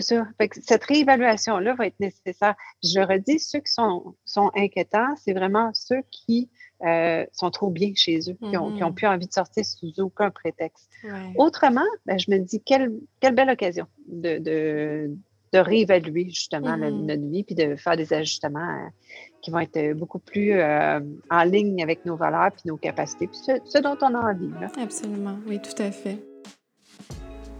ça. 0.00 0.26
Fait 0.38 0.48
que 0.48 0.60
cette 0.62 0.84
réévaluation-là 0.84 1.74
va 1.74 1.86
être 1.86 1.98
nécessaire. 2.00 2.54
Je 2.82 3.00
redis, 3.00 3.38
ceux 3.40 3.60
qui 3.60 3.72
sont, 3.72 4.14
sont 4.24 4.50
inquiétants, 4.54 5.14
c'est 5.16 5.32
vraiment 5.32 5.70
ceux 5.74 6.02
qui 6.10 6.48
euh, 6.82 7.26
sont 7.32 7.50
trop 7.50 7.68
bien 7.68 7.92
chez 7.94 8.18
eux, 8.30 8.36
qui 8.50 8.56
ont, 8.56 8.72
qui 8.74 8.82
ont 8.82 8.88
Mhm. 8.88 8.94
plus 8.94 9.06
envie 9.06 9.26
de 9.26 9.32
sortir 9.34 9.62
sous 9.66 9.92
aucun 10.00 10.30
prétexte. 10.30 10.88
Ouais. 11.04 11.34
Autrement, 11.36 11.84
ben, 12.06 12.18
je 12.18 12.30
me 12.30 12.38
dis, 12.38 12.62
quelle, 12.62 12.90
quelle 13.20 13.34
belle 13.34 13.50
occasion 13.50 13.86
de, 14.06 14.38
de, 14.38 15.14
de 15.52 15.58
réévaluer 15.58 16.26
justement 16.28 16.76
le- 16.76 16.90
Mhm. 16.90 17.06
notre 17.06 17.26
vie, 17.28 17.42
puis 17.44 17.54
de 17.54 17.74
faire 17.76 17.96
des 17.96 18.12
ajustements 18.12 18.60
euh, 18.60 18.88
qui 19.42 19.50
vont 19.50 19.58
être 19.60 19.92
beaucoup 19.94 20.18
plus 20.20 20.52
euh, 20.52 21.00
en 21.30 21.42
ligne 21.44 21.82
avec 21.82 22.04
nos 22.06 22.16
valeurs, 22.16 22.50
puis 22.52 22.62
nos 22.66 22.76
capacités, 22.76 23.26
puis 23.26 23.38
ce, 23.44 23.52
ce 23.64 23.78
dont 23.78 23.96
on 24.02 24.14
a 24.14 24.32
envie. 24.32 24.50
là. 24.60 24.68
Absolument. 24.80 25.36
Oui, 25.46 25.58
tout 25.60 25.82
à 25.82 25.90
fait. 25.90 26.18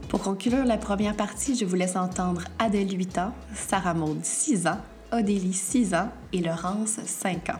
Pour 0.08 0.20
conclure 0.22 0.64
la 0.64 0.76
première 0.76 1.16
partie, 1.16 1.54
je 1.56 1.64
vous 1.64 1.76
laisse 1.76 1.96
entendre 1.96 2.42
Adèle 2.58 2.90
8 2.96 3.18
ans, 3.18 3.32
Sarah 3.54 3.94
Maud 3.94 4.18
6 4.24 4.66
ans, 4.66 4.78
Odélie 5.12 5.52
6 5.52 5.94
ans 5.94 6.08
et 6.32 6.40
Laurence 6.40 6.98
5 7.04 7.50
ans. 7.50 7.58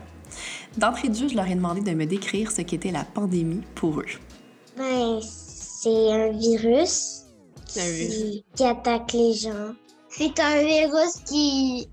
D'entrée 0.77 1.09
de 1.09 1.13
jeu, 1.15 1.27
je 1.27 1.35
leur 1.35 1.47
ai 1.49 1.55
demandé 1.55 1.81
de 1.81 1.91
me 1.95 2.05
décrire 2.05 2.51
ce 2.51 2.61
qu'était 2.61 2.91
la 2.91 3.03
pandémie 3.03 3.61
pour 3.75 3.99
eux. 4.01 4.05
Ben, 4.77 5.19
c'est 5.21 6.11
un 6.11 6.29
virus 6.31 7.23
Un 7.75 7.81
qui, 7.81 8.45
qui 8.55 8.63
attaque 8.65 9.11
les 9.13 9.33
gens. 9.33 9.73
C'est 10.11 10.39
un 10.39 10.63
virus 10.63 11.15
qui, 11.25 11.89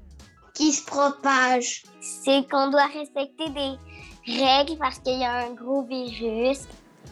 qui 0.55 0.73
se 0.73 0.85
propage. 0.85 1.85
C'est 2.01 2.49
qu'on 2.51 2.71
doit 2.71 2.87
respecter 2.87 3.49
des 3.51 4.43
règles 4.43 4.77
parce 4.79 4.99
qu'il 4.99 5.19
y 5.19 5.25
a 5.25 5.47
un 5.47 5.55
gros 5.55 5.85
virus. 5.85 6.67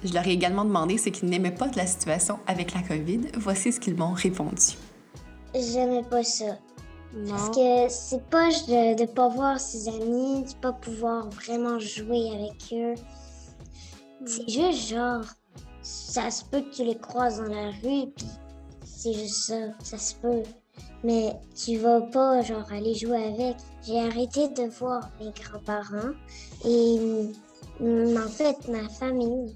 Je 0.05 0.12
leur 0.12 0.27
ai 0.27 0.33
également 0.33 0.64
demandé 0.64 0.99
ce 0.99 1.09
qu'ils 1.09 1.29
n'aimaient 1.29 1.55
pas 1.55 1.69
de 1.69 1.77
la 1.77 1.87
situation 1.87 2.38
avec 2.47 2.75
la 2.75 2.83
COVID. 2.83 3.21
Voici 3.37 3.73
ce 3.73 3.81
qu'ils 3.81 3.95
m'ont 3.95 4.12
répondu. 4.12 4.77
J'aimais 5.55 6.03
pas 6.03 6.25
ça. 6.25 6.59
Non. 7.14 7.31
Parce 7.31 7.49
que 7.51 7.88
c'est 7.88 8.23
poche 8.29 8.66
de 8.66 9.01
ne 9.01 9.07
pas 9.07 9.29
voir 9.29 9.59
ses 9.59 9.88
amis, 9.88 10.42
de 10.42 10.55
pas 10.61 10.73
pouvoir 10.73 11.31
vraiment 11.31 11.79
jouer 11.79 12.31
avec 12.35 12.73
eux. 12.73 12.95
C'est 14.27 14.49
juste 14.49 14.88
genre, 14.88 15.25
ça 15.83 16.31
se 16.31 16.45
peut 16.45 16.61
que 16.61 16.75
tu 16.75 16.85
les 16.85 16.99
croises 16.99 17.38
dans 17.38 17.55
la 17.55 17.71
rue, 17.71 18.11
puis 18.14 18.27
c'est 18.85 19.14
juste 19.14 19.45
ça, 19.47 19.55
ça 19.83 19.99
se 19.99 20.14
peut. 20.16 20.42
Mais 21.04 21.32
tu 21.54 21.78
vas 21.78 22.00
pas 22.00 22.42
genre 22.42 22.70
aller 22.72 22.94
jouer 22.94 23.24
avec. 23.24 23.56
J'ai 23.86 24.00
arrêté 24.00 24.48
de 24.48 24.64
voir 24.78 25.08
mes 25.20 25.30
grands-parents 25.30 26.14
et 26.64 27.30
mm, 27.80 28.16
en 28.16 28.28
fait 28.28 28.68
ma 28.68 28.88
famille. 28.88 29.54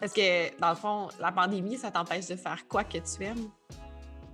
Parce 0.00 0.12
que, 0.12 0.58
dans 0.60 0.70
le 0.70 0.76
fond, 0.76 1.08
la 1.20 1.32
pandémie, 1.32 1.78
ça 1.78 1.90
t'empêche 1.90 2.26
de 2.26 2.36
faire 2.36 2.66
quoi 2.68 2.84
que 2.84 2.98
tu 2.98 3.24
aimes? 3.24 3.48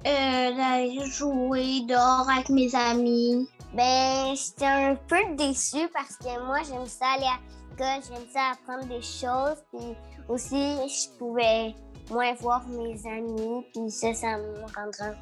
Euh, 0.07 0.57
d'aller 0.57 1.05
jouer 1.07 1.83
dehors 1.87 2.29
avec 2.29 2.49
mes 2.49 2.75
amis. 2.75 3.47
Ben, 3.75 4.35
j'étais 4.35 4.65
un 4.65 4.97
peu 4.97 5.19
déçue 5.37 5.89
parce 5.93 6.17
que 6.17 6.45
moi, 6.47 6.59
j'aime 6.67 6.87
ça 6.87 7.07
aller 7.17 7.27
à 7.27 7.39
l'école, 7.71 8.03
j'aime 8.09 8.27
ça 8.33 8.53
apprendre 8.53 8.89
des 8.89 9.03
choses, 9.03 9.63
puis 9.71 9.95
aussi, 10.29 10.77
je 10.89 11.19
pouvais 11.19 11.75
moins 12.11 12.35
voir 12.41 12.67
mes 12.67 12.99
amis, 13.07 13.65
puis 13.73 13.91
ça, 13.91 14.13
ça 14.15 14.39
me 14.39 14.63
rendrait... 14.75 15.17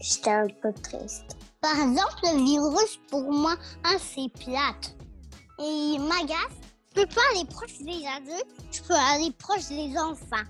J'étais 0.00 0.30
un 0.30 0.48
peu 0.62 0.72
triste. 0.72 1.36
Par 1.60 1.74
exemple, 1.74 2.16
le 2.24 2.44
virus, 2.44 3.00
pour 3.10 3.32
moi, 3.32 3.54
hein, 3.84 3.96
c'est 3.98 4.28
plate. 4.44 4.96
Et 5.58 5.94
il 5.94 6.00
m'agace. 6.00 6.58
Je 6.94 7.02
peux 7.02 7.08
pas 7.08 7.20
aller 7.32 7.46
proche 7.46 7.78
des 7.78 8.04
adultes, 8.06 8.46
je 8.70 8.82
peux 8.82 8.94
aller 8.94 9.32
proche 9.38 9.68
des 9.68 9.96
enfants. 9.96 10.44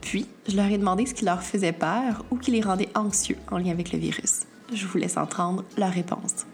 Puis, 0.00 0.26
je 0.48 0.56
leur 0.56 0.66
ai 0.66 0.78
demandé 0.78 1.06
ce 1.06 1.14
qui 1.14 1.24
leur 1.24 1.42
faisait 1.42 1.72
peur 1.72 2.24
ou 2.30 2.36
qui 2.36 2.50
les 2.50 2.60
rendait 2.60 2.88
anxieux 2.96 3.38
en 3.50 3.58
lien 3.58 3.70
avec 3.70 3.92
le 3.92 3.98
virus. 3.98 4.46
Je 4.72 4.86
vous 4.86 4.98
laisse 4.98 5.16
entendre 5.16 5.64
leur 5.76 5.90
réponse. 5.90 6.46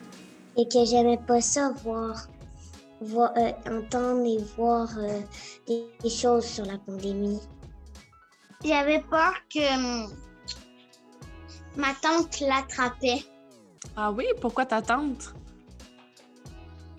Et 0.56 0.68
que 0.68 0.84
j'aimais 0.84 1.20
pas 1.26 1.40
ça, 1.40 1.72
voir, 1.82 2.26
voir 3.00 3.32
euh, 3.38 3.52
entendre 3.70 4.26
et 4.26 4.44
voir 4.56 4.88
euh, 4.98 5.20
des, 5.66 5.84
des 6.02 6.10
choses 6.10 6.44
sur 6.44 6.66
la 6.66 6.76
pandémie. 6.78 7.40
J'avais 8.64 9.00
peur 9.00 9.32
que 9.52 10.04
hum, 10.04 10.10
ma 11.78 11.94
tante 12.02 12.40
l'attrapait. 12.40 13.24
Ah 13.96 14.10
oui? 14.10 14.26
Pourquoi 14.40 14.66
ta 14.66 14.82
tante? 14.82 15.34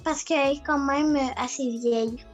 Parce 0.03 0.23
qu'elle 0.23 0.55
est 0.55 0.63
quand 0.65 0.79
même 0.79 1.15
euh, 1.15 1.33
assez 1.37 1.69
vieille. 1.69 2.25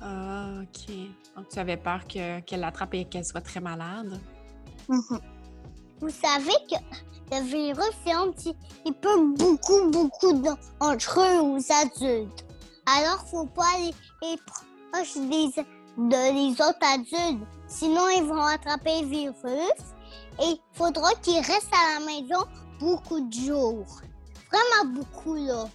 Ah, 0.00 0.48
OK. 0.62 0.94
Donc, 1.34 1.48
tu 1.48 1.58
avais 1.58 1.76
peur 1.78 2.06
que- 2.06 2.40
qu'elle 2.40 2.60
l'attrape 2.60 2.94
et 2.94 3.06
qu'elle 3.06 3.24
soit 3.24 3.40
très 3.40 3.60
malade? 3.60 4.20
Vous 4.88 6.10
savez 6.10 6.52
que 6.70 6.76
le 7.34 7.42
virus, 7.42 7.90
c'est 8.04 8.12
un 8.12 8.30
petit, 8.30 8.54
il 8.84 8.92
peut 8.92 9.32
beaucoup, 9.34 9.90
beaucoup 9.90 10.42
entre 10.80 11.20
eux 11.20 11.40
aux 11.40 11.72
adultes. 11.72 12.44
Alors, 12.86 13.24
faut 13.30 13.46
pas 13.46 13.64
aller 13.76 13.94
aller 14.22 14.36
proche 14.92 15.14
des, 15.14 15.48
de 15.96 16.32
les 16.34 16.52
autres 16.60 16.86
adultes. 16.86 17.46
Sinon, 17.66 18.08
ils 18.10 18.24
vont 18.24 18.42
attraper 18.42 19.00
le 19.02 19.06
virus. 19.08 19.80
Et 20.40 20.46
il 20.46 20.58
faudra 20.72 21.10
qu'ils 21.22 21.36
restent 21.38 21.72
à 21.72 21.98
la 22.00 22.06
maison 22.06 22.44
beaucoup 22.80 23.20
de 23.20 23.32
jours. 23.32 24.00
Vraiment 24.50 24.92
beaucoup, 24.94 25.34
là. 25.34 25.68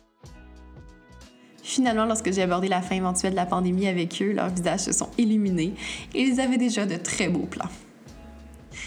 Finalement, 1.63 2.05
lorsque 2.05 2.31
j'ai 2.31 2.41
abordé 2.41 2.67
la 2.67 2.81
fin 2.81 2.95
éventuelle 2.95 3.31
de 3.31 3.35
la 3.37 3.45
pandémie 3.45 3.87
avec 3.87 4.21
eux, 4.21 4.31
leurs 4.31 4.49
visages 4.49 4.81
se 4.81 4.91
sont 4.91 5.09
illuminés 5.17 5.75
et 6.15 6.21
ils 6.23 6.39
avaient 6.39 6.57
déjà 6.57 6.85
de 6.85 6.95
très 6.95 7.27
beaux 7.29 7.45
plans. 7.45 7.69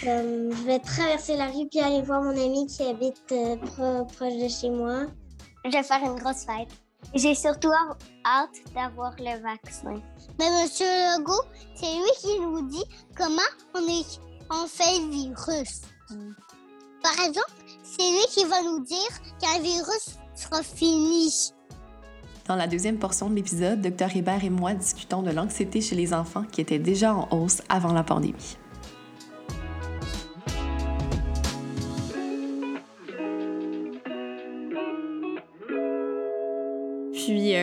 Euh, 0.05 0.51
je 0.51 0.63
vais 0.63 0.79
traverser 0.79 1.37
la 1.37 1.45
rue 1.47 1.67
puis 1.69 1.79
aller 1.79 2.01
voir 2.01 2.21
mon 2.21 2.31
ami 2.31 2.67
qui 2.67 2.83
habite 2.83 3.23
euh, 3.31 3.55
pro- 3.55 4.05
proche 4.05 4.33
de 4.41 4.49
chez 4.49 4.69
moi. 4.69 5.05
Je 5.63 5.71
vais 5.71 5.83
faire 5.83 6.01
une 6.03 6.19
grosse 6.19 6.43
fête. 6.45 6.67
J'ai 7.13 7.35
surtout 7.35 7.71
hâte 8.25 8.49
d'avoir 8.75 9.13
le 9.17 9.41
vaccin. 9.41 10.01
Mais 10.39 10.49
Monsieur 10.63 10.85
Legault, 11.17 11.43
c'est 11.75 11.85
lui 11.85 12.11
qui 12.19 12.39
nous 12.39 12.67
dit 12.67 12.83
comment 13.15 13.41
on, 13.75 13.79
est, 13.87 14.19
on 14.49 14.67
fait 14.67 14.99
virus. 15.09 15.81
Par 17.01 17.25
exemple, 17.25 17.51
c'est 17.83 18.09
lui 18.09 18.25
qui 18.29 18.45
va 18.45 18.61
nous 18.61 18.83
dire 18.83 19.09
qu'un 19.39 19.59
virus 19.59 20.17
sera 20.35 20.63
fini. 20.63 21.53
Dans 22.47 22.55
la 22.55 22.67
deuxième 22.67 22.97
portion 22.97 23.29
de 23.29 23.35
l'épisode, 23.35 23.81
Dr 23.81 24.15
Hébert 24.15 24.43
et 24.43 24.49
moi 24.49 24.73
discutons 24.73 25.21
de 25.21 25.31
l'anxiété 25.31 25.79
chez 25.79 25.95
les 25.95 26.13
enfants 26.13 26.43
qui 26.43 26.61
était 26.61 26.79
déjà 26.79 27.13
en 27.15 27.27
hausse 27.31 27.61
avant 27.69 27.93
la 27.93 28.03
pandémie. 28.03 28.57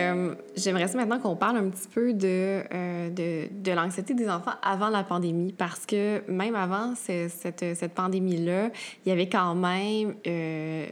Euh, 0.01 0.35
j'aimerais 0.55 0.87
maintenant 0.93 1.19
qu'on 1.19 1.35
parle 1.35 1.57
un 1.57 1.69
petit 1.69 1.87
peu 1.87 2.13
de, 2.13 2.63
euh, 2.73 3.09
de, 3.09 3.47
de 3.51 3.71
l'anxiété 3.71 4.13
des 4.13 4.29
enfants 4.29 4.53
avant 4.63 4.89
la 4.89 5.03
pandémie, 5.03 5.53
parce 5.53 5.85
que 5.85 6.21
même 6.29 6.55
avant 6.55 6.95
ce- 6.95 7.29
cette, 7.29 7.75
cette 7.75 7.93
pandémie-là, 7.93 8.69
il 9.05 9.09
y 9.09 9.11
avait 9.11 9.29
quand 9.29 9.55
même 9.55 10.15
euh, 10.27 10.85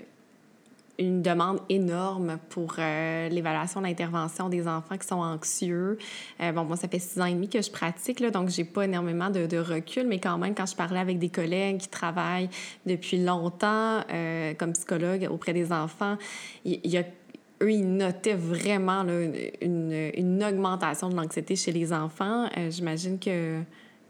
une 0.99 1.21
demande 1.21 1.59
énorme 1.69 2.37
pour 2.49 2.75
euh, 2.77 3.29
l'évaluation 3.29 3.79
l'intervention 3.79 4.49
des 4.49 4.67
enfants 4.67 4.97
qui 4.97 5.07
sont 5.07 5.21
anxieux. 5.21 5.97
Euh, 6.41 6.51
bon, 6.51 6.65
moi, 6.65 6.75
ça 6.75 6.89
fait 6.89 6.99
six 6.99 7.19
ans 7.21 7.25
et 7.25 7.33
demi 7.33 7.47
que 7.47 7.61
je 7.61 7.71
pratique, 7.71 8.19
là, 8.19 8.31
donc 8.31 8.49
j'ai 8.49 8.65
pas 8.65 8.83
énormément 8.83 9.29
de, 9.29 9.45
de, 9.45 9.57
recul, 9.57 10.07
mais 10.07 10.19
quand 10.19 10.37
même, 10.37 10.53
quand 10.53 10.65
je 10.65 10.75
parlais 10.75 10.99
avec 10.99 11.17
des 11.17 11.29
collègues 11.29 11.77
qui 11.77 11.87
travaillent 11.87 12.49
depuis 12.85 13.23
longtemps 13.23 14.01
euh, 14.11 14.53
comme 14.55 14.73
psychologue 14.73 15.27
auprès 15.31 15.53
des 15.53 15.71
enfants, 15.71 16.17
il 16.65 16.85
y, 16.85 16.97
a 16.97 17.03
eux, 17.61 17.71
ils 17.71 17.87
notaient 17.87 18.35
vraiment 18.35 19.01
une, 19.01 20.11
une, 20.15 20.43
augmentation 20.43 21.09
de 21.09 21.15
l'anxiété 21.15 21.55
chez 21.55 21.71
les 21.71 21.91
enfants. 21.93 22.49
J'imagine 22.69 23.19
que, 23.19 23.61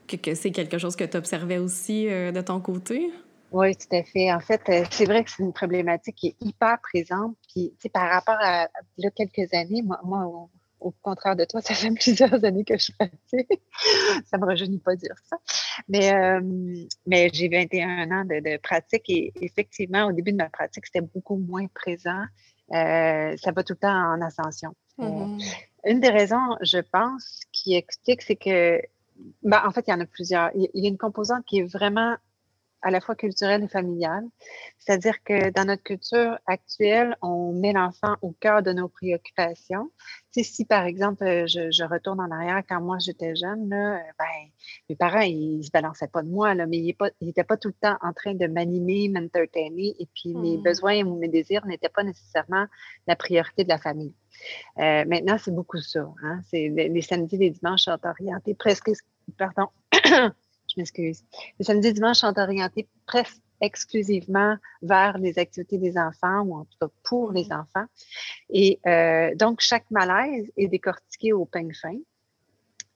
que, 0.08 0.36
c'est 0.36 0.52
quelque 0.52 0.78
chose 0.78 0.96
que 0.96 1.04
tu 1.04 1.18
observais 1.18 1.58
aussi 1.58 2.06
de 2.06 2.42
ton 2.42 2.60
côté? 2.60 3.12
Oui, 3.52 3.76
tout 3.76 3.96
à 3.96 4.04
fait. 4.04 4.32
En 4.32 4.40
fait, 4.40 4.62
euh, 4.70 4.84
c'est 4.92 5.06
vrai 5.06 5.24
que 5.24 5.32
c'est 5.32 5.42
une 5.42 5.54
problématique 5.54 6.16
qui 6.16 6.28
est 6.28 6.36
hyper 6.42 6.78
présente. 6.82 7.36
Puis, 7.52 7.74
par 7.92 8.10
rapport 8.10 8.38
à, 8.40 8.68
quelques 9.16 9.54
années, 9.54 9.82
moi, 9.82 10.50
au, 10.80 10.92
contraire 11.02 11.36
de 11.36 11.46
toi, 11.46 11.62
ça 11.62 11.74
fait 11.74 11.92
plusieurs 11.92 12.44
années 12.46 12.64
que 12.64 12.78
je 12.78 12.92
pratique. 12.92 13.62
ça 14.26 14.38
me 14.38 14.46
rajeunit 14.46 14.80
pas 14.80 14.96
dire 14.96 15.16
ça. 15.26 15.38
Mais, 15.88 16.14
euh, 16.14 16.42
mais 17.08 17.30
j'ai 17.34 17.50
21 17.50 18.12
ans 18.12 18.26
de, 18.26 18.58
pratique 18.58 19.10
et 19.10 19.34
effectivement, 19.42 20.06
au 20.06 20.12
début 20.12 20.32
de 20.32 20.38
ma 20.38 20.50
pratique, 20.50 20.86
c'était 20.86 21.06
beaucoup 21.06 21.38
moins 21.38 21.66
présent. 21.74 22.24
Euh, 22.74 23.36
ça 23.38 23.52
va 23.52 23.64
tout 23.64 23.74
le 23.74 23.80
temps 23.80 24.14
en 24.14 24.22
ascension. 24.22 24.74
Mm-hmm. 24.98 25.56
une 25.86 26.00
des 26.02 26.10
raisons, 26.10 26.58
je 26.62 26.80
pense, 26.80 27.40
qui 27.52 27.76
explique, 27.76 28.22
c'est 28.22 28.36
que, 28.36 28.82
ben, 29.44 29.62
en 29.66 29.72
fait, 29.72 29.86
il 29.88 29.92
y 29.92 29.94
en 29.94 30.00
a 30.02 30.06
plusieurs. 30.06 30.52
Il 30.56 30.70
y 30.74 30.86
a 30.86 30.90
une 30.90 30.98
composante 30.98 31.46
qui 31.46 31.60
est 31.60 31.64
vraiment 31.64 32.16
à 32.82 32.92
la 32.92 33.02
fois 33.02 33.16
culturelle 33.16 33.64
et 33.64 33.68
familiale. 33.68 34.24
C'est-à-dire 34.78 35.24
que 35.24 35.52
dans 35.52 35.66
notre 35.66 35.84
culture 35.84 36.38
actuelle, 36.48 37.16
on 37.22 37.54
met 37.54 37.74
l'enfant 37.74 38.16
au 38.22 38.32
cœur 38.32 38.64
de 38.64 38.72
nos 38.72 38.88
préoccupations. 38.88 39.92
Tu 40.32 40.44
sais, 40.44 40.52
si, 40.52 40.66
par 40.66 40.86
exemple, 40.86 41.24
euh, 41.24 41.46
je, 41.48 41.72
je, 41.72 41.84
retourne 41.84 42.20
en 42.20 42.32
arrière, 42.32 42.64
quand 42.68 42.82
moi 42.82 42.98
j'étais 43.00 43.36
jeune, 43.36 43.70
là, 43.70 43.96
euh, 43.96 44.12
ben, 44.18 44.50
mes 44.90 44.96
parents, 44.96 45.22
ils 45.22 45.64
se 45.64 45.72
balançaient 45.72 46.08
pas 46.08 46.22
de 46.22 46.30
moi, 46.30 46.54
là, 46.54 46.68
mais 46.68 46.78
ils 46.78 46.96
n'étaient 47.22 47.44
pas, 47.44 47.58
tout 47.58 47.70
le 47.70 47.74
temps 47.74 47.98
en 48.02 48.14
train 48.14 48.34
de 48.34 48.48
m'animer, 48.48 49.10
m'entertainer, 49.10 49.96
et 50.00 50.08
puis 50.16 50.34
mes 50.36 50.58
mmh. 50.58 50.64
besoins 50.64 51.04
ou 51.04 51.18
mes 51.18 51.28
désirs 51.28 51.66
n'étaient 51.66 51.90
pas 51.90 52.04
nécessairement 52.04 52.66
la 53.08 53.16
priorité 53.16 53.64
de 53.64 53.70
la 53.70 53.78
famille. 53.80 54.14
Euh, 54.78 55.04
maintenant, 55.06 55.38
c'est 55.38 55.54
beaucoup 55.54 55.80
ça. 55.80 56.08
Hein? 56.24 56.42
C'est 56.50 56.70
les, 56.70 56.90
les, 56.90 57.02
samedis, 57.02 57.38
les 57.38 57.50
dimanches 57.50 57.82
sont 57.82 58.00
orientés 58.06 58.54
presque, 58.54 58.92
pardon, 59.38 59.68
m'excuse. 60.80 61.24
Le 61.60 61.66
samedi 61.66 61.94
dimanche 61.94 62.18
sont 62.18 62.38
orientés 62.38 62.88
presque 63.06 63.42
exclusivement 63.62 64.56
vers 64.82 65.18
les 65.18 65.38
activités 65.38 65.78
des 65.78 65.98
enfants 65.98 66.42
ou 66.42 66.56
en 66.56 66.66
tout 66.66 66.78
cas 66.80 66.88
pour 67.04 67.32
les 67.32 67.46
mm-hmm. 67.46 67.62
enfants. 67.62 67.86
Et 68.50 68.80
euh, 68.88 69.36
donc, 69.36 69.62
chaque 69.62 69.90
malaise 69.92 70.52
est 70.58 70.68
décortiqué 70.68 71.34
au 71.34 71.46
peigne 71.46 71.74
fin. 71.74 71.96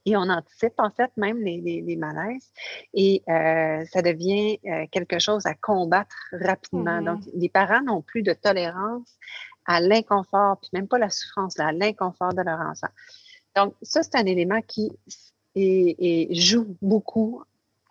Et 0.06 0.18
on 0.18 0.24
anticipe 0.24 0.74
en 0.80 0.90
fait 0.90 1.12
même 1.16 1.42
les, 1.42 1.62
les, 1.62 1.96
malaises 1.96 2.52
et 2.94 3.24
euh, 3.30 3.86
ça 3.86 4.02
devient 4.02 4.60
euh, 4.66 4.86
quelque 4.92 5.18
chose 5.18 5.46
à 5.46 5.54
combattre 5.54 6.16
rapidement. 6.34 7.00
Mm-hmm. 7.00 7.06
Donc, 7.06 7.22
les 7.34 7.48
parents 7.48 7.82
n'ont 7.82 8.02
plus 8.02 8.22
de 8.22 8.34
tolérance 8.34 9.18
à 9.66 9.80
l'inconfort, 9.80 10.60
puis 10.60 10.70
même 10.74 10.90
pas 10.90 10.98
la 10.98 11.10
souffrance, 11.10 11.58
là, 11.58 11.68
à 11.68 11.72
l'inconfort 11.72 12.34
de 12.34 12.42
leur 12.42 12.60
enfant. 12.60 12.90
Donc, 13.56 13.76
ça, 13.82 14.04
c'est 14.04 14.16
un 14.16 14.26
élément 14.26 14.60
qui 14.68 14.92
et 15.56 16.28
joue 16.32 16.76
beaucoup 16.82 17.44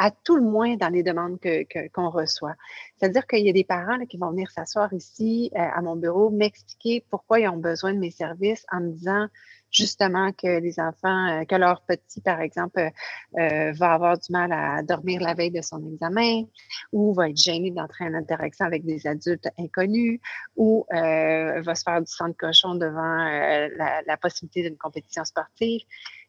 à 0.03 0.11
tout 0.11 0.35
le 0.35 0.43
moins 0.43 0.75
dans 0.75 0.89
les 0.89 1.05
demandes 1.05 1.39
qu'on 1.41 1.65
que, 1.65 2.01
reçoit. 2.09 2.57
C'est-à-dire 2.97 3.25
qu'il 3.25 3.47
y 3.47 3.49
a 3.49 3.53
des 3.53 3.63
parents 3.63 4.05
qui 4.05 4.19
vont 4.19 4.31
venir 4.31 4.51
s'asseoir 4.51 4.93
ici 4.93 5.49
euh, 5.55 5.61
à 5.61 5.81
mon 5.81 5.95
bureau, 5.95 6.29
m'expliquer 6.29 7.05
pourquoi 7.09 7.39
ils 7.39 7.47
ont 7.47 7.57
besoin 7.57 7.95
de 7.95 8.01
mes 8.01 8.11
services 8.11 8.67
en 8.73 8.81
me 8.81 8.91
disant 8.91 9.29
justement 9.71 10.33
que 10.33 10.59
les 10.59 10.81
enfants, 10.81 11.29
euh, 11.29 11.45
que 11.45 11.55
leur 11.55 11.83
petit, 11.83 12.21
par 12.21 12.41
exemple, 12.41 12.91
euh, 13.39 13.73
va 13.73 13.93
avoir 13.93 14.19
du 14.19 14.33
mal 14.33 14.53
à 14.53 14.83
dormir 14.83 15.21
la 15.21 15.35
veille 15.35 15.53
de 15.53 15.63
son 15.63 15.81
examen 15.93 16.47
ou 16.91 17.15
va 17.15 17.31
être 17.31 17.37
gêné 17.37 17.71
d'entrer 17.71 18.05
en 18.05 18.15
interaction 18.15 18.67
avec 18.67 18.85
des 18.85 19.07
adultes 19.07 19.49
inconnus 19.57 20.19
ou 20.57 20.85
va 20.91 21.75
se 21.77 21.83
faire 21.85 22.01
du 22.01 22.11
sang 22.11 22.29
de 22.29 22.35
cochon 22.35 22.75
devant 22.75 23.25
la, 23.77 24.03
la 24.05 24.17
possibilité 24.17 24.63
d'une 24.63 24.77
compétition 24.77 25.25
sportive 25.25 25.83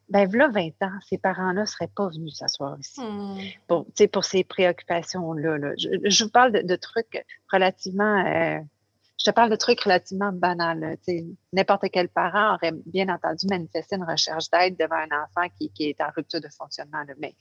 ben 0.09 0.29
là, 0.31 0.49
20 0.49 0.67
ans, 0.81 0.99
ces 1.07 1.17
parents-là 1.17 1.61
ne 1.61 1.65
seraient 1.65 1.89
pas 1.95 2.09
venus 2.09 2.37
s'asseoir 2.37 2.77
ici 2.79 3.01
mmh. 3.01 3.37
pour, 3.67 3.85
pour 4.11 4.25
ces 4.25 4.43
préoccupations-là. 4.43 5.57
Là. 5.57 5.73
Je, 5.77 6.23
vous 6.23 6.29
parle 6.29 6.51
de, 6.51 6.75
trucs 6.75 7.25
relativement... 7.51 8.25
Euh, 8.25 8.59
je 9.17 9.31
te 9.31 9.31
parle 9.31 9.49
de 9.49 9.55
trucs 9.55 9.79
relativement 9.81 10.33
banals. 10.33 10.97
N'importe 11.53 11.85
quel 11.91 12.09
parent 12.09 12.55
aurait 12.55 12.73
bien 12.85 13.07
entendu 13.07 13.47
manifester 13.49 13.95
une 13.95 14.03
recherche 14.03 14.49
d'aide 14.49 14.75
devant 14.77 14.97
un 14.97 15.23
enfant 15.23 15.47
qui, 15.57 15.69
qui, 15.69 15.89
est 15.89 16.01
en 16.01 16.09
rupture 16.15 16.41
de 16.41 16.49
fonctionnement. 16.49 17.03
Mais, 17.19 17.33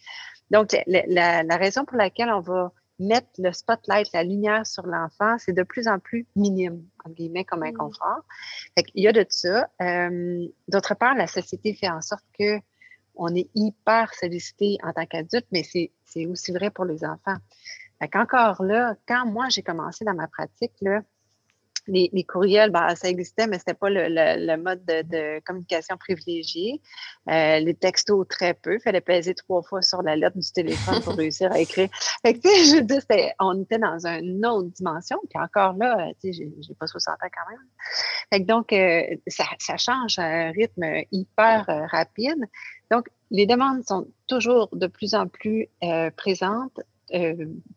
donc, 0.50 0.76
la, 0.86 1.42
la, 1.42 1.56
raison 1.56 1.84
pour 1.84 1.96
laquelle 1.96 2.30
on 2.30 2.40
va 2.40 2.72
mettre 2.98 3.28
le 3.38 3.52
spotlight, 3.52 4.12
la 4.12 4.22
lumière 4.22 4.66
sur 4.66 4.86
l'enfant, 4.86 5.36
c'est 5.38 5.52
de 5.52 5.62
plus 5.62 5.88
en 5.88 5.98
plus 5.98 6.26
minime, 6.36 6.84
en 7.04 7.10
guillemets, 7.10 7.44
comme 7.44 7.60
mmh. 7.60 7.74
inconfort. 7.74 8.24
Fait 8.76 8.84
Il 8.94 9.04
y 9.04 9.08
a 9.08 9.12
de 9.12 9.24
ça. 9.28 9.68
Euh, 9.80 10.46
d'autre 10.68 10.94
part, 10.94 11.14
la 11.14 11.26
société 11.26 11.74
fait 11.74 11.88
en 11.88 12.00
sorte 12.00 12.24
que 12.38 12.60
on 13.14 13.34
est 13.34 13.50
hyper 13.54 14.14
sollicité 14.14 14.78
en 14.82 14.92
tant 14.92 15.04
qu'adulte, 15.06 15.46
mais 15.52 15.62
c'est 15.64 16.26
aussi 16.26 16.52
vrai 16.52 16.70
pour 16.70 16.84
les 16.84 17.04
enfants. 17.04 17.36
Fait 18.00 18.16
Encore 18.16 18.62
là, 18.62 18.96
quand 19.06 19.26
moi 19.26 19.48
j'ai 19.50 19.62
commencé 19.62 20.04
dans 20.04 20.14
ma 20.14 20.28
pratique, 20.28 20.72
là, 20.80 21.02
les, 21.88 22.24
courriels, 22.24 22.70
ben, 22.70 22.94
ça 22.94 23.08
existait, 23.08 23.46
mais 23.46 23.56
ce 23.56 23.62
n'était 23.62 23.74
pas 23.74 23.90
le, 23.90 24.56
mode 24.56 24.84
de, 24.84 25.40
communication 25.44 25.96
privilégié. 25.96 26.80
Euh, 27.28 27.58
les 27.58 27.74
textos, 27.74 28.26
très 28.28 28.54
peu. 28.54 28.74
Il 28.74 28.80
fallait 28.80 29.00
peser 29.00 29.34
trois 29.34 29.62
fois 29.62 29.82
sur 29.82 30.02
la 30.02 30.16
lettre 30.16 30.38
du 30.38 30.52
téléphone 30.52 31.02
pour 31.02 31.14
réussir 31.14 31.50
à 31.52 31.58
écrire. 31.58 31.88
Fait 32.22 32.34
que, 32.34 32.48
je 32.48 32.80
dis, 32.80 32.98
on 33.40 33.62
était 33.62 33.78
dans 33.78 34.06
une 34.06 34.44
autre 34.46 34.68
dimension. 34.68 35.18
Puis 35.28 35.42
encore 35.42 35.74
là, 35.74 36.10
tu 36.20 36.32
sais, 36.32 36.48
j'ai 36.60 36.74
pas 36.74 36.86
60 36.86 37.14
ans 37.14 37.16
quand 37.20 37.50
même. 37.50 37.66
Fait 38.32 38.40
que 38.42 38.46
donc, 38.46 38.72
euh, 38.72 39.02
ça, 39.26 39.76
change 39.76 40.18
à 40.18 40.24
un 40.24 40.50
rythme 40.52 40.84
hyper 41.10 41.68
euh, 41.68 41.86
rapide. 41.86 42.44
Donc, 42.90 43.08
les 43.30 43.46
demandes 43.46 43.82
sont 43.84 44.06
toujours 44.28 44.68
de 44.72 44.86
plus 44.86 45.14
en 45.14 45.26
plus 45.26 45.68
présentes, 46.16 46.78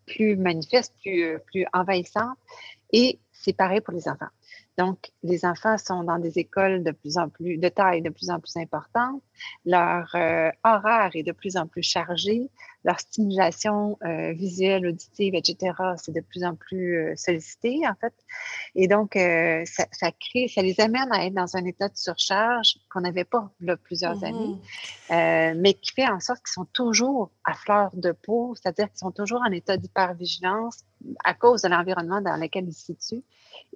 plus 0.05 0.35
manifestes, 0.35 0.93
plus, 1.01 1.39
plus 1.45 1.65
envahissantes. 1.71 2.37
Et 2.91 3.19
c'est 3.45 3.53
pareil 3.53 3.81
pour 3.81 3.93
les 3.93 4.07
enfants. 4.07 4.29
Donc, 4.78 5.11
les 5.23 5.45
enfants 5.45 5.78
sont 5.78 6.03
dans 6.03 6.19
des 6.19 6.38
écoles 6.38 6.84
de 6.84 6.91
plus 6.91 7.17
en 7.17 7.30
plus, 7.30 7.57
de 7.57 7.69
taille 7.69 8.01
de 8.01 8.09
plus 8.09 8.30
en 8.30 8.39
plus 8.39 8.57
importante. 8.57 9.21
Leur 9.65 10.13
euh, 10.15 10.51
horaire 10.65 11.11
est 11.13 11.23
de 11.23 11.32
plus 11.32 11.55
en 11.55 11.65
plus 11.65 11.82
chargé. 11.82 12.49
Leur 12.84 12.99
stimulation 12.99 13.97
euh, 14.03 14.34
visuelle, 14.34 14.86
auditive, 14.86 15.34
etc., 15.34 15.73
c'est 15.95 16.13
de 16.13 16.19
plus 16.19 16.43
en 16.43 16.55
plus 16.55 16.97
euh, 16.97 17.13
sollicité, 17.15 17.88
en 17.88 17.95
fait. 17.95 18.13
Et 18.76 18.88
donc, 18.88 19.13
ça, 19.13 19.86
ça, 19.91 20.11
crée, 20.11 20.49
ça 20.49 20.61
les 20.61 20.80
amène 20.82 21.11
à 21.11 21.26
être 21.26 21.34
dans 21.34 21.55
un 21.55 21.63
état 21.63 21.88
de 21.88 21.97
surcharge 21.97 22.78
qu'on 22.91 23.01
n'avait 23.01 23.23
pas 23.23 23.49
là 23.61 23.78
plusieurs 23.78 24.19
mm-hmm. 24.19 24.59
années, 25.09 25.53
mais 25.55 25.73
qui 25.73 25.93
fait 25.93 26.07
en 26.07 26.19
sorte 26.19 26.39
qu'ils 26.39 26.53
sont 26.53 26.65
toujours 26.65 27.32
à 27.45 27.53
fleur 27.53 27.91
de 27.93 28.11
peau, 28.11 28.55
c'est-à-dire 28.55 28.89
qu'ils 28.89 28.99
sont 28.99 29.11
toujours 29.11 29.41
en 29.41 29.51
état 29.51 29.78
d'hypervigilance 29.78 30.84
à 31.23 31.34
cause 31.34 31.61
de 31.61 31.69
l'environnement 31.69 32.21
dans 32.21 32.36
lequel 32.36 32.67
ils 32.67 32.73
se 32.73 32.86
situent. 32.86 33.23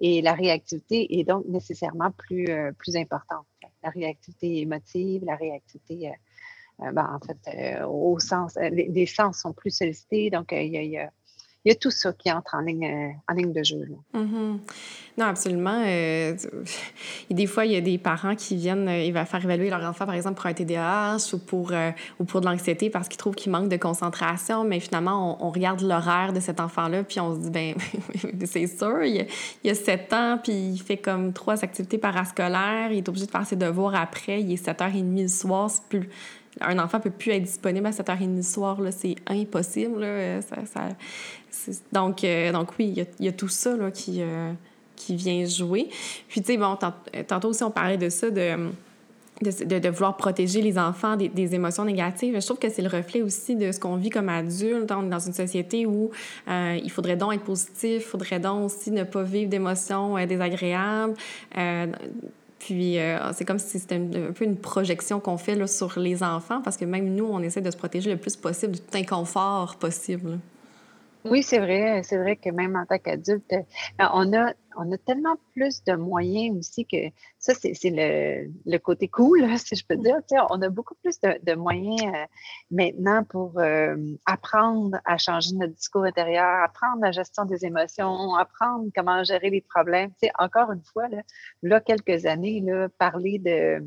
Et 0.00 0.22
la 0.22 0.32
réactivité 0.32 1.18
est 1.18 1.24
donc 1.24 1.44
nécessairement 1.46 2.10
plus, 2.10 2.46
euh, 2.48 2.72
plus 2.72 2.96
importante. 2.96 3.46
La 3.82 3.90
réactivité 3.90 4.60
émotive, 4.60 5.24
la 5.24 5.36
réactivité, 5.36 6.08
euh, 6.08 6.86
euh, 6.86 6.92
ben, 6.92 7.06
en 7.14 7.26
fait, 7.26 7.84
au 7.84 8.18
sens, 8.18 8.56
les, 8.56 9.06
sens 9.06 9.40
sont 9.40 9.52
plus 9.52 9.70
sollicités, 9.70 10.30
donc 10.30 10.52
il 10.52 10.72
y 10.72 10.96
a 10.96 11.10
il 11.64 11.68
y 11.68 11.72
a 11.72 11.74
tout 11.74 11.90
ça 11.90 12.12
qui 12.14 12.32
entre 12.32 12.54
en 12.54 12.60
ligne, 12.60 13.12
euh, 13.28 13.52
de 13.52 13.62
jeu. 13.62 13.86
Mm-hmm. 14.14 14.58
Non, 15.18 15.26
absolument. 15.26 15.82
Euh, 15.84 16.34
des 17.30 17.46
fois, 17.46 17.66
il 17.66 17.72
y 17.72 17.76
a 17.76 17.82
des 17.82 17.98
parents 17.98 18.34
qui 18.34 18.56
viennent, 18.56 18.88
euh, 18.88 19.02
ils 19.02 19.12
vont 19.12 19.24
faire 19.26 19.44
évaluer 19.44 19.68
leur 19.68 19.82
enfant, 19.84 20.06
par 20.06 20.14
exemple, 20.14 20.36
pour 20.36 20.46
un 20.46 20.54
TDAH 20.54 21.34
ou 21.34 21.38
pour, 21.38 21.72
ou 22.18 22.24
pour 22.24 22.40
de 22.40 22.46
l'anxiété 22.46 22.88
parce 22.88 23.08
qu'ils 23.08 23.18
trouvent 23.18 23.34
qu'il 23.34 23.52
manque 23.52 23.68
de 23.68 23.76
concentration, 23.76 24.64
mais 24.64 24.80
finalement, 24.80 25.36
on, 25.44 25.50
regarde 25.50 25.82
l'horaire 25.82 26.32
de 26.32 26.40
cet 26.40 26.60
enfant-là, 26.60 27.02
puis 27.02 27.20
on 27.20 27.34
se 27.34 27.40
dit, 27.40 27.50
ben 27.50 27.74
c'est 28.46 28.66
sûr, 28.66 29.02
il, 29.02 29.26
a 29.68 29.74
7 29.74 30.12
ans, 30.14 30.38
puis 30.42 30.52
il 30.52 30.78
fait 30.78 30.96
comme 30.96 31.32
trois 31.32 31.62
activités 31.62 31.98
parascolaires, 31.98 32.92
il 32.92 32.98
est 32.98 33.08
obligé 33.08 33.26
de 33.26 33.30
faire 33.30 33.44
ses 33.44 33.56
devoirs 33.56 33.96
après, 33.96 34.40
il 34.40 34.52
est 34.52 34.64
7h30 34.64 35.22
le 35.22 35.28
soir, 35.28 35.68
c'est 35.68 35.82
plus 35.88 36.08
un 36.60 36.78
enfant 36.78 37.00
peut 37.00 37.10
plus 37.10 37.32
être 37.32 37.42
disponible 37.42 37.86
à 37.86 37.90
7h30 37.90 38.36
le 38.36 38.42
soir, 38.42 38.78
c'est 38.90 39.16
impossible. 39.26 40.00
Là. 40.00 40.40
Ça, 40.42 40.88
donc, 41.92 42.24
euh, 42.24 42.52
donc 42.52 42.70
oui, 42.78 43.06
il 43.18 43.24
y, 43.24 43.28
a, 43.28 43.32
tout 43.32 43.48
ça 43.48 43.76
là, 43.76 43.90
qui, 43.90 44.22
euh, 44.22 44.52
qui 44.96 45.16
vient 45.16 45.44
jouer. 45.44 45.88
Puis, 46.28 46.40
tu 46.40 46.52
sais, 46.52 46.56
bon, 46.56 46.76
tantôt 47.26 47.48
aussi, 47.48 47.62
on 47.64 47.70
parlait 47.70 47.98
de 47.98 48.08
ça, 48.08 48.30
de 48.30 48.70
de, 49.42 49.88
vouloir 49.88 50.16
protéger 50.16 50.60
les 50.60 50.78
enfants 50.78 51.16
des, 51.16 51.54
émotions 51.54 51.84
négatives. 51.84 52.38
Je 52.38 52.44
trouve 52.44 52.58
que 52.58 52.68
c'est 52.68 52.82
le 52.82 52.88
reflet 52.88 53.22
aussi 53.22 53.56
de 53.56 53.72
ce 53.72 53.80
qu'on 53.80 53.96
vit 53.96 54.10
comme 54.10 54.28
adulte. 54.28 54.90
On 54.92 55.06
est 55.06 55.08
dans 55.08 55.18
une 55.18 55.32
société 55.32 55.86
où 55.86 56.10
euh, 56.48 56.78
il 56.82 56.90
faudrait 56.90 57.16
donc 57.16 57.34
être 57.34 57.44
positif, 57.44 58.02
il 58.02 58.08
faudrait 58.08 58.40
donc 58.40 58.66
aussi 58.66 58.90
ne 58.90 59.04
pas 59.04 59.22
vivre 59.22 59.48
d'émotions 59.48 60.16
euh, 60.16 60.26
désagréables. 60.26 61.14
Euh, 61.56 61.86
puis 62.60 62.98
euh, 62.98 63.32
c'est 63.32 63.44
comme 63.44 63.58
si 63.58 63.80
c'était 63.80 63.96
un, 63.96 64.32
peu 64.32 64.44
une 64.44 64.56
projection 64.56 65.18
qu'on 65.18 65.38
fait 65.38 65.66
sur 65.66 65.98
les 65.98 66.22
enfants, 66.22 66.60
parce 66.62 66.76
que 66.76 66.84
même 66.84 67.12
nous, 67.14 67.24
on 67.24 67.40
essaie 67.40 67.62
de 67.62 67.70
se 67.70 67.76
protéger 67.76 68.10
le 68.10 68.18
plus 68.18 68.36
possible 68.36 68.74
de 68.74 68.78
tout 68.78 68.96
inconfort 68.96 69.76
possible. 69.76 70.38
Oui, 71.24 71.42
c'est 71.42 71.58
vrai. 71.58 72.02
C'est 72.02 72.16
vrai 72.16 72.36
que 72.36 72.48
même 72.50 72.76
en 72.76 72.86
tant 72.86 72.98
qu'adulte, 72.98 73.52
euh, 73.52 74.06
on 74.14 74.32
a, 74.32 74.54
on 74.76 74.90
a 74.90 74.96
tellement 74.98 75.36
plus 75.52 75.84
de 75.84 75.94
moyens 75.94 76.56
aussi 76.56 76.86
que 76.86 76.96
ça, 77.38 77.52
c'est 77.54 77.74
le, 77.84 78.50
le, 78.64 78.78
côté 78.78 79.08
cool, 79.08 79.46
si 79.58 79.76
je 79.76 79.84
peux 79.84 79.96
dire. 79.96 80.16
on 80.48 80.62
a 80.62 80.68
beaucoup 80.70 80.94
plus 81.02 81.20
de, 81.20 81.38
de 81.42 81.54
moyens 81.54 82.00
euh, 82.02 82.24
maintenant 82.70 83.22
pour 83.24 83.58
euh, 83.58 83.96
apprendre 84.24 84.98
à 85.04 85.18
changer 85.18 85.54
notre 85.56 85.74
discours 85.74 86.04
intérieur, 86.04 86.62
apprendre 86.64 87.02
la 87.02 87.12
gestion 87.12 87.44
des 87.44 87.66
émotions, 87.66 88.34
apprendre 88.36 88.86
comment 88.94 89.22
gérer 89.22 89.50
les 89.50 89.60
problèmes. 89.60 90.12
encore 90.38 90.72
une 90.72 90.84
fois, 90.84 91.08
là, 91.08 91.22
là 91.62 91.80
quelques 91.80 92.24
années, 92.24 92.62
là, 92.62 92.88
parler 92.98 93.38
de 93.38 93.86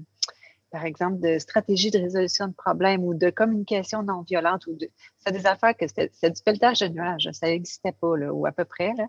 par 0.73 0.85
exemple, 0.85 1.19
de 1.19 1.37
stratégie 1.37 1.91
de 1.91 1.99
résolution 1.99 2.47
de 2.47 2.53
problèmes 2.53 3.03
ou 3.03 3.13
de 3.13 3.29
communication 3.29 4.01
non 4.01 4.23
violente 4.23 4.65
ou 4.65 4.73
de. 4.73 4.89
C'est 5.19 5.31
des 5.31 5.45
affaires 5.45 5.77
que 5.77 5.85
c'est 5.87 6.31
du 6.31 6.41
pelletage 6.41 6.79
de 6.79 6.87
nuages. 6.87 7.29
Ça 7.31 7.45
n'existait 7.45 7.91
pas, 7.91 8.17
là, 8.17 8.33
ou 8.33 8.47
à 8.47 8.51
peu 8.51 8.65
près. 8.65 8.91
Là. 8.97 9.05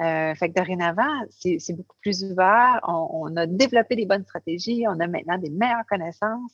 Euh, 0.00 0.34
fait 0.34 0.50
que 0.50 0.54
dorénavant, 0.54 1.14
c'est 1.30 1.76
beaucoup 1.76 1.94
plus 2.00 2.24
ouvert. 2.24 2.80
On, 2.88 3.36
a 3.36 3.46
développé 3.46 3.94
des 3.94 4.04
bonnes 4.04 4.24
stratégies. 4.24 4.84
On 4.88 4.98
a 4.98 5.06
maintenant 5.06 5.38
des 5.38 5.50
meilleures 5.50 5.86
connaissances. 5.88 6.50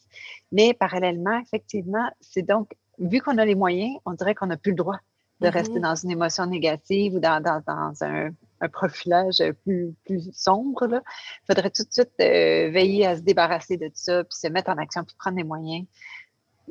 Mais 0.52 0.74
parallèlement, 0.74 1.40
effectivement, 1.40 2.10
c'est 2.20 2.42
donc, 2.42 2.76
vu 2.98 3.22
qu'on 3.22 3.38
a 3.38 3.46
les 3.46 3.54
moyens, 3.54 3.96
on 4.04 4.12
dirait 4.12 4.34
qu'on 4.34 4.48
n'a 4.48 4.58
plus 4.58 4.72
le 4.72 4.76
droit 4.76 4.98
de 5.40 5.48
rester 5.48 5.78
mm-hmm. 5.78 5.82
dans 5.82 5.94
une 5.94 6.10
émotion 6.10 6.44
négative 6.44 7.14
ou 7.14 7.20
dans, 7.20 7.42
dans, 7.42 7.62
dans 7.66 8.04
un 8.04 8.28
un 8.62 8.68
profilage 8.68 9.42
plus, 9.64 9.92
plus 10.04 10.30
sombre. 10.32 10.86
Il 10.88 11.46
faudrait 11.46 11.70
tout 11.70 11.82
de 11.82 11.92
suite 11.92 12.12
euh, 12.20 12.70
veiller 12.70 13.06
à 13.06 13.16
se 13.16 13.22
débarrasser 13.22 13.76
de 13.76 13.86
tout 13.86 13.92
ça, 13.94 14.24
puis 14.24 14.38
se 14.38 14.48
mettre 14.48 14.70
en 14.70 14.78
action, 14.78 15.04
puis 15.04 15.14
prendre 15.18 15.36
des 15.36 15.44
moyens. 15.44 15.84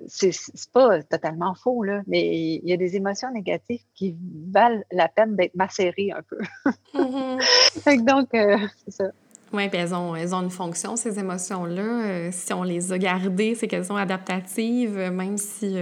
C'est 0.07 0.31
pas 0.73 1.03
totalement 1.03 1.53
faux, 1.53 1.83
là, 1.83 2.01
mais 2.07 2.59
il 2.63 2.67
y 2.67 2.71
a 2.71 2.77
des 2.77 2.95
émotions 2.95 3.29
négatives 3.31 3.81
qui 3.93 4.15
valent 4.49 4.81
la 4.91 5.09
peine 5.09 5.35
d'être 5.35 5.53
macérées 5.53 6.11
un 6.11 6.21
peu. 6.21 6.39
Mm-hmm. 6.93 8.05
Donc, 8.05 8.33
euh, 8.33 8.57
c'est 8.85 8.91
ça. 8.91 9.11
Oui, 9.51 9.67
puis 9.67 9.79
elles 9.79 9.93
ont, 9.93 10.15
elles 10.15 10.33
ont 10.33 10.41
une 10.41 10.49
fonction, 10.49 10.95
ces 10.95 11.19
émotions-là. 11.19 11.81
Euh, 11.81 12.29
si 12.31 12.53
on 12.53 12.63
les 12.63 12.93
a 12.93 12.97
gardées, 12.97 13.53
c'est 13.53 13.67
qu'elles 13.67 13.85
sont 13.85 13.97
adaptatives, 13.97 14.97
même 14.97 15.37
si, 15.37 15.75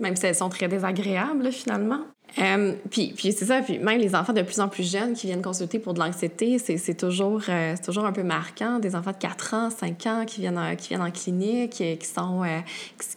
même 0.00 0.16
si 0.16 0.26
elles 0.26 0.34
sont 0.34 0.48
très 0.48 0.68
désagréables, 0.68 1.52
finalement. 1.52 2.06
Euh, 2.38 2.74
puis, 2.90 3.14
c'est 3.18 3.44
ça, 3.44 3.60
puis 3.60 3.78
même 3.78 3.98
les 3.98 4.14
enfants 4.14 4.32
de 4.32 4.42
plus 4.42 4.60
en 4.60 4.68
plus 4.68 4.90
jeunes 4.90 5.12
qui 5.14 5.26
viennent 5.26 5.42
consulter 5.42 5.78
pour 5.78 5.94
de 5.94 6.00
l'anxiété, 6.00 6.58
c'est 6.58 6.94
toujours, 6.94 7.42
euh, 7.48 7.74
toujours 7.84 8.06
un 8.06 8.12
peu 8.12 8.22
marquant. 8.22 8.78
Des 8.78 8.96
enfants 8.96 9.12
de 9.12 9.16
4 9.16 9.54
ans, 9.54 9.70
5 9.70 10.06
ans 10.06 10.24
qui 10.26 10.40
viennent, 10.40 10.76
qui 10.76 10.88
viennent 10.88 11.02
en 11.02 11.10
clinique, 11.10 11.80
et 11.80 11.98
qui, 11.98 12.06
sont, 12.06 12.42
euh, 12.42 12.58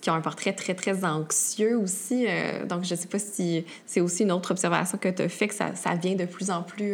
qui 0.02 0.10
ont 0.10 0.14
un 0.14 0.22
portrait 0.22 0.54
très, 0.54 0.74
très 0.74 1.06
anxieux 1.06 1.78
aussi. 1.78 2.28
donc, 2.68 2.84
je 2.84 2.96
sais 2.96 3.08
pas 3.08 3.20
si 3.20 3.64
c'est 3.86 4.02
aussi 4.02 4.24
une 4.24 4.32
autre 4.32 4.52
observation 4.52 4.98
que 4.98 5.10
tu 5.10 5.22
as 5.22 5.30
fait, 5.30 5.48
que 5.48 5.56
ça, 5.56 5.76
ça 5.76 5.96
vient 5.96 6.16
de 6.16 6.26
plus 6.26 6.52
en 6.52 6.64
plus, 6.64 6.94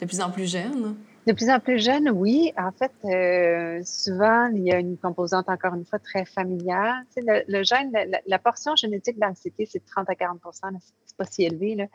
de 0.00 0.06
plus 0.06 0.20
en 0.20 0.30
plus 0.30 0.50
jeune. 0.50 0.94
De 1.26 1.32
plus 1.32 1.48
en 1.48 1.58
plus 1.58 1.82
jeune, 1.82 2.10
oui. 2.10 2.52
En 2.58 2.70
fait, 2.70 2.92
euh, 3.06 3.80
souvent, 3.82 4.46
il 4.48 4.62
y 4.62 4.72
a 4.72 4.78
une 4.78 4.98
composante, 4.98 5.48
encore 5.48 5.74
une 5.74 5.86
fois, 5.86 5.98
très 5.98 6.26
familiale. 6.26 7.06
Tu 7.16 7.22
sais, 7.22 7.44
le, 7.48 7.62
gène, 7.62 7.92
la, 8.26 8.38
portion 8.38 8.76
génétique 8.76 9.18
d'anxiété, 9.18 9.64
c'est 9.64 9.82
30 9.86 10.10
à 10.10 10.12
40% 10.12 10.78
c'est 11.06 11.16
pas 11.16 11.24
si 11.24 11.44
élevé. 11.44 11.76
Là. 11.76 11.86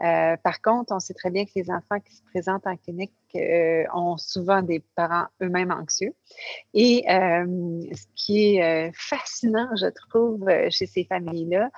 Euh, 0.00 0.36
par 0.38 0.60
contre, 0.62 0.92
on 0.92 0.98
sait 0.98 1.14
très 1.14 1.30
bien 1.30 1.44
que 1.44 1.52
les 1.54 1.70
enfants 1.70 2.00
qui 2.00 2.12
se 2.12 2.22
présentent 2.24 2.66
en 2.66 2.76
clinique 2.76 3.12
euh, 3.36 3.84
ont 3.94 4.16
souvent 4.16 4.62
des 4.62 4.80
parents 4.96 5.26
eux-mêmes 5.40 5.70
anxieux. 5.70 6.14
Et 6.74 7.04
ce 7.06 8.06
qui 8.16 8.56
est 8.56 8.90
fascinant, 8.94 9.68
je 9.76 9.86
trouve, 9.86 10.48
chez 10.70 10.86
ces 10.86 11.04
familles-là 11.04 11.70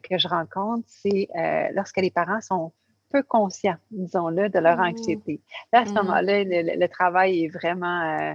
que 0.00 0.18
je 0.18 0.26
rencontre, 0.26 0.84
c'est 0.86 1.28
lorsque 1.72 1.98
les 1.98 2.10
parents 2.10 2.40
sont 2.40 2.72
peu 3.10 3.22
conscients, 3.22 3.76
disons-le, 3.90 4.48
de 4.48 4.58
leur 4.58 4.78
mmh. 4.78 4.90
anxiété. 4.90 5.40
Là, 5.72 5.80
à 5.80 5.86
ce 5.86 5.92
mmh. 5.92 5.94
moment-là, 5.94 6.44
le, 6.44 6.86
travail 6.88 7.44
est 7.44 7.48
vraiment 7.48 8.34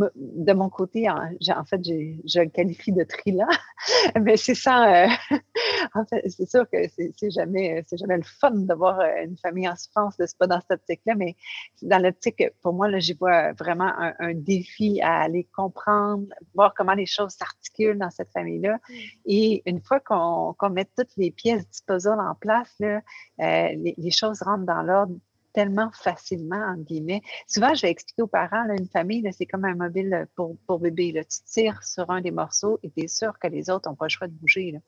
euh, 0.00 0.08
de 0.14 0.52
mon 0.52 0.68
côté, 0.68 1.08
en, 1.08 1.16
en 1.16 1.64
fait, 1.64 1.80
je 1.84 2.40
le 2.40 2.48
qualifie 2.48 2.92
de 2.92 3.04
thriller, 3.04 3.48
mais 4.20 4.36
c'est 4.36 4.54
ça. 4.54 5.04
Euh, 5.04 5.08
en 5.94 6.04
fait, 6.04 6.28
c'est 6.28 6.48
sûr 6.48 6.68
que 6.70 6.78
c'est 6.88 7.30
jamais, 7.30 7.84
c'est 7.86 7.96
jamais 7.96 8.16
le 8.16 8.24
fun 8.24 8.50
de 8.50 8.74
voir 8.74 9.00
euh, 9.00 9.24
une 9.24 9.36
famille 9.36 9.68
en 9.68 9.76
souffrance, 9.76 10.14
c'est 10.18 10.38
pas 10.38 10.46
dans 10.46 10.60
cette 10.60 10.80
optique-là, 10.80 11.14
mais 11.14 11.36
dans 11.82 12.02
l'optique, 12.02 12.42
pour 12.62 12.72
moi, 12.72 12.88
là, 12.88 12.98
j'y 12.98 13.14
vois 13.14 13.52
vraiment 13.52 13.92
un, 14.18 14.34
défi 14.34 15.00
à 15.00 15.20
aller 15.20 15.46
comprendre, 15.56 16.26
voir 16.54 16.74
comment 16.74 16.94
les 16.94 17.06
choses 17.06 17.32
s'articulent 17.32 17.98
dans 17.98 18.10
cette 18.10 18.30
famille-là. 18.32 18.74
Mm. 18.74 18.94
Et 19.26 19.62
une 19.66 19.80
fois 19.80 20.00
qu'on 20.00 20.70
met 20.70 20.86
toutes 20.96 21.16
les 21.16 21.30
pièces 21.30 21.64
du 21.70 21.80
puzzle 21.86 22.18
en 22.18 22.34
place, 22.34 22.72
là, 22.80 23.00
euh, 23.40 23.68
les, 23.76 23.94
les 23.96 24.10
choses 24.10 24.42
rentrent 24.42 24.66
dans 24.66 24.82
l'ordre 24.82 25.14
tellement 25.54 25.90
facilement, 25.92 26.56
en 26.56 26.76
guillemets. 26.76 27.22
Souvent, 27.46 27.74
je 27.74 27.82
vais 27.82 27.90
expliquer 27.90 28.22
aux 28.22 28.26
parents, 28.26 28.64
là, 28.64 28.74
une 28.74 28.88
famille, 28.88 29.26
c'est 29.32 29.46
comme 29.46 29.64
un 29.64 29.74
mobile 29.74 30.26
pour, 30.34 30.56
pour 30.66 30.80
bébé. 30.80 31.12
Là. 31.12 31.22
Tu 31.24 31.38
tires 31.46 31.82
sur 31.82 32.10
un 32.10 32.20
des 32.20 32.32
morceaux 32.32 32.78
et 32.82 32.90
tu 32.90 33.04
es 33.04 33.08
sûr 33.08 33.38
que 33.38 33.46
les 33.46 33.70
autres 33.70 33.88
n'ont 33.88 33.96
pas 33.96 34.06
le 34.06 34.10
choix 34.10 34.26
de 34.26 34.32
bouger. 34.32 34.72
Là. 34.72 34.78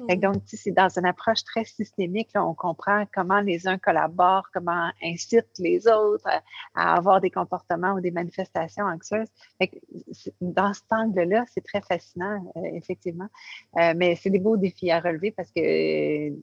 Mmh. 0.00 0.20
donc, 0.20 0.42
c'est 0.46 0.72
dans 0.72 0.88
une 0.98 1.06
approche 1.06 1.44
très 1.44 1.64
systémique, 1.64 2.30
là, 2.34 2.44
on 2.44 2.54
comprend 2.54 3.04
comment 3.14 3.40
les 3.40 3.68
uns 3.68 3.78
collaborent, 3.78 4.48
comment 4.52 4.90
incitent 5.02 5.58
les 5.58 5.86
autres 5.86 6.28
à, 6.74 6.94
avoir 6.94 7.20
des 7.20 7.30
comportements 7.30 7.92
ou 7.92 8.00
des 8.00 8.10
manifestations 8.10 8.84
anxieuses. 8.84 9.28
dans 10.40 10.74
cet 10.74 10.92
angle-là, 10.92 11.44
c'est 11.52 11.64
très 11.64 11.80
fascinant, 11.80 12.52
euh, 12.56 12.62
effectivement. 12.74 13.28
Euh, 13.78 13.94
mais 13.96 14.16
c'est 14.16 14.30
des 14.30 14.38
beaux 14.38 14.56
défis 14.56 14.90
à 14.90 15.00
relever 15.00 15.30
parce 15.30 15.50
que 15.52 15.60
euh, 15.60 16.36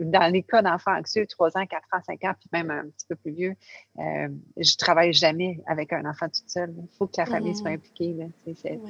dans 0.00 0.32
les 0.32 0.42
cas 0.42 0.62
d'enfants 0.62 0.96
anxieux, 0.96 1.26
3 1.26 1.58
ans, 1.58 1.66
4 1.66 1.82
ans, 1.92 2.00
5 2.06 2.24
ans, 2.24 2.34
puis 2.38 2.48
même 2.52 2.70
un 2.70 2.84
petit 2.84 3.03
peu 3.08 3.16
plus 3.16 3.32
vieux, 3.32 3.54
euh, 3.98 4.28
je 4.56 4.76
travaille 4.76 5.12
jamais 5.12 5.60
avec 5.66 5.92
un 5.92 6.08
enfant 6.08 6.26
toute 6.26 6.48
seule. 6.48 6.74
Il 6.76 6.96
faut 6.96 7.06
que 7.06 7.14
la 7.18 7.26
famille 7.26 7.54
soit 7.56 7.70
impliquée. 7.70 8.16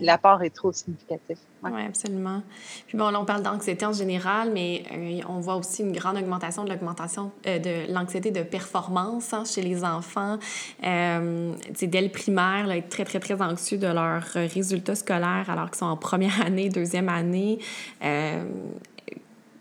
L'apport 0.00 0.42
est 0.42 0.54
trop 0.54 0.72
significatif. 0.72 1.38
Oui, 1.62 1.82
absolument. 1.86 2.42
Puis 2.86 2.98
bon, 2.98 3.10
là, 3.10 3.20
on 3.20 3.24
parle 3.24 3.42
d'anxiété 3.42 3.86
en 3.86 3.92
général, 3.92 4.50
mais 4.52 4.82
euh, 4.92 5.20
on 5.28 5.40
voit 5.40 5.56
aussi 5.56 5.82
une 5.82 5.92
grande 5.92 6.16
augmentation 6.16 6.64
de 6.64 6.70
l'augmentation 6.70 7.32
euh, 7.46 7.58
de 7.58 7.92
l'anxiété 7.92 8.30
de 8.30 8.42
performance 8.42 9.32
hein, 9.32 9.44
chez 9.44 9.62
les 9.62 9.84
enfants. 9.84 10.38
Euh, 10.84 11.52
dès 11.80 12.02
le 12.02 12.10
primaire, 12.10 12.66
là, 12.66 12.76
être 12.76 12.88
très, 12.88 13.04
très, 13.04 13.20
très 13.20 13.40
anxieux 13.40 13.78
de 13.78 13.86
leurs 13.86 14.22
résultats 14.22 14.94
scolaires 14.94 15.48
alors 15.48 15.70
qu'ils 15.70 15.78
sont 15.78 15.86
en 15.86 15.96
première 15.96 16.44
année, 16.44 16.68
deuxième 16.68 17.08
année. 17.08 17.58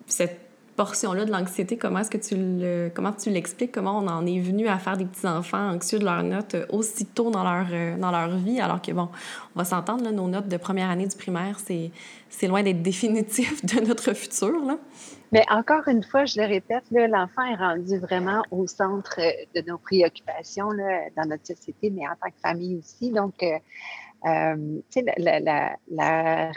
cette 0.08 0.43
portion-là 0.76 1.26
de 1.26 1.32
l'anxiété, 1.32 1.78
comment 1.78 2.00
est-ce 2.00 2.10
que 2.10 2.18
tu 2.18 2.92
comment 2.94 3.12
tu 3.14 3.30
l'expliques, 3.30 3.72
comment 3.72 3.98
on 3.98 4.08
en 4.08 4.26
est 4.26 4.40
venu 4.40 4.68
à 4.68 4.78
faire 4.78 4.98
des 4.98 5.06
petits-enfants 5.06 5.72
anxieux 5.72 6.00
de 6.00 6.06
leurs 6.06 6.24
notes 6.24 6.56
euh, 6.56 6.66
aussitôt 6.70 7.30
dans 7.32 7.44
leur, 7.44 7.68
euh, 7.72 7.98
dans 7.98 8.12
leur 8.12 8.36
vie, 8.38 8.60
alors 8.60 8.82
que, 8.82 8.92
bon, 8.92 9.10
on 9.56 9.60
va 9.60 9.66
s'entendre, 9.66 10.10
nos 10.12 10.28
notes 10.28 10.48
de 10.48 10.58
première 10.58 10.90
année 10.90 11.08
du 11.08 11.16
primaire, 11.16 11.60
c'est, 11.60 11.92
loin 12.48 12.64
d'être 12.64 12.82
définitif 12.84 13.64
de 13.66 13.86
notre 13.86 14.14
futur, 14.14 14.66
là. 14.66 14.78
Mais 15.32 15.46
encore 15.50 15.88
une 15.88 16.04
fois, 16.04 16.26
je 16.26 16.40
le 16.40 16.48
répète, 16.48 16.84
l'enfant 16.92 17.44
est 17.44 17.56
rendu 17.56 17.98
vraiment 17.98 18.44
au 18.52 18.68
centre 18.68 19.20
euh, 19.20 19.32
de 19.56 19.68
nos 19.68 19.78
préoccupations 19.78 20.70
dans 20.70 21.28
notre 21.28 21.48
société, 21.48 21.90
mais 21.90 22.08
en 22.08 22.16
tant 22.22 22.30
que 22.30 22.40
famille 22.42 22.78
aussi. 22.78 23.12
Donc, 23.12 23.34
tu 23.40 24.84
sais, 24.90 25.06
la, 25.18 25.40
la, 25.40 25.76
la, 25.90 26.52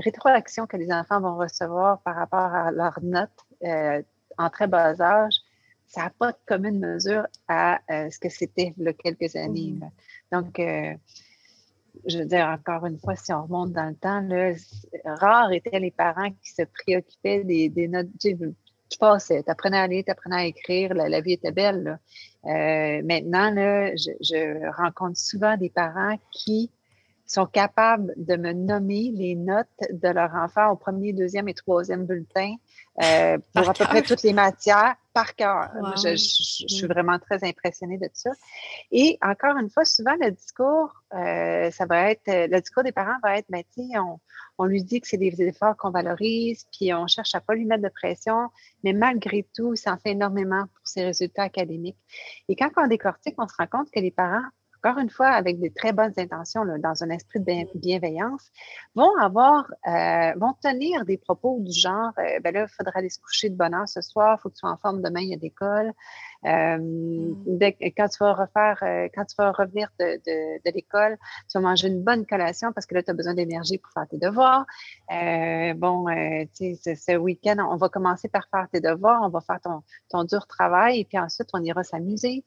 rétroaction 0.00 0.66
que 0.66 0.76
les 0.76 0.92
enfants 0.92 1.20
vont 1.20 1.36
recevoir 1.36 2.00
par 2.02 2.16
rapport 2.16 2.54
à 2.54 2.70
leurs 2.70 2.98
notes 3.02 3.30
euh, 3.64 4.02
en 4.38 4.50
très 4.50 4.66
bas 4.66 5.00
âge, 5.00 5.34
ça 5.86 6.04
n'a 6.04 6.10
pas 6.10 6.32
de 6.32 6.38
commune 6.46 6.80
mesure 6.80 7.26
à 7.46 7.80
euh, 7.90 8.10
ce 8.10 8.18
que 8.18 8.28
c'était 8.28 8.74
il 8.76 8.84
y 8.84 8.88
a 8.88 8.92
quelques 8.92 9.36
années. 9.36 9.72
Mmh. 9.72 9.90
Donc, 10.32 10.58
euh, 10.58 10.94
je 12.06 12.18
veux 12.18 12.24
dire, 12.24 12.46
encore 12.46 12.86
une 12.86 12.98
fois, 12.98 13.14
si 13.14 13.32
on 13.32 13.44
remonte 13.44 13.72
dans 13.72 13.88
le 13.88 13.94
temps, 13.94 14.20
là, 14.20 14.52
rares 15.04 15.52
étaient 15.52 15.78
les 15.78 15.92
parents 15.92 16.30
qui 16.30 16.50
se 16.50 16.62
préoccupaient 16.62 17.44
des, 17.44 17.68
des 17.68 17.86
notes. 17.86 18.08
Tu, 18.20 18.36
tu 18.88 18.98
passais, 18.98 19.42
tu 19.42 19.50
apprenais 19.50 19.78
à 19.78 19.86
lire, 19.86 20.02
tu 20.04 20.10
apprenais 20.10 20.36
à 20.36 20.44
écrire, 20.46 20.94
la, 20.94 21.20
vie 21.20 21.32
était 21.32 21.52
belle. 21.52 21.98
maintenant, 22.44 23.50
là, 23.50 23.94
je, 23.94 24.10
je 24.20 24.76
rencontre 24.76 25.16
souvent 25.16 25.56
des 25.56 25.70
parents 25.70 26.18
qui 26.32 26.70
sont 27.26 27.46
capables 27.46 28.12
de 28.16 28.36
me 28.36 28.52
nommer 28.52 29.10
les 29.14 29.34
notes 29.34 29.66
de 29.90 30.08
leur 30.08 30.34
enfant 30.34 30.70
au 30.70 30.76
premier, 30.76 31.12
deuxième 31.12 31.48
et 31.48 31.54
troisième 31.54 32.04
bulletin 32.04 32.54
euh, 33.02 33.38
pour 33.54 33.68
à 33.68 33.72
peu 33.72 33.84
près 33.84 34.02
toutes 34.02 34.22
les 34.22 34.32
matières 34.32 34.96
par 35.12 35.34
cœur. 35.34 35.70
Je, 35.96 36.16
suis 36.16 36.86
vraiment 36.86 37.18
très 37.18 37.42
impressionnée 37.44 37.98
de 37.98 38.08
ça. 38.12 38.30
Et 38.90 39.18
encore 39.22 39.56
une 39.56 39.70
fois, 39.70 39.84
souvent, 39.84 40.14
le 40.20 40.30
discours, 40.32 40.92
euh, 41.14 41.70
ça 41.70 41.86
va 41.86 42.10
être, 42.10 42.26
le 42.26 42.60
discours 42.60 42.82
des 42.82 42.92
parents 42.92 43.16
va 43.22 43.38
être, 43.38 43.46
ben, 43.48 43.62
on, 43.96 44.18
on 44.58 44.64
lui 44.64 44.82
dit 44.82 45.00
que 45.00 45.08
c'est 45.08 45.16
des 45.16 45.42
efforts 45.42 45.76
qu'on 45.76 45.90
valorise, 45.90 46.66
puis 46.72 46.92
on 46.94 47.06
cherche 47.06 47.34
à 47.34 47.40
pas 47.40 47.54
lui 47.54 47.64
mettre 47.64 47.82
de 47.82 47.88
pression, 47.88 48.50
mais 48.82 48.92
malgré 48.92 49.46
tout, 49.54 49.74
ça 49.76 49.92
en 49.92 49.98
fait 49.98 50.10
énormément 50.10 50.64
pour 50.74 50.86
ses 50.86 51.04
résultats 51.04 51.42
académiques. 51.42 51.98
Et 52.48 52.56
quand 52.56 52.70
on 52.76 52.86
décortique, 52.86 53.34
on 53.38 53.48
se 53.48 53.54
rend 53.58 53.66
compte 53.66 53.90
que 53.90 54.00
les 54.00 54.10
parents 54.10 54.44
encore 54.84 55.00
une 55.00 55.08
fois, 55.08 55.28
avec 55.28 55.60
des 55.60 55.70
très 55.70 55.92
bonnes 55.92 56.12
intentions, 56.18 56.64
dans 56.78 57.02
un 57.02 57.10
esprit 57.10 57.40
de 57.40 57.78
bienveillance, 57.78 58.50
vont 58.94 59.16
avoir, 59.18 59.72
euh, 59.86 60.32
vont 60.36 60.52
tenir 60.62 61.06
des 61.06 61.16
propos 61.16 61.58
du 61.60 61.72
genre, 61.72 62.12
euh, 62.18 62.38
ben 62.40 62.52
là, 62.52 62.66
il 62.68 62.68
faudra 62.68 62.92
aller 62.96 63.08
se 63.08 63.18
coucher 63.18 63.48
de 63.48 63.56
bonne 63.56 63.74
heure 63.74 63.88
ce 63.88 64.02
soir, 64.02 64.36
il 64.38 64.42
faut 64.42 64.50
que 64.50 64.54
tu 64.54 64.60
sois 64.60 64.70
en 64.70 64.76
forme 64.76 65.00
demain, 65.00 65.20
il 65.20 65.30
y 65.30 65.34
a 65.34 65.38
d'école. 65.38 65.92
Euh, 66.44 66.76
mm. 66.76 67.58
quand 67.96 68.08
tu 68.08 68.18
vas 68.20 68.34
refaire, 68.34 68.78
quand 69.14 69.24
tu 69.24 69.34
vas 69.38 69.52
revenir 69.52 69.88
de, 69.98 70.20
de, 70.26 70.70
l'école, 70.74 71.16
tu 71.50 71.56
vas 71.56 71.60
manger 71.60 71.88
une 71.88 72.02
bonne 72.02 72.26
collation 72.26 72.70
parce 72.74 72.84
que 72.84 72.94
là, 72.94 73.02
tu 73.02 73.10
as 73.10 73.14
besoin 73.14 73.32
d'énergie 73.32 73.78
pour 73.78 73.90
faire 73.92 74.06
tes 74.06 74.18
devoirs. 74.18 74.66
bon, 75.76 76.04
tu 76.54 76.76
sais, 76.76 76.94
ce 76.94 77.16
week-end, 77.16 77.56
on 77.70 77.76
va 77.76 77.88
commencer 77.88 78.28
par 78.28 78.46
faire 78.50 78.68
tes 78.70 78.82
devoirs, 78.82 79.22
on 79.22 79.30
va 79.30 79.40
faire 79.40 79.60
ton, 79.62 79.82
ton 80.10 80.24
dur 80.24 80.46
travail 80.46 81.00
et 81.00 81.04
puis 81.06 81.18
ensuite, 81.18 81.48
on 81.54 81.62
ira 81.62 81.82
s'amuser. 81.82 82.44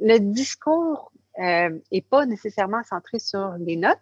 Le 0.00 0.18
discours 0.18 1.10
euh, 1.40 2.00
pas 2.10 2.26
nécessairement 2.26 2.82
centré 2.84 3.18
sur 3.18 3.54
les 3.58 3.76
notes, 3.76 3.98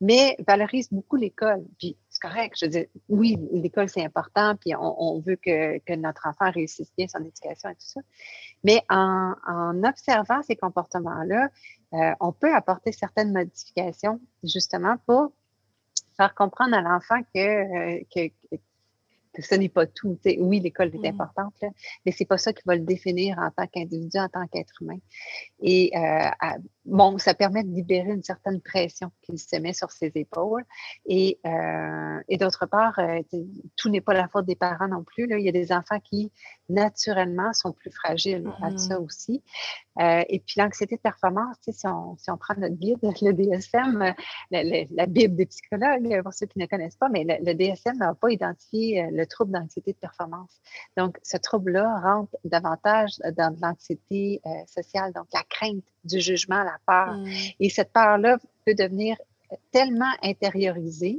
mais 0.00 0.36
valorise 0.46 0.88
beaucoup 0.90 1.16
l'école. 1.16 1.64
Puis 1.78 1.96
c'est 2.08 2.20
correct, 2.20 2.56
je 2.58 2.66
veux 2.66 2.70
dire, 2.70 2.86
oui, 3.08 3.38
l'école 3.52 3.88
c'est 3.88 4.04
important, 4.04 4.54
puis 4.56 4.74
on, 4.78 5.18
veut 5.20 5.36
que, 5.36 5.78
que, 5.78 5.94
notre 5.94 6.26
enfant 6.26 6.50
réussisse 6.50 6.92
bien 6.96 7.08
son 7.08 7.24
éducation 7.24 7.70
et 7.70 7.74
tout 7.74 7.86
ça. 7.86 8.00
Mais 8.64 8.82
en, 8.88 9.34
en 9.46 9.84
observant 9.84 10.42
ces 10.42 10.56
comportements-là, 10.56 11.48
euh, 11.94 12.14
on 12.20 12.32
peut 12.32 12.54
apporter 12.54 12.92
certaines 12.92 13.32
modifications 13.32 14.20
justement 14.42 14.96
pour 15.06 15.32
faire 16.16 16.34
comprendre 16.34 16.76
à 16.76 16.80
l'enfant 16.80 17.20
que, 17.34 17.98
euh, 17.98 18.02
que, 18.14 18.30
ce 19.38 19.54
n'est 19.54 19.68
pas 19.68 19.86
tout. 19.86 20.18
oui, 20.24 20.60
l'école 20.60 20.88
est 20.94 20.98
mmh. 20.98 21.20
importante, 21.20 21.54
là, 21.60 21.68
mais 22.04 22.12
c'est 22.12 22.24
pas 22.24 22.38
ça 22.38 22.52
qui 22.52 22.62
va 22.64 22.74
le 22.74 22.82
définir 22.82 23.38
en 23.38 23.50
tant 23.50 23.66
qu'individu, 23.66 24.18
en 24.18 24.28
tant 24.28 24.46
qu'être 24.46 24.80
humain. 24.80 24.98
Et 25.60 25.92
euh, 25.94 26.30
bon, 26.86 27.18
ça 27.18 27.34
permet 27.34 27.64
de 27.64 27.70
libérer 27.70 28.10
une 28.10 28.22
certaine 28.22 28.60
pression 28.60 29.10
qu'il 29.22 29.38
se 29.38 29.56
met 29.56 29.72
sur 29.72 29.90
ses 29.90 30.12
épaules. 30.14 30.64
Et, 31.06 31.38
euh, 31.46 32.20
et 32.28 32.38
d'autre 32.38 32.66
part, 32.66 32.98
euh, 32.98 33.20
tout 33.76 33.88
n'est 33.88 34.00
pas 34.00 34.14
la 34.14 34.28
faute 34.28 34.46
des 34.46 34.56
parents 34.56 34.88
non 34.88 35.04
plus. 35.04 35.26
Là. 35.26 35.38
Il 35.38 35.44
y 35.44 35.48
a 35.48 35.52
des 35.52 35.72
enfants 35.72 36.00
qui, 36.00 36.32
naturellement, 36.68 37.52
sont 37.52 37.72
plus 37.72 37.90
fragiles 37.90 38.50
à 38.62 38.76
ça 38.76 38.98
mmh. 38.98 39.02
aussi. 39.02 39.42
et 39.98 40.42
puis 40.46 40.54
l'anxiété 40.58 40.96
de 40.96 41.00
performance, 41.00 41.56
si 41.60 41.86
on, 41.86 42.16
si 42.18 42.30
on 42.30 42.36
prend 42.36 42.54
notre 42.56 42.74
guide, 42.74 42.98
le 43.22 43.32
DSM, 43.32 44.14
la, 44.50 45.06
Bible 45.06 45.36
des 45.36 45.46
psychologues, 45.46 46.22
pour 46.22 46.34
ceux 46.34 46.46
qui 46.46 46.58
ne 46.58 46.66
connaissent 46.66 46.96
pas, 46.96 47.08
mais 47.08 47.24
le, 47.24 47.44
le 47.44 47.54
DSM 47.54 47.96
n'a 47.98 48.14
pas 48.14 48.30
identifié 48.30 49.08
le 49.10 49.26
trouble 49.26 49.52
d'anxiété 49.52 49.92
de 49.92 49.98
performance. 49.98 50.60
Donc, 50.96 51.18
ce 51.22 51.36
trouble-là 51.36 52.00
rentre 52.00 52.36
davantage 52.44 53.12
dans 53.36 53.54
l'anxiété 53.60 54.40
euh, 54.46 54.50
sociale, 54.66 55.12
donc 55.12 55.26
la 55.32 55.42
crainte 55.48 55.84
du 56.06 56.20
jugement, 56.20 56.62
la 56.62 56.78
peur. 56.86 57.14
Mm. 57.14 57.28
Et 57.60 57.70
cette 57.70 57.92
peur-là 57.92 58.38
peut 58.64 58.74
devenir 58.74 59.16
tellement 59.70 60.12
intériorisée, 60.22 61.18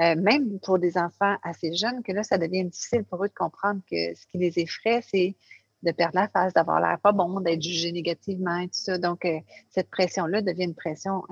euh, 0.00 0.16
même 0.16 0.58
pour 0.60 0.78
des 0.78 0.98
enfants 0.98 1.36
assez 1.42 1.74
jeunes, 1.74 2.02
que 2.02 2.12
là, 2.12 2.22
ça 2.22 2.36
devient 2.36 2.64
difficile 2.64 3.04
pour 3.04 3.24
eux 3.24 3.28
de 3.28 3.34
comprendre 3.34 3.80
que 3.88 4.14
ce 4.14 4.26
qui 4.26 4.38
les 4.38 4.58
effraie, 4.58 5.02
c'est 5.08 5.36
de 5.82 5.92
perdre 5.92 6.16
la 6.16 6.28
face, 6.28 6.52
d'avoir 6.52 6.80
l'air 6.80 6.98
pas 7.00 7.12
bon, 7.12 7.40
d'être 7.40 7.62
jugé 7.62 7.92
négativement 7.92 8.58
et 8.58 8.66
tout 8.66 8.80
ça. 8.80 8.98
Donc, 8.98 9.24
euh, 9.24 9.38
cette 9.70 9.88
pression-là 9.88 10.42
devient 10.42 10.64
une 10.64 10.74
pression 10.74 11.22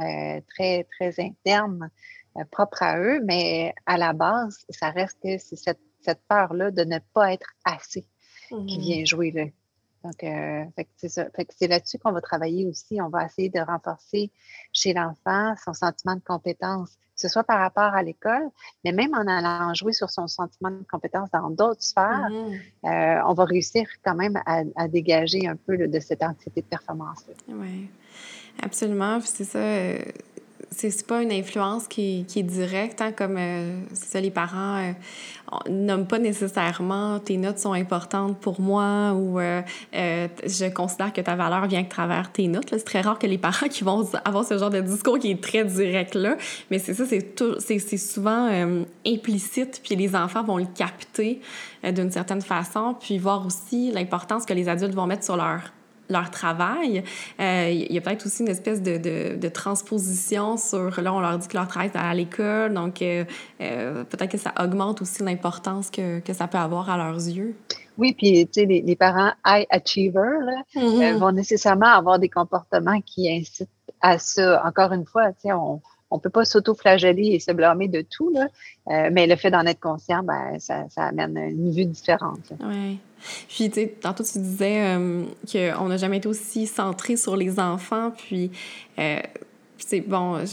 très, 0.55 0.85
très 0.85 1.21
interne, 1.21 1.91
propre 2.51 2.83
à 2.83 2.99
eux, 2.99 3.21
mais 3.25 3.75
à 3.85 3.99
la 3.99 4.13
base, 4.13 4.65
ça 4.71 4.91
reste 4.91 5.19
que 5.23 5.39
c'est 5.39 5.57
cette 5.57 5.81
cette 6.01 6.21
peur-là 6.29 6.71
de 6.71 6.85
ne 6.85 6.99
pas 7.15 7.33
être 7.33 7.51
assez 7.65 8.07
qui 8.49 8.79
mmh 8.79 8.81
vient 8.81 9.05
jouer 9.05 9.31
là. 9.31 9.45
Donc, 10.05 10.23
euh, 10.23 10.65
c'est 11.07 11.67
là-dessus 11.67 11.99
qu'on 11.99 12.13
va 12.13 12.21
travailler 12.21 12.67
aussi. 12.67 13.01
On 13.01 13.09
va 13.09 13.25
essayer 13.25 13.49
de 13.49 13.61
renforcer 13.61 14.31
chez 14.73 14.93
l'enfant 14.93 15.55
son 15.65 15.73
sentiment 15.73 16.15
de 16.15 16.21
compétence, 16.21 16.91
que 16.91 17.23
ce 17.23 17.29
soit 17.29 17.43
par 17.45 17.59
rapport 17.59 17.95
à 17.95 18.03
l'école, 18.03 18.49
mais 18.85 18.93
même 18.93 19.13
en 19.15 19.27
allant 19.27 19.75
jouer 19.75 19.93
sur 19.93 20.09
son 20.11 20.29
sentiment 20.29 20.71
de 20.71 20.85
compétence 20.91 21.31
dans 21.33 21.51
d'autres 21.51 21.83
sphères, 21.83 22.29
mmh 22.31 22.55
euh, 22.85 23.21
on 23.27 23.35
va 23.35 23.45
réussir 23.45 23.89
quand 24.05 24.15
même 24.15 24.41
à, 24.47 24.89
dégager 24.89 25.49
un 25.49 25.57
peu 25.57 25.77
de 25.77 26.01
cette 26.01 26.23
anxiété 26.23 26.63
de 26.63 26.67
performance. 26.67 27.25
Oui, 27.49 27.91
absolument. 28.63 29.21
C'est 29.21 29.45
ça. 29.45 29.59
Euh, 30.69 30.91
c'est 30.91 31.07
pas 31.07 31.23
une 31.23 31.33
influence 31.33 31.89
qui, 31.89 32.25
qui 32.29 32.41
est 32.41 32.45
directe, 32.45 33.01
hein, 33.01 33.13
comme 33.13 33.37
euh, 33.39 33.81
ça, 33.93 34.21
les 34.21 34.31
parents 34.31 34.77
euh, 34.77 34.93
nomment 35.71 36.07
pas 36.07 36.19
nécessairement 36.19 37.19
tes 37.21 37.37
notes 37.37 37.59
sont 37.59 37.73
importantes 37.73 38.39
pour 38.39 38.61
moi 38.61 39.13
ou 39.15 39.41
euh, 39.41 39.63
je 39.93 40.73
considère 40.73 41.13
que 41.13 41.21
ta 41.21 41.37
valeur 41.37 41.67
vient 41.67 41.83
que 41.85 41.89
travers 41.89 42.31
tes 42.33 42.49
notes. 42.49 42.69
C'est 42.71 42.85
très 42.85 43.01
rare 43.01 43.19
que 43.19 43.27
les 43.27 43.39
parents 43.39 43.69
qui 43.69 43.85
vont 43.85 44.09
avoir 44.25 44.45
ce 44.45 44.59
genre 44.59 44.71
de 44.71 44.81
discours 44.81 45.19
qui 45.19 45.31
est 45.31 45.43
très 45.43 45.65
direct 45.65 46.15
là, 46.15 46.37
mais 46.71 46.79
c'est 46.79 46.95
ça, 46.95 47.05
c'est 47.07 47.99
souvent 47.99 48.49
implicite, 49.07 49.81
puis 49.83 49.97
les 49.97 50.15
enfants 50.15 50.43
vont 50.43 50.59
le 50.59 50.67
capter 50.67 51.41
d'une 51.85 52.11
certaine 52.11 52.43
façon, 52.43 52.95
puis 52.99 53.19
voir 53.19 53.47
aussi 53.47 53.91
l'importance 53.93 54.45
que 54.45 54.55
les 54.55 54.69
adultes 54.69 54.95
vont 54.95 55.07
mettre 55.07 55.25
sur 55.25 55.37
leur 55.37 55.61
leur 56.09 56.31
travail. 56.31 57.05
Euh, 57.41 57.71
il 57.71 57.93
y 57.93 57.99
a 57.99 58.01
peut-être 58.01 58.27
aussi 58.27 58.43
une 58.43 58.49
espèce 58.49 58.83
de, 58.83 58.97
de, 58.99 59.37
de, 59.37 59.49
transposition 59.49 60.57
sur, 60.57 61.01
là, 61.01 61.13
on 61.13 61.21
leur 61.21 61.39
dit 61.39 61.49
que 61.49 61.57
leur 61.57 61.69
travail 61.69 61.91
est 61.93 61.99
à 61.99 62.13
l'école, 62.15 62.75
donc 62.75 63.03
euh, 63.03 63.25
euh, 63.61 64.05
peut-être 64.05 64.31
que 64.31 64.39
ça 64.39 64.53
augmente 64.61 65.03
aussi 65.03 65.23
l'importance 65.23 65.91
que, 65.91 66.21
que, 66.21 66.33
ça 66.33 66.49
peut 66.49 66.59
avoir 66.59 66.91
à 66.91 66.97
leurs 66.97 67.17
yeux. 67.17 67.57
Oui, 67.97 68.15
puis 68.15 68.47
tu 68.47 68.61
sais, 68.61 68.67
les, 68.67 68.81
les, 68.83 68.97
parents 68.97 69.33
high 69.45 69.67
achievers 69.71 70.41
là, 70.41 70.63
mm-hmm. 70.77 71.17
vont 71.19 71.33
nécessairement 71.33 71.87
avoir 71.87 72.19
des 72.19 72.29
comportements 72.29 73.01
qui 73.01 73.31
incitent 73.31 73.69
à 74.01 74.19
ça. 74.19 74.63
Encore 74.65 74.93
une 74.93 75.05
fois, 75.05 75.33
tu 75.33 75.49
sais, 75.49 75.53
on 75.53 75.81
on 76.11 76.17
ne 76.17 76.21
peut 76.21 76.31
pas 76.31 76.45
s'auto-flageller 76.45 77.35
et 77.35 77.41
se 77.41 77.53
blâmer 77.53 77.89
de 77.89 78.03
tout, 78.03 78.31
là, 78.31 78.49
euh, 78.91 79.11
mais 79.13 79.27
le 79.27 79.37
fait 79.37 79.51
d'en 79.51 79.67
être 79.67 79.81
conscient, 79.81 80.23
ben, 80.23 80.59
ça, 80.59 80.89
ça, 80.89 81.05
amène 81.05 81.37
une 81.37 81.71
vue 81.71 81.85
différente. 81.85 82.53
Oui. 82.61 82.99
Puis, 83.49 83.71
tu 83.71 83.81
sais, 83.81 83.95
tantôt, 84.01 84.25
tu 84.25 84.39
disais 84.39 84.97
euh, 84.97 85.25
qu'on 85.51 85.89
n'a 85.89 85.97
jamais 85.97 86.19
été 86.19 86.29
aussi 86.29 86.67
centré 86.67 87.17
sur 87.17 87.37
les 87.37 87.59
enfants, 87.59 88.13
puis, 88.17 88.51
euh, 88.99 89.21
c'est 89.79 90.01
bon, 90.01 90.45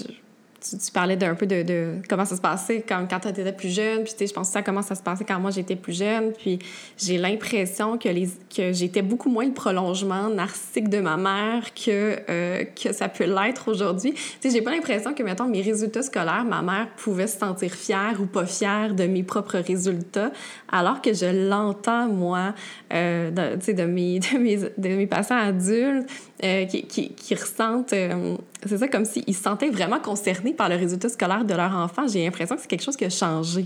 tu, 0.69 0.91
parlais 0.91 1.15
d'un 1.15 1.35
peu 1.35 1.45
de, 1.45 1.63
de, 1.63 1.93
comment 2.09 2.25
ça 2.25 2.35
se 2.35 2.41
passait 2.41 2.83
quand, 2.87 3.05
quand 3.09 3.19
tu 3.19 3.27
étais 3.27 3.51
plus 3.51 3.73
jeune. 3.73 4.03
Puis, 4.03 4.13
tu 4.13 4.19
sais, 4.19 4.27
je 4.27 4.33
que 4.33 4.45
ça 4.45 4.61
comment 4.61 4.81
ça 4.81 4.95
se 4.95 5.03
passait 5.03 5.23
quand 5.23 5.39
moi 5.39 5.51
j'étais 5.51 5.75
plus 5.75 5.97
jeune. 5.97 6.31
Puis, 6.33 6.59
j'ai 6.97 7.17
l'impression 7.17 7.97
que, 7.97 8.09
que 8.55 8.73
j'étais 8.73 9.01
beaucoup 9.01 9.29
moins 9.29 9.45
le 9.45 9.53
prolongement 9.53 10.29
narcissique 10.29 10.89
de 10.89 10.99
ma 10.99 11.17
mère 11.17 11.73
que, 11.73 12.17
euh, 12.29 12.63
que 12.63 12.93
ça 12.93 13.09
peut 13.09 13.25
l'être 13.25 13.69
aujourd'hui. 13.69 14.13
Tu 14.13 14.21
sais, 14.41 14.49
j'ai 14.49 14.61
pas 14.61 14.71
l'impression 14.71 15.13
que, 15.13 15.23
mettons, 15.23 15.47
mes 15.47 15.61
résultats 15.61 16.03
scolaires, 16.03 16.45
ma 16.45 16.61
mère 16.61 16.87
pouvait 16.97 17.27
se 17.27 17.37
sentir 17.37 17.71
fière 17.71 18.15
ou 18.19 18.25
pas 18.25 18.45
fière 18.45 18.93
de 18.93 19.05
mes 19.05 19.23
propres 19.23 19.59
résultats, 19.59 20.31
alors 20.75 21.01
que 21.01 21.13
je 21.13 21.49
l'entends, 21.49 22.07
moi, 22.07 22.53
euh, 22.93 23.31
de, 23.31 23.71
de 23.71 23.83
mes, 23.85 24.19
de, 24.19 24.37
mes, 24.37 24.57
de 24.57 24.95
mes 24.95 25.07
patients 25.07 25.37
adultes 25.37 26.09
euh, 26.43 26.65
qui, 26.65 26.85
qui, 26.85 27.35
ressentent, 27.35 27.93
euh, 27.93 28.35
c'est 28.65 28.77
ça, 28.77 28.87
comme 28.87 29.05
s'ils 29.05 29.35
se 29.35 29.41
sentaient 29.41 29.69
vraiment 29.69 29.99
concernés 29.99 30.53
par 30.53 30.69
le 30.69 30.75
résultat 30.75 31.09
scolaire 31.09 31.45
de 31.45 31.53
leur 31.53 31.73
enfant. 31.75 32.07
J'ai 32.07 32.25
l'impression 32.25 32.55
que 32.55 32.61
c'est 32.61 32.67
quelque 32.67 32.83
chose 32.83 32.97
qui 32.97 33.05
a 33.05 33.09
changé. 33.09 33.65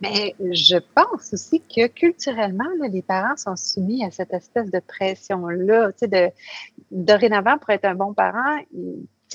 Mais 0.00 0.34
je 0.52 0.76
pense 0.94 1.32
aussi 1.32 1.60
que 1.60 1.86
culturellement, 1.88 2.64
les 2.90 3.02
parents 3.02 3.36
sont 3.36 3.56
soumis 3.56 4.04
à 4.04 4.10
cette 4.10 4.32
espèce 4.32 4.70
de 4.70 4.80
pression-là. 4.80 5.92
Tu 5.92 5.98
sais, 5.98 6.08
de, 6.08 6.30
dorénavant, 6.90 7.58
pour 7.58 7.70
être 7.70 7.84
un 7.84 7.94
bon 7.94 8.14
parent, 8.14 8.58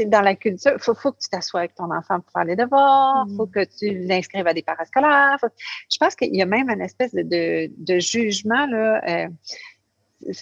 dans 0.05 0.21
la 0.21 0.35
culture, 0.35 0.73
il 0.75 0.79
faut, 0.79 0.93
faut, 0.93 1.11
que 1.11 1.19
tu 1.19 1.29
t'assoies 1.29 1.61
avec 1.61 1.75
ton 1.75 1.91
enfant 1.91 2.19
pour 2.19 2.31
faire 2.31 2.45
les 2.45 2.55
devoirs, 2.55 3.25
il 3.29 3.35
faut 3.35 3.47
que 3.47 3.63
tu 3.63 4.05
l'inscrives 4.07 4.47
à 4.47 4.53
des 4.53 4.63
parascolaires. 4.63 5.37
Je 5.91 5.97
pense 5.97 6.15
qu'il 6.15 6.35
y 6.35 6.41
a 6.41 6.45
même 6.45 6.69
une 6.69 6.81
espèce 6.81 7.13
de, 7.13 7.21
de, 7.21 7.71
de 7.77 7.99
jugement 7.99 8.65
là, 8.67 9.01
euh, 9.07 9.27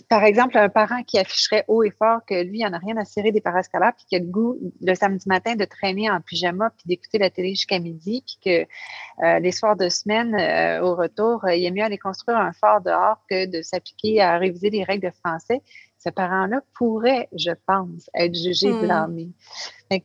par 0.10 0.24
exemple, 0.24 0.58
un 0.58 0.70
parent 0.70 1.04
qui 1.04 1.18
afficherait 1.18 1.66
haut 1.68 1.84
et 1.84 1.92
fort 1.92 2.20
que 2.28 2.44
lui, 2.44 2.60
il 2.60 2.66
n'en 2.66 2.74
a 2.74 2.78
rien 2.78 2.98
à 2.98 3.06
serrer 3.06 3.32
des 3.32 3.42
parascolaires, 3.42 3.94
puis 3.96 4.06
qui 4.08 4.16
a 4.16 4.20
le 4.20 4.26
goût 4.26 4.58
le 4.82 4.96
samedi 4.96 5.28
matin 5.28 5.56
de 5.56 5.66
traîner 5.66 6.10
en 6.10 6.22
pyjama, 6.22 6.72
puis 6.72 6.84
d'écouter 6.88 7.18
la 7.18 7.30
télé 7.30 7.50
jusqu'à 7.50 7.80
midi, 7.80 8.24
puis 8.26 8.38
que 8.44 9.26
euh, 9.26 9.40
les 9.40 9.52
soirs 9.52 9.76
de 9.76 9.90
semaine, 9.90 10.36
euh, 10.36 10.84
au 10.84 10.96
retour, 10.96 11.46
euh, 11.46 11.56
il 11.56 11.66
est 11.66 11.72
mieux 11.72 11.84
aller 11.84 11.98
construire 11.98 12.38
un 12.38 12.54
fort 12.54 12.82
dehors 12.82 13.18
que 13.30 13.46
de 13.46 13.62
s'appliquer 13.62 14.22
à 14.22 14.38
réviser 14.38 14.70
les 14.70 14.84
règles 14.84 15.08
de 15.08 15.14
français. 15.14 15.62
Ce 16.04 16.10
parent-là 16.10 16.62
pourrait, 16.76 17.30
je 17.38 17.52
pense, 17.68 18.10
être 18.16 18.36
jugé, 18.36 18.72
mmh. 18.72 18.82
blâmé. 18.82 19.30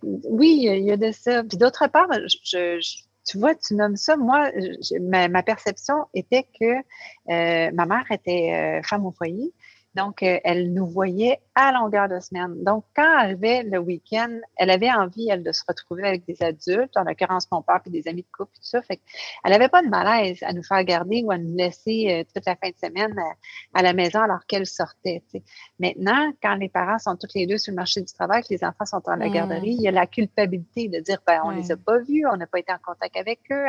oui, 0.03 0.66
il 0.68 0.84
y 0.84 0.92
a 0.92 0.97
de 0.97 1.11
ça. 1.11 1.42
Puis 1.42 1.57
d'autre 1.57 1.86
part, 1.88 2.09
je, 2.44 2.78
tu 3.26 3.38
vois, 3.38 3.55
tu 3.55 3.74
nommes 3.74 3.97
ça. 3.97 4.16
Moi, 4.16 4.51
ma, 5.01 5.42
perception 5.42 6.07
était 6.14 6.47
que 6.61 7.70
ma 7.72 7.86
mère 7.86 8.05
était 8.11 8.80
femme 8.84 9.07
au 9.07 9.11
foyer. 9.11 9.53
Donc, 9.97 10.22
euh, 10.22 10.38
elle 10.44 10.74
nous 10.74 10.86
voyait 10.86 11.40
à 11.55 11.72
longueur 11.72 12.07
de 12.07 12.20
semaine. 12.20 12.62
Donc, 12.62 12.84
quand 12.94 13.03
elle 13.03 13.30
arrivait 13.30 13.62
le 13.62 13.78
week-end, 13.78 14.28
elle 14.57 14.68
avait 14.68 14.92
envie, 14.92 15.30
elle, 15.30 15.42
de 15.42 15.53
se 15.53 15.62
retrouver 15.66 16.07
avec 16.07 16.26
des 16.26 16.42
adultes, 16.42 16.94
en 16.97 17.05
l'occurrence 17.05 17.51
mon 17.51 17.62
père 17.62 17.80
et 17.86 17.90
des 17.90 18.07
amis 18.07 18.20
de 18.20 18.36
couple 18.36 18.53
et 18.57 18.59
tout 18.59 18.68
ça. 18.68 18.82
Fait 18.82 19.01
elle 19.42 19.53
n'avait 19.53 19.70
pas 19.70 19.82
de 19.82 19.88
malaise 19.88 20.38
à 20.42 20.53
nous 20.53 20.62
faire 20.62 20.84
garder 20.84 21.22
ou 21.24 21.30
à 21.30 21.38
nous 21.38 21.57
laisser 21.57 22.09
euh, 22.11 22.24
toute 22.34 22.44
la 22.44 22.57
fin 22.57 22.68
de 22.68 22.76
semaine 22.76 23.16
à, 23.72 23.82
la 23.82 23.94
maison 23.94 24.20
alors 24.20 24.44
qu'elle 24.47 24.66
sortait. 24.66 25.22
Maintenant, 25.80 26.30
quand 26.42 26.57
les 26.57 26.68
parents 26.68 26.99
sont 26.99 27.16
tous 27.16 27.34
les 27.34 27.47
deux 27.47 27.57
sur 27.57 27.72
le 27.72 27.76
marché 27.76 28.03
du 28.03 28.12
travail, 28.12 28.42
que 28.42 28.49
les 28.51 28.64
enfants 28.64 28.84
sont 28.84 29.01
dans 29.07 29.16
la 29.16 29.28
mmh. 29.28 29.32
garderie, 29.32 29.76
il 29.78 29.82
y 29.82 29.88
a 29.88 29.92
la 29.92 30.07
culpabilité 30.07 30.88
de 30.88 31.01
dire, 31.01 31.22
ben, 31.26 31.40
on 31.44 31.53
ne 31.53 31.57
les 31.57 31.72
a 31.72 31.76
pas 31.78 31.99
vus, 32.01 32.26
on 32.30 32.36
n'a 32.36 32.47
pas 32.47 32.59
été 32.59 32.70
en 32.70 32.78
contact 32.84 33.16
avec 33.16 33.40
eux. 33.51 33.64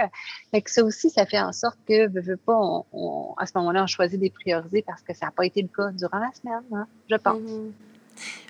Fait 0.52 0.62
que 0.62 0.72
ça 0.72 0.84
aussi, 0.84 1.10
ça 1.10 1.26
fait 1.26 1.40
en 1.40 1.54
sorte 1.54 1.80
que, 1.88 2.10
veux, 2.10 2.22
veux 2.22 2.38
pas, 2.38 2.60
à 3.38 3.46
ce 3.46 3.54
moment-là, 3.56 3.84
on 3.84 3.88
choisit 3.88 4.20
des 4.20 4.30
priorités 4.30 4.84
parce 4.86 5.02
que 5.02 5.14
ça 5.14 5.28
n'a 5.28 5.32
pas 5.32 5.46
été 5.46 5.62
le 5.62 5.70
cas 5.70 5.92
durant 5.92 6.17
hein, 6.22 6.88
je 7.10 7.16
pense. 7.16 7.40
Mhm. 7.40 7.74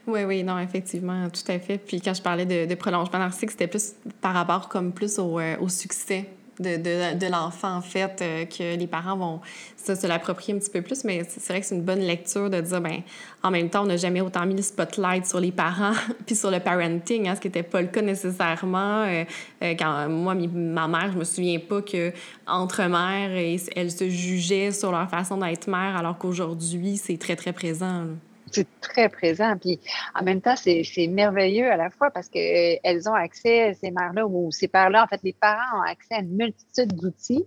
Oui, 0.07 0.23
oui, 0.23 0.43
non, 0.43 0.57
effectivement, 0.57 1.29
tout 1.29 1.51
à 1.51 1.59
fait. 1.59 1.77
Puis 1.77 1.99
quand 1.99 2.13
je 2.13 2.21
parlais 2.21 2.45
de, 2.45 2.65
de 2.65 2.75
prolongement 2.75 3.19
narcissique, 3.19 3.51
c'était 3.51 3.67
plus 3.67 3.93
par 4.21 4.33
rapport 4.33 4.69
comme 4.69 4.93
plus 4.93 5.19
au, 5.19 5.39
euh, 5.39 5.57
au 5.59 5.67
succès 5.67 6.29
de, 6.59 6.77
de, 6.77 7.17
de 7.17 7.31
l'enfant, 7.31 7.75
en 7.77 7.81
fait, 7.81 8.21
euh, 8.21 8.45
que 8.45 8.75
les 8.75 8.87
parents 8.87 9.15
vont 9.15 9.41
se 9.77 10.07
l'approprier 10.07 10.53
un 10.53 10.59
petit 10.59 10.69
peu 10.69 10.81
plus. 10.81 11.03
Mais 11.03 11.23
c'est 11.27 11.47
vrai 11.47 11.61
que 11.61 11.65
c'est 11.67 11.75
une 11.75 11.83
bonne 11.83 12.01
lecture 12.01 12.49
de 12.49 12.59
dire, 12.59 12.81
ben 12.81 13.01
en 13.43 13.51
même 13.51 13.69
temps, 13.69 13.83
on 13.83 13.85
n'a 13.85 13.97
jamais 13.97 14.21
autant 14.21 14.45
mis 14.45 14.55
le 14.55 14.61
spotlight 14.61 15.25
sur 15.25 15.39
les 15.39 15.51
parents 15.51 15.93
puis 16.25 16.35
sur 16.35 16.51
le 16.51 16.59
parenting, 16.59 17.27
hein, 17.27 17.35
ce 17.35 17.41
qui 17.41 17.47
n'était 17.47 17.63
pas 17.63 17.81
le 17.81 17.87
cas 17.87 18.01
nécessairement. 18.01 19.03
Euh, 19.03 19.23
quand 19.61 20.09
moi, 20.09 20.35
ma 20.35 20.87
mère, 20.87 21.11
je 21.13 21.17
me 21.17 21.23
souviens 21.23 21.59
pas 21.59 21.81
que 21.81 22.11
entre 22.45 22.83
mères, 22.83 23.57
elles 23.75 23.91
se 23.91 24.09
jugeaient 24.09 24.71
sur 24.71 24.91
leur 24.91 25.09
façon 25.09 25.37
d'être 25.37 25.67
mère, 25.67 25.95
alors 25.95 26.17
qu'aujourd'hui, 26.17 26.97
c'est 26.97 27.17
très, 27.17 27.35
très 27.35 27.53
présent 27.53 28.05
c'est 28.51 28.67
très 28.81 29.09
présent. 29.09 29.55
Puis 29.59 29.79
en 30.15 30.23
même 30.23 30.41
temps, 30.41 30.55
c'est 30.55 31.07
merveilleux 31.07 31.71
à 31.71 31.77
la 31.77 31.89
fois 31.89 32.11
parce 32.11 32.29
qu'elles 32.29 33.09
ont 33.09 33.13
accès, 33.13 33.73
ces 33.79 33.91
mères-là, 33.91 34.25
ou 34.25 34.51
ces 34.51 34.67
pères-là, 34.67 35.03
en 35.03 35.07
fait, 35.07 35.21
les 35.23 35.33
parents 35.33 35.79
ont 35.79 35.81
accès 35.81 36.15
à 36.15 36.19
une 36.19 36.35
multitude 36.35 36.93
d'outils 36.93 37.45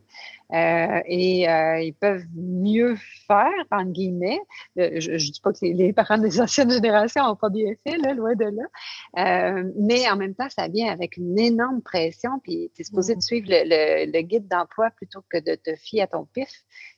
euh, 0.52 1.00
et 1.06 1.48
euh, 1.48 1.80
ils 1.80 1.94
peuvent 1.94 2.24
mieux 2.34 2.96
faire, 3.26 3.52
entre 3.70 3.92
guillemets. 3.92 4.40
Euh, 4.78 5.00
je 5.00 5.12
ne 5.12 5.16
dis 5.18 5.40
pas 5.42 5.52
que 5.52 5.58
les, 5.62 5.92
parents 5.92 6.18
des 6.18 6.40
anciennes 6.40 6.70
générations 6.70 7.24
n'ont 7.24 7.36
pas 7.36 7.50
bien 7.50 7.72
fait, 7.86 7.96
là, 7.98 8.14
loin 8.14 8.34
de 8.34 8.44
là. 8.44 9.62
mais 9.76 10.10
en 10.10 10.16
même 10.16 10.34
temps, 10.34 10.48
ça 10.50 10.68
vient 10.68 10.92
avec 10.92 11.16
une 11.16 11.38
énorme 11.38 11.82
pression. 11.82 12.40
Puis 12.42 12.70
tu 12.74 12.82
es 12.82 12.84
supposé 12.84 13.14
de 13.14 13.20
suivre 13.20 13.48
le, 13.50 14.10
le 14.10 14.22
guide 14.22 14.48
d'emploi 14.48 14.90
plutôt 14.90 15.22
que 15.28 15.38
de 15.38 15.54
te 15.54 15.74
fier 15.76 16.02
à 16.02 16.06
ton 16.06 16.26
pif 16.26 16.48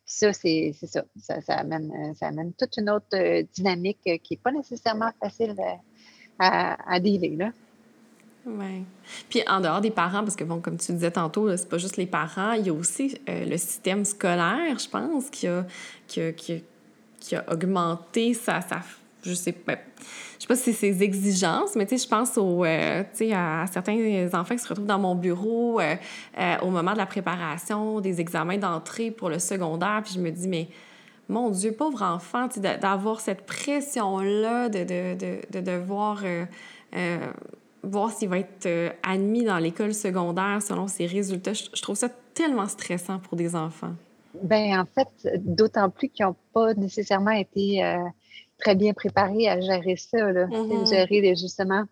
ça, 0.05 0.32
c'est 0.32 0.72
ça. 0.74 1.05
Ça, 1.16 1.55
amène, 1.55 2.14
ça 2.16 2.26
amène 2.26 2.53
toute 2.55 2.76
une 2.76 2.90
autre 2.90 3.42
dynamique 3.55 4.00
qui 4.03 4.34
n'est 4.34 4.40
pas 4.42 4.53
nécessairement 4.53 5.11
facile 5.22 5.57
à, 6.38 6.76
à 6.92 7.00
dealer. 7.00 7.36
Là. 7.36 7.53
Oui. 8.45 8.84
Puis 9.30 9.43
en 9.47 9.61
dehors 9.61 9.80
des 9.80 9.90
parents, 9.90 10.22
parce 10.22 10.36
que 10.36 10.45
bon, 10.45 10.61
comme 10.61 10.76
tu 10.76 10.93
disais 10.93 11.12
tantôt, 11.12 11.57
c'est 11.57 11.68
pas 11.68 11.78
juste 11.78 11.97
les 11.97 12.07
parents, 12.07 12.53
il 12.53 12.66
y 12.66 12.70
a 12.70 12.72
aussi 12.72 13.20
le 13.28 13.57
système 13.57 14.05
scolaire, 14.05 14.78
je 14.78 14.88
pense, 14.88 15.30
qui 15.30 15.47
a, 15.47 15.64
qui 16.09 16.32
qui 16.34 16.64
qui 17.20 17.36
a 17.36 17.45
augmenté 17.53 18.34
sa 18.34 18.61
je 19.24 19.34
sais 19.34 19.53
pas, 19.53 19.74
je 19.74 20.40
sais 20.40 20.47
pas 20.49 20.57
si 20.57 20.72
c'est 20.72 20.93
ses 20.93 21.03
exigences, 21.03 21.76
mais 21.76 21.86
tu 21.86 21.97
sais, 21.97 22.05
je 22.05 22.09
pense 22.09 22.36
au, 22.36 22.64
euh, 22.64 23.05
à 23.32 23.66
certains 23.68 24.28
enfants 24.32 24.55
qui 24.55 24.62
se 24.62 24.68
retrouvent 24.68 24.86
dans 24.86 24.99
mon 24.99 25.14
bureau 25.14 25.80
euh, 25.80 25.95
euh, 26.38 26.57
au 26.62 26.70
moment 26.70 26.93
de 26.93 26.99
la 26.99 27.07
préparation 27.07 28.01
des 28.01 28.20
examens 28.20 28.59
d'entrée 28.59 29.11
pour 29.11 29.30
le 29.30 29.38
secondaire, 29.38 30.01
puis 30.05 30.14
je 30.14 30.20
me 30.20 30.30
dis, 30.30 30.49
mais 30.49 30.68
mon 31.28 31.51
Dieu, 31.51 31.72
pauvre 31.72 32.03
enfant, 32.03 32.49
d'avoir 32.80 33.20
cette 33.20 33.47
pression-là 33.47 34.68
de, 34.68 34.80
de, 34.80 35.14
de, 35.14 35.38
de, 35.51 35.61
devoir 35.61 36.22
voir 37.83 38.11
s'il 38.11 38.28
va 38.28 38.39
être 38.39 38.95
admis 39.03 39.45
dans 39.45 39.59
l'école 39.59 39.95
secondaire 39.95 40.61
selon 40.62 40.87
ses 40.89 41.07
résultats. 41.07 41.53
Je, 41.53 41.64
je 41.72 41.83
trouve 41.83 41.97
ça 41.97 42.09
tellement 42.35 42.66
stressant 42.66 43.18
pour 43.18 43.37
des 43.37 43.55
enfants. 43.55 43.95
Ben 44.43 44.80
en 44.80 44.87
fait, 44.87 45.39
d'autant 45.39 45.91
plus 45.91 46.09
qu'ils 46.09 46.24
n'ont 46.26 46.37
pas 46.55 46.72
nécessairement 46.74 47.33
été 47.33 47.83
très 48.62 48.74
bien 48.74 48.93
préparé 48.93 49.49
à 49.49 49.61
gérer 49.61 49.97
ça, 49.97 50.33
là, 50.33 50.47
mm-hmm. 50.47 50.89
gérer 50.89 51.20
les, 51.20 51.37
justement 51.37 51.85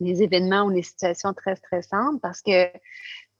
les 0.00 0.22
événements 0.22 0.64
ou 0.64 0.70
les 0.70 0.82
situations 0.82 1.32
très 1.34 1.56
stressantes 1.56 2.20
parce 2.20 2.42
que 2.42 2.68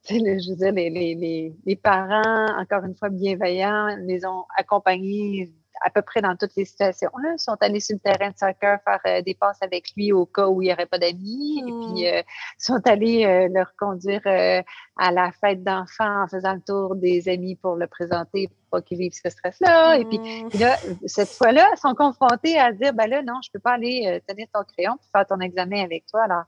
je 0.09 0.51
veux 0.51 0.57
dire, 0.57 0.73
les, 0.73 0.91
les, 0.91 1.53
les, 1.65 1.77
parents, 1.77 2.61
encore 2.61 2.85
une 2.85 2.95
fois 2.95 3.09
bienveillants, 3.09 3.97
les 4.07 4.25
ont 4.25 4.45
accompagnés 4.57 5.53
à 5.85 5.91
peu 5.91 6.03
près 6.03 6.21
dans 6.21 6.37
toutes 6.37 6.55
les 6.57 6.65
situations. 6.65 7.11
Là, 7.23 7.35
ils 7.35 7.39
sont 7.39 7.57
allés 7.61 7.81
sur 7.81 7.97
le 7.97 8.01
terrain 8.01 8.31
de 8.31 8.37
soccer 8.37 8.79
faire 8.83 9.01
euh, 9.07 9.23
des 9.23 9.35
passes 9.35 9.61
avec 9.61 9.91
lui 9.97 10.13
au 10.13 10.27
cas 10.27 10.47
où 10.47 10.63
il 10.63 10.67
n'y 10.67 10.73
aurait 10.73 10.87
pas 10.87 10.99
d'amis. 10.99 11.59
Et 11.59 11.63
puis, 11.63 12.05
mmh. 12.05 12.07
euh, 12.07 12.23
sont 12.59 12.81
allés 12.87 13.25
euh, 13.25 13.49
leur 13.53 13.75
conduire 13.77 14.23
à 14.27 15.13
la 15.13 15.31
fête 15.33 15.63
d'enfants 15.63 16.25
en 16.25 16.29
faisant 16.29 16.55
le 16.55 16.61
tour 16.61 16.97
des 16.97 17.29
amis 17.29 17.57
pour 17.57 17.77
le 17.77 17.87
présenter 17.87 18.49
pour 18.49 18.57
pas 18.71 18.83
qu'ils 18.83 18.99
vivent 18.99 19.13
ce 19.13 19.29
stress-là. 19.29 19.99
Et 19.99 20.05
puis, 20.05 20.19
mmh. 20.19 20.59
là, 20.59 20.77
cette 21.07 21.31
fois-là, 21.31 21.69
ils 21.75 21.81
sont 21.81 21.95
confrontés 21.95 22.59
à 22.59 22.73
dire, 22.73 22.93
ben 22.93 23.09
là, 23.09 23.23
non, 23.23 23.41
je 23.45 23.51
peux 23.53 23.61
pas 23.61 23.73
aller 23.73 24.21
tenir 24.27 24.47
ton 24.53 24.63
crayon 24.65 24.93
pour 24.93 25.11
faire 25.13 25.27
ton 25.27 25.41
examen 25.41 25.83
avec 25.83 26.07
toi. 26.07 26.25
Alors, 26.25 26.45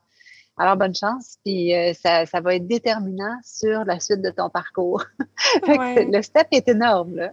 alors, 0.60 0.76
bonne 0.76 0.94
chance. 0.94 1.38
Puis 1.44 1.72
ça, 1.94 2.26
ça, 2.26 2.40
va 2.40 2.56
être 2.56 2.66
déterminant 2.66 3.38
sur 3.44 3.84
la 3.84 4.00
suite 4.00 4.22
de 4.22 4.30
ton 4.30 4.50
parcours. 4.50 5.04
le 5.68 6.20
step 6.22 6.48
est 6.50 6.66
énorme. 6.68 7.14
Là. 7.14 7.32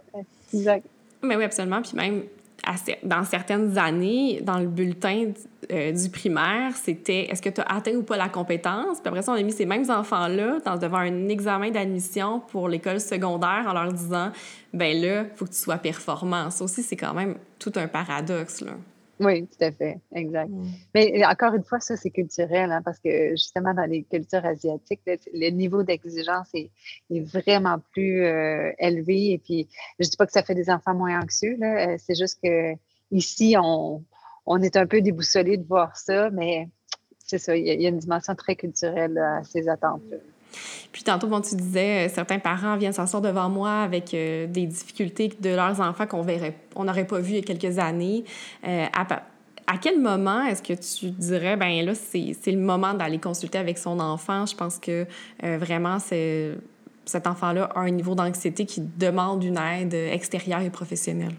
Exact. 0.54 0.86
Mais 1.26 1.36
oui, 1.36 1.44
absolument. 1.44 1.82
Puis 1.82 1.96
même 1.96 2.24
dans 3.04 3.24
certaines 3.24 3.78
années, 3.78 4.42
dans 4.42 4.58
le 4.58 4.68
bulletin 4.68 5.32
euh, 5.72 5.92
du 5.92 6.10
primaire, 6.10 6.76
c'était 6.76 7.28
est-ce 7.30 7.42
que 7.42 7.50
tu 7.50 7.62
as 7.62 7.66
atteint 7.66 7.94
ou 7.94 8.04
pas 8.04 8.18
la 8.18 8.30
compétence? 8.30 9.00
Puis 9.00 9.08
après 9.08 9.22
ça, 9.22 9.34
on 9.34 9.36
a 9.36 9.44
mis 9.44 9.52
ces 9.52 9.66
mêmes 9.66 9.90
enfants-là 9.90 10.60
devant 10.78 10.98
un 10.98 11.28
examen 11.30 11.70
d'admission 11.70 12.40
pour 12.40 12.68
l'école 12.68 13.00
secondaire 13.00 13.66
en 13.68 13.74
leur 13.74 13.92
disant 13.92 14.32
ben 14.74 15.00
là, 15.00 15.22
il 15.24 15.36
faut 15.36 15.46
que 15.46 15.52
tu 15.52 15.58
sois 15.58 15.78
performant. 15.78 16.50
Ça 16.50 16.64
aussi, 16.64 16.82
c'est 16.82 16.98
quand 16.98 17.14
même 17.14 17.36
tout 17.60 17.72
un 17.76 17.88
paradoxe. 17.88 18.62
Là. 18.62 18.72
Oui, 19.20 19.48
tout 19.48 19.64
à 19.64 19.72
fait, 19.72 20.00
exact. 20.14 20.50
Mm. 20.50 20.66
Mais 20.94 21.26
encore 21.26 21.54
une 21.54 21.64
fois, 21.64 21.80
ça, 21.80 21.96
c'est 21.96 22.10
culturel, 22.10 22.72
hein, 22.72 22.82
parce 22.84 23.00
que 23.00 23.32
justement, 23.32 23.74
dans 23.74 23.86
les 23.86 24.04
cultures 24.04 24.46
asiatiques, 24.46 25.02
le, 25.06 25.50
niveau 25.52 25.84
d'exigence 25.84 26.50
est, 26.54 26.72
vraiment 27.10 27.80
plus 27.94 28.24
euh, 28.24 28.72
élevé. 28.78 29.32
Et 29.32 29.38
puis, 29.38 29.68
je 30.00 30.10
dis 30.10 30.18
pas 30.18 30.26
que 30.26 30.34
ça 30.34 30.44
fait 30.44 30.56
des 30.56 30.70
enfants 30.70 30.94
moins 30.94 31.22
anxieux, 31.22 31.58
euh, 31.62 31.96
c'est 31.98 32.16
juste 32.16 32.40
que 32.44 32.74
ici, 33.12 33.56
on, 33.58 34.04
on 34.46 34.62
est 34.62 34.76
un 34.76 34.86
peu 34.86 35.02
déboussolé 35.02 35.58
de 35.58 35.66
voir 35.66 35.96
ça, 35.96 36.30
mais 36.32 36.68
c'est 37.20 37.40
ça, 37.40 37.56
il 37.56 37.66
y, 37.66 37.86
a 37.86 37.90
une 37.90 37.98
dimension 37.98 38.36
très 38.36 38.56
culturelle 38.56 39.18
à 39.18 39.44
ces 39.44 39.68
attentes-là. 39.68 40.18
Puis 40.92 41.04
tantôt, 41.04 41.28
bon, 41.28 41.42
tu 41.42 41.56
disais, 41.56 42.08
euh, 42.08 42.14
certains 42.14 42.40
parents 42.40 42.78
viennent 42.78 42.94
s'asseoir 42.94 43.22
devant 43.22 43.50
moi 43.50 43.82
avec 43.82 44.14
euh, 44.14 44.48
des 44.48 44.66
difficultés 44.66 45.32
de 45.40 45.50
leurs 45.50 45.82
enfants 45.82 46.08
qu'on 46.08 46.22
verrait, 46.22 46.56
on 46.76 46.86
n'aurait 46.86 47.06
pas 47.06 47.20
vu 47.20 47.32
il 47.32 47.36
y 47.36 47.40
a 47.40 47.42
quelques 47.42 47.80
années. 47.80 48.24
Euh, 48.68 48.86
à, 48.94 49.78
quel 49.82 50.00
moment 50.00 50.46
est-ce 50.46 50.62
que 50.62 50.74
tu 50.74 51.12
dirais, 51.12 51.58
ben 51.58 51.86
là, 51.86 51.94
c'est 51.96 52.52
le 52.52 52.58
moment 52.58 52.94
d'aller 52.94 53.20
consulter 53.20 53.58
avec 53.58 53.78
son 53.78 54.00
enfant? 54.00 54.46
Je 54.46 54.56
pense 54.56 54.78
que 54.78 55.06
vraiment, 55.42 55.98
cet 56.00 57.28
enfant-là 57.28 57.72
a 57.76 57.80
un 57.80 57.90
niveau 57.90 58.16
d'anxiété 58.16 58.66
qui 58.66 58.82
demande 58.82 59.44
une 59.44 59.58
aide 59.58 59.94
extérieure 59.94 60.62
et 60.62 60.70
professionnelle. 60.70 61.34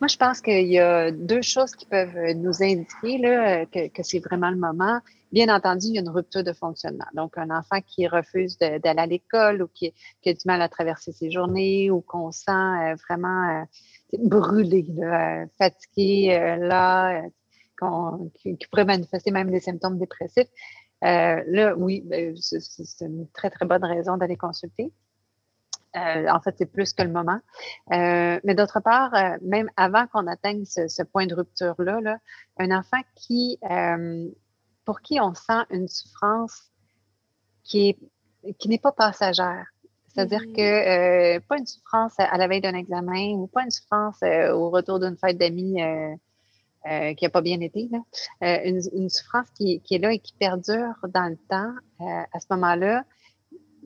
Moi, 0.00 0.08
je 0.08 0.16
pense 0.16 0.40
qu'il 0.40 0.66
y 0.66 0.78
a 0.78 1.10
deux 1.10 1.42
choses 1.42 1.74
qui 1.74 1.86
peuvent 1.86 2.16
nous 2.36 2.62
indiquer 2.62 3.18
là, 3.18 3.66
que, 3.66 4.02
c'est 4.02 4.20
vraiment 4.20 4.50
le 4.50 4.56
moment. 4.56 5.00
Bien 5.32 5.54
entendu, 5.54 5.88
il 5.88 5.94
y 5.94 5.98
a 5.98 6.00
une 6.00 6.08
rupture 6.08 6.42
de 6.42 6.52
fonctionnement. 6.52 7.06
Donc, 7.14 7.36
un 7.36 7.50
enfant 7.50 7.80
qui 7.86 8.06
refuse 8.06 8.56
d'aller 8.58 8.82
à 8.84 9.06
l'école 9.06 9.62
ou 9.62 9.68
qui, 9.68 9.92
a 10.24 10.32
du 10.32 10.40
mal 10.46 10.62
à 10.62 10.68
traverser 10.68 11.12
ses 11.12 11.30
journées 11.30 11.90
ou 11.90 12.00
qu'on 12.00 12.32
sent 12.32 12.50
euh, 12.50 12.94
vraiment 13.08 13.60
euh, 13.60 14.18
brûlé, 14.22 14.86
euh, 15.02 15.46
fatigué, 15.58 16.56
là, 16.60 17.22
qui, 18.34 18.56
pourrait 18.70 18.86
manifester 18.86 19.30
même 19.30 19.50
des 19.50 19.60
symptômes 19.60 19.98
dépressifs. 19.98 20.48
là, 21.02 21.74
oui, 21.76 22.02
ben, 22.06 22.34
c'est 22.36 23.04
une 23.04 23.28
très, 23.32 23.50
très 23.50 23.66
bonne 23.66 23.84
raison 23.84 24.16
d'aller 24.16 24.36
consulter. 24.36 24.92
En 25.94 26.40
fait, 26.40 26.54
c'est 26.58 26.66
plus 26.66 26.92
que 26.92 27.02
le 27.02 27.10
moment. 27.10 27.40
mais 27.90 28.54
d'autre 28.54 28.80
part, 28.80 29.12
même 29.42 29.70
avant 29.76 30.06
qu'on 30.06 30.26
atteigne 30.26 30.64
ce, 30.64 31.02
point 31.02 31.26
de 31.26 31.34
rupture-là, 31.34 32.00
là, 32.00 32.18
un 32.58 32.70
enfant 32.70 33.00
qui 33.14 33.58
pour 34.84 35.00
qui 35.00 35.20
on 35.20 35.34
sent 35.34 35.64
une 35.70 35.88
souffrance 35.88 36.70
qui 37.64 37.90
est 37.90 37.98
qui 38.58 38.68
n'est 38.68 38.78
pas 38.78 38.92
passagère. 38.92 39.66
C'est-à-dire 40.08 40.40
mm-hmm. 40.40 40.56
que 40.56 41.36
euh, 41.36 41.40
pas 41.48 41.58
une 41.58 41.66
souffrance 41.66 42.14
à 42.18 42.36
la 42.38 42.48
veille 42.48 42.60
d'un 42.60 42.74
examen 42.74 43.34
ou 43.34 43.46
pas 43.46 43.62
une 43.62 43.70
souffrance 43.70 44.16
euh, 44.22 44.52
au 44.52 44.70
retour 44.70 44.98
d'une 44.98 45.16
fête 45.16 45.38
d'amis 45.38 45.82
euh, 45.82 47.14
qui 47.14 47.24
n'a 47.24 47.30
pas 47.30 47.42
bien 47.42 47.60
été. 47.60 47.88
Une, 48.40 49.10
souffrance 49.10 49.46
qui, 49.54 49.82
est 49.90 49.98
là 49.98 50.12
et 50.12 50.18
qui 50.18 50.32
perdure 50.32 50.94
dans 51.08 51.28
le 51.28 51.36
temps. 51.48 51.74
à 52.00 52.40
ce 52.40 52.46
moment-là, 52.50 53.04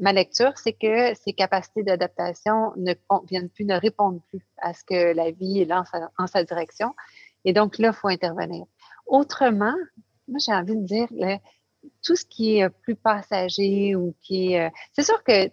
ma 0.02 0.12
lecture, 0.12 0.52
c'est 0.58 0.72
que 0.72 1.14
ces 1.14 1.32
capacités 1.32 1.84
d'adaptation 1.84 2.72
ne 2.76 2.92
viennent 3.28 3.48
plus, 3.48 3.64
ne 3.64 3.78
répondent 3.78 4.20
plus 4.28 4.44
à 4.58 4.74
ce 4.74 4.82
que 4.84 5.14
la 5.14 5.30
vie 5.30 5.64
lance 5.64 5.88
en 6.18 6.26
sa 6.26 6.42
direction. 6.44 6.94
Et 7.44 7.52
donc 7.52 7.78
là, 7.78 7.88
il 7.88 7.94
faut 7.94 8.08
intervenir. 8.08 8.66
Autrement, 9.06 9.74
moi, 10.28 10.38
j'ai 10.44 10.52
envie 10.52 10.76
de 10.76 10.84
dire, 10.84 11.08
tout 12.02 12.16
ce 12.16 12.24
qui 12.24 12.58
est 12.58 12.68
plus 12.68 12.96
passager 12.96 13.94
ou 13.94 14.14
qui 14.22 14.52
est... 14.52 14.66
Euh, 14.66 14.70
c'est 14.92 15.04
sûr 15.04 15.22
que 15.24 15.50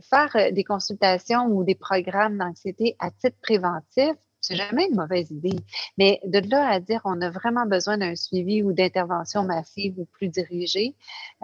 faire 0.00 0.34
euh, 0.36 0.50
des 0.50 0.64
consultations 0.64 1.46
ou 1.46 1.64
des 1.64 1.74
programmes 1.74 2.38
d'anxiété 2.38 2.96
à 2.98 3.10
titre 3.10 3.36
préventif, 3.42 4.14
c'est 4.40 4.56
jamais 4.56 4.88
une 4.88 4.96
mauvaise 4.96 5.30
idée. 5.30 5.58
Mais 5.98 6.20
de 6.24 6.40
là 6.50 6.68
à 6.68 6.80
dire 6.80 7.00
on 7.04 7.20
a 7.20 7.30
vraiment 7.30 7.64
besoin 7.64 7.96
d'un 7.96 8.16
suivi 8.16 8.62
ou 8.62 8.72
d'intervention 8.72 9.44
massive 9.44 9.98
ou 9.98 10.04
plus 10.04 10.28
dirigée, 10.28 10.94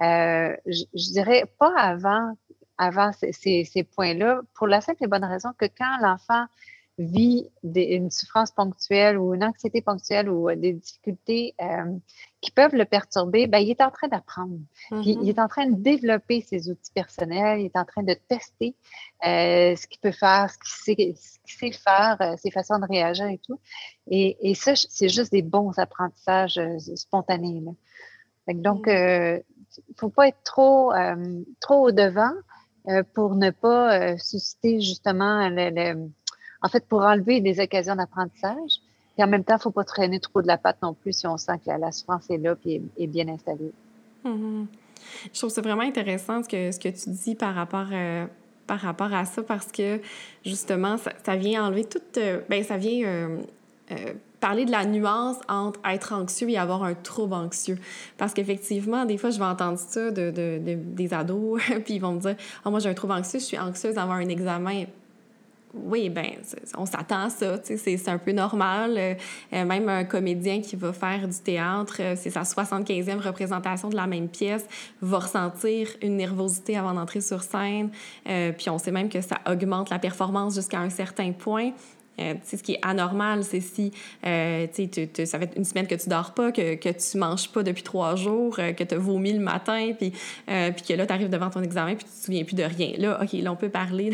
euh, 0.02 0.54
je, 0.66 1.12
dirais 1.12 1.44
pas 1.58 1.72
avant, 1.76 2.36
avant 2.78 3.10
ces, 3.12 3.64
ces 3.64 3.82
points-là, 3.82 4.40
pour 4.54 4.66
la 4.66 4.80
simple 4.80 5.04
et 5.04 5.08
bonne 5.08 5.24
raison 5.24 5.50
que 5.58 5.66
quand 5.66 5.98
l'enfant 6.00 6.46
vit 6.98 7.48
une 7.62 8.10
souffrance 8.10 8.50
ponctuelle 8.50 9.18
ou 9.18 9.32
une 9.32 9.44
anxiété 9.44 9.80
ponctuelle 9.80 10.28
ou 10.28 10.50
euh, 10.50 10.56
des 10.56 10.72
difficultés 10.72 11.54
euh, 11.60 11.96
qui 12.40 12.50
peuvent 12.50 12.74
le 12.74 12.84
perturber, 12.84 13.46
ben, 13.46 13.58
il 13.58 13.70
est 13.70 13.80
en 13.80 13.90
train 13.90 14.08
d'apprendre. 14.08 14.58
Mm-hmm. 14.90 15.18
Il 15.22 15.28
est 15.28 15.38
en 15.38 15.46
train 15.46 15.68
de 15.68 15.76
développer 15.76 16.40
ses 16.40 16.68
outils 16.68 16.92
personnels, 16.92 17.60
il 17.60 17.66
est 17.66 17.76
en 17.76 17.84
train 17.84 18.02
de 18.02 18.14
tester 18.28 18.74
euh, 19.24 19.76
ce 19.76 19.86
qu'il 19.86 20.00
peut 20.00 20.10
faire, 20.10 20.50
ce 20.50 20.90
qu'il 20.92 21.14
sait, 21.16 21.70
faire, 21.72 22.34
ses 22.36 22.50
façons 22.50 22.78
de 22.80 22.86
réagir 22.86 23.26
et 23.26 23.38
tout. 23.38 23.60
Et, 24.10 24.54
ça, 24.54 24.74
c'est 24.74 25.08
juste 25.08 25.30
des 25.30 25.42
bons 25.42 25.78
apprentissages 25.78 26.60
spontanés. 26.96 27.62
Donc, 28.48 28.84
il 28.86 28.92
ne 28.92 29.42
faut 29.96 30.08
pas 30.08 30.28
être 30.28 30.42
trop, 30.42 30.92
trop 31.60 31.88
au-devant 31.88 32.32
pour 33.14 33.34
ne 33.34 33.50
pas 33.50 34.16
susciter 34.18 34.80
justement 34.80 35.48
le 35.50 36.08
en 36.62 36.68
fait, 36.68 36.84
pour 36.86 37.02
enlever 37.02 37.40
des 37.40 37.60
occasions 37.60 37.96
d'apprentissage. 37.96 38.80
Et 39.16 39.24
en 39.24 39.26
même 39.26 39.44
temps, 39.44 39.54
il 39.54 39.58
ne 39.58 39.62
faut 39.62 39.70
pas 39.70 39.84
traîner 39.84 40.20
trop 40.20 40.42
de 40.42 40.46
la 40.46 40.58
patte 40.58 40.78
non 40.82 40.94
plus 40.94 41.12
si 41.12 41.26
on 41.26 41.36
sent 41.36 41.60
que 41.64 41.70
la, 41.70 41.92
souffrance 41.92 42.28
est 42.30 42.38
là 42.38 42.54
et 42.64 42.80
est, 42.96 43.06
bien 43.06 43.28
installée. 43.28 43.72
Mm-hmm. 44.24 44.66
Je 45.32 45.38
trouve 45.38 45.50
ça 45.50 45.60
vraiment 45.60 45.82
intéressant 45.82 46.42
ce 46.42 46.48
que, 46.48 46.70
ce 46.70 46.78
que 46.78 46.88
tu 46.88 47.10
dis 47.10 47.34
par 47.34 47.54
rapport, 47.54 47.86
euh, 47.92 48.26
par 48.66 48.80
rapport 48.80 49.12
à 49.12 49.24
ça 49.24 49.42
parce 49.42 49.72
que 49.72 50.00
justement, 50.44 50.96
ça, 50.98 51.36
vient 51.36 51.66
enlever 51.66 51.84
toute. 51.84 52.16
Euh, 52.18 52.40
ben, 52.48 52.62
ça 52.62 52.76
vient. 52.76 53.06
Euh, 53.06 54.12
parler 54.40 54.64
de 54.64 54.70
la 54.70 54.84
nuance 54.84 55.36
entre 55.48 55.80
être 55.84 56.12
anxieux 56.12 56.50
et 56.50 56.56
avoir 56.56 56.82
un 56.84 56.94
trouble 56.94 57.34
anxieux. 57.34 57.78
Parce 58.16 58.34
qu'effectivement, 58.34 59.04
des 59.04 59.18
fois, 59.18 59.30
je 59.30 59.38
vais 59.38 59.44
entendre 59.44 59.78
ça 59.78 60.10
de, 60.10 60.30
de, 60.30 60.60
des 60.74 61.14
ados, 61.14 61.60
puis 61.84 61.94
ils 61.94 62.00
vont 62.00 62.12
me 62.12 62.20
dire 62.20 62.36
oh, 62.64 62.70
Moi, 62.70 62.80
j'ai 62.80 62.88
un 62.88 62.94
trouble 62.94 63.14
anxieux, 63.14 63.40
je 63.40 63.44
suis 63.44 63.58
anxieuse 63.58 63.94
d'avoir 63.94 64.18
un 64.18 64.28
examen 64.28 64.84
oui, 65.74 66.08
ben, 66.08 66.26
on 66.76 66.86
s'attend 66.86 67.24
à 67.24 67.30
ça, 67.30 67.58
c'est 67.62 68.08
un 68.08 68.18
peu 68.18 68.32
normal. 68.32 68.94
Euh, 68.96 69.14
euh, 69.52 69.64
même 69.64 69.88
un 69.88 70.04
comédien 70.04 70.60
qui 70.60 70.76
va 70.76 70.92
faire 70.92 71.26
du 71.28 71.38
théâtre, 71.38 71.96
euh, 72.00 72.14
c'est 72.16 72.30
sa 72.30 72.42
75e 72.42 73.20
représentation 73.20 73.88
de 73.88 73.96
la 73.96 74.06
même 74.06 74.28
pièce, 74.28 74.66
va 75.00 75.18
ressentir 75.18 75.88
une 76.02 76.16
nervosité 76.16 76.76
avant 76.76 76.94
d'entrer 76.94 77.20
sur 77.20 77.42
scène. 77.42 77.90
puis 78.24 78.70
on 78.70 78.78
sait 78.78 78.90
même 78.90 79.08
que 79.08 79.20
ça 79.20 79.38
augmente 79.48 79.90
la 79.90 79.98
performance 79.98 80.54
jusqu'à 80.54 80.80
un 80.80 80.90
certain 80.90 81.32
point. 81.32 81.72
Euh, 82.18 82.34
ce 82.44 82.56
qui 82.56 82.72
est 82.72 82.80
anormal, 82.82 83.44
c'est 83.44 83.60
si 83.60 83.92
euh, 84.26 84.66
ça 85.24 85.38
fait 85.38 85.52
une 85.56 85.64
semaine 85.64 85.86
que 85.86 85.94
tu 85.94 86.08
dors 86.08 86.34
pas, 86.34 86.52
que, 86.52 86.74
que 86.74 86.88
tu 86.88 87.18
manges 87.18 87.50
pas 87.50 87.62
depuis 87.62 87.82
trois 87.82 88.16
jours, 88.16 88.56
euh, 88.58 88.72
que 88.72 88.84
tu 88.84 88.94
as 88.94 88.98
vomi 88.98 89.32
le 89.32 89.40
matin, 89.40 89.92
puis, 89.96 90.10
puis 90.10 90.82
que 90.88 90.94
là, 90.94 91.06
tu 91.06 91.12
arrives 91.12 91.30
devant 91.30 91.50
ton 91.50 91.62
examen, 91.62 91.94
puis 91.94 92.04
tu 92.04 92.10
te 92.10 92.24
souviens 92.24 92.44
plus 92.44 92.56
de 92.56 92.64
rien. 92.64 92.92
Là, 92.98 93.20
OK, 93.22 93.32
là, 93.32 93.52
on 93.52 93.56
peut 93.56 93.68
parler 93.68 94.10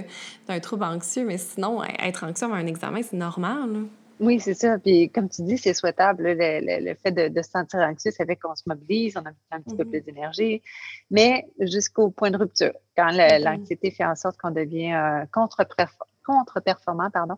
d'un 0.48 0.60
trouble 0.60 0.84
anxieux, 0.84 1.24
mais 1.24 1.38
sinon, 1.38 1.82
être 1.84 2.24
anxieux 2.24 2.46
avant 2.46 2.56
un 2.56 2.66
examen, 2.66 3.02
c'est 3.02 3.16
normal. 3.16 3.86
Oui, 4.20 4.40
c'est 4.40 4.54
ça. 4.54 4.78
Puis 4.78 5.10
comme 5.10 5.28
tu 5.28 5.42
dis, 5.42 5.58
c'est 5.58 5.74
souhaitable. 5.74 6.24
Le, 6.26 6.94
fait 6.94 7.12
de, 7.12 7.42
se 7.42 7.50
sentir 7.50 7.80
anxieux, 7.80 8.10
ça 8.10 8.26
fait 8.26 8.34
qu'on 8.34 8.54
se 8.56 8.64
mobilise, 8.66 9.16
on 9.16 9.20
a 9.20 9.30
un 9.52 9.60
petit 9.60 9.76
peu 9.76 9.84
mm-hmm. 9.84 9.90
plus 9.90 10.00
d'énergie, 10.00 10.62
mais 11.10 11.46
jusqu'au 11.60 12.10
point 12.10 12.32
de 12.32 12.36
rupture, 12.36 12.72
quand 12.96 13.12
mm-hmm. 13.12 13.44
l'anxiété 13.44 13.92
fait 13.92 14.04
en 14.04 14.16
sorte 14.16 14.36
qu'on 14.36 14.50
devient 14.50 15.24
contre-performant 15.32 16.17
contre-performant, 16.28 17.10
pardon, 17.10 17.36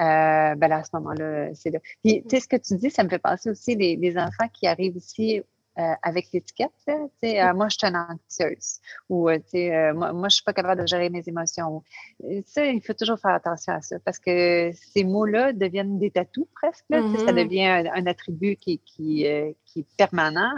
euh, 0.00 0.54
ben 0.54 0.72
à 0.72 0.84
ce 0.84 0.90
moment-là, 0.94 1.54
c'est 1.54 1.70
là. 1.70 1.78
Puis, 2.04 2.22
tu 2.22 2.36
sais, 2.36 2.40
ce 2.40 2.48
que 2.48 2.56
tu 2.56 2.76
dis, 2.76 2.90
ça 2.90 3.02
me 3.02 3.08
fait 3.08 3.18
penser 3.18 3.50
aussi 3.50 3.76
des, 3.76 3.96
des 3.96 4.18
enfants 4.18 4.48
qui 4.52 4.66
arrivent 4.66 4.96
ici 4.96 5.42
euh, 5.78 5.92
avec 6.02 6.28
l'étiquette, 6.32 6.72
tu 6.86 6.94
sais, 7.22 7.42
euh, 7.42 7.52
moi, 7.54 7.68
je 7.68 7.76
suis 7.78 7.86
une 7.86 7.96
anxieuse 7.96 8.80
ou, 9.08 9.30
tu 9.30 9.40
sais, 9.48 9.92
moi, 9.92 10.12
moi, 10.12 10.28
je 10.28 10.36
suis 10.36 10.44
pas 10.44 10.52
capable 10.52 10.82
de 10.82 10.86
gérer 10.86 11.10
mes 11.10 11.22
émotions. 11.26 11.82
Ça, 12.46 12.64
il 12.66 12.82
faut 12.82 12.94
toujours 12.94 13.18
faire 13.18 13.32
attention 13.32 13.74
à 13.74 13.82
ça 13.82 13.96
parce 14.04 14.18
que 14.18 14.70
ces 14.72 15.04
mots-là 15.04 15.52
deviennent 15.52 15.98
des 15.98 16.10
tatous 16.10 16.46
presque, 16.54 16.84
Ça 16.90 17.00
mm-hmm. 17.00 17.44
devient 17.44 17.90
un, 17.94 18.06
attribut 18.06 18.56
qui, 18.56 18.78
qui, 18.86 19.26
qui 19.66 19.80
est 19.80 19.96
permanent 19.96 20.52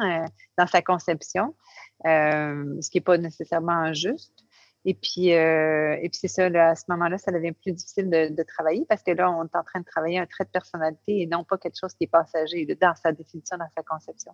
dans 0.57 0.67
sa 0.67 0.83
conception, 0.83 1.55
ce 2.05 2.89
qui 2.91 2.99
n'est 2.99 3.05
pas 3.05 3.19
nécessairement 3.19 3.73
injuste. 3.73 4.45
Et 4.89 4.95
puis, 4.95 5.35
euh, 5.35 5.99
et 6.01 6.09
puis 6.09 6.19
c'est 6.19 6.29
ça, 6.29 6.47
à 6.47 6.75
ce 6.75 6.85
moment-là, 6.89 7.19
ça 7.19 7.31
devient 7.31 7.53
plus 7.53 7.73
difficile 7.73 8.09
de, 8.09 8.43
travailler 8.43 8.87
parce 8.89 9.03
que 9.03 9.11
là, 9.11 9.31
on 9.31 9.45
est 9.45 9.55
en 9.55 9.63
train 9.63 9.81
de 9.81 9.85
travailler 9.85 10.19
un 10.19 10.25
trait 10.25 10.45
de 10.45 10.49
personnalité 10.49 11.21
et 11.21 11.27
non 11.27 11.45
pas 11.45 11.59
quelque 11.59 11.77
chose 11.79 11.93
qui 11.93 12.05
est 12.05 12.07
passager 12.07 12.65
dans 12.81 12.95
sa 12.95 13.13
définition, 13.13 13.59
dans 13.59 13.69
sa 13.77 13.83
conception. 13.83 14.33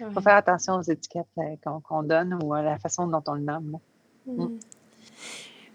Il 0.00 0.10
faut 0.10 0.22
faire 0.22 0.36
attention 0.36 0.76
aux 0.76 0.82
étiquettes 0.82 1.26
euh, 1.36 1.80
qu'on 1.84 2.02
donne 2.04 2.38
ou 2.42 2.54
à 2.54 2.62
la 2.62 2.78
façon 2.78 3.06
dont 3.06 3.22
on 3.26 3.34
le 3.34 3.42
nomme. 3.42 3.78
Mm. 4.24 4.44
Mm. 4.44 4.60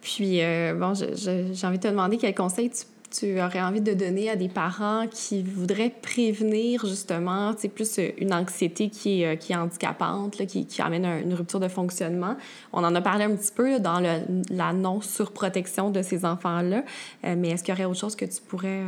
Puis, 0.02 0.44
euh, 0.44 0.74
bon, 0.74 0.96
j'ai 0.96 1.68
envie 1.68 1.78
de 1.78 1.84
te 1.84 1.88
demander 1.88 2.18
quel 2.18 2.34
conseil 2.34 2.72
tu 2.72 2.86
tu 3.10 3.42
aurais 3.42 3.62
envie 3.62 3.82
de 3.82 3.94
donner 3.94 4.30
à 4.30 4.36
des 4.36 4.50
parents 4.50 5.06
qui 5.10 5.42
voudraient 5.42 5.94
prévenir 6.02 6.86
justement, 6.86 7.54
c'est 7.58 7.70
plus 7.70 8.00
euh, 8.00 8.10
une 8.18 8.34
anxiété 8.34 8.90
qui 8.90 9.22
est, 9.22 9.28
euh, 9.28 9.36
qui 9.36 9.54
est 9.54 9.56
handicapante, 9.56 10.38
là, 10.38 10.46
qui, 10.46 10.66
qui, 10.66 10.82
amène 10.82 11.06
une 11.06 11.34
rupture 11.34 11.60
de 11.60 11.68
fonctionnement? 11.68 12.36
On 12.74 12.84
en 12.84 12.94
a 12.96 13.02
parlé 13.02 13.24
un 13.24 13.36
petit 13.36 13.52
peu 13.52 13.80
dans 13.80 14.00
le, 14.00 14.22
la 14.50 14.74
non-surprotection 14.74 15.90
de 15.90 16.02
ces 16.02 16.26
enfants-là, 16.26 16.84
euh, 17.26 17.36
mais 17.38 17.50
est-ce 17.50 17.64
qu'il 17.64 17.74
y 17.74 17.78
aurait 17.78 17.86
autre 17.86 18.00
chose 18.00 18.16
que 18.16 18.26
tu 18.26 18.42
pourrais 18.42 18.82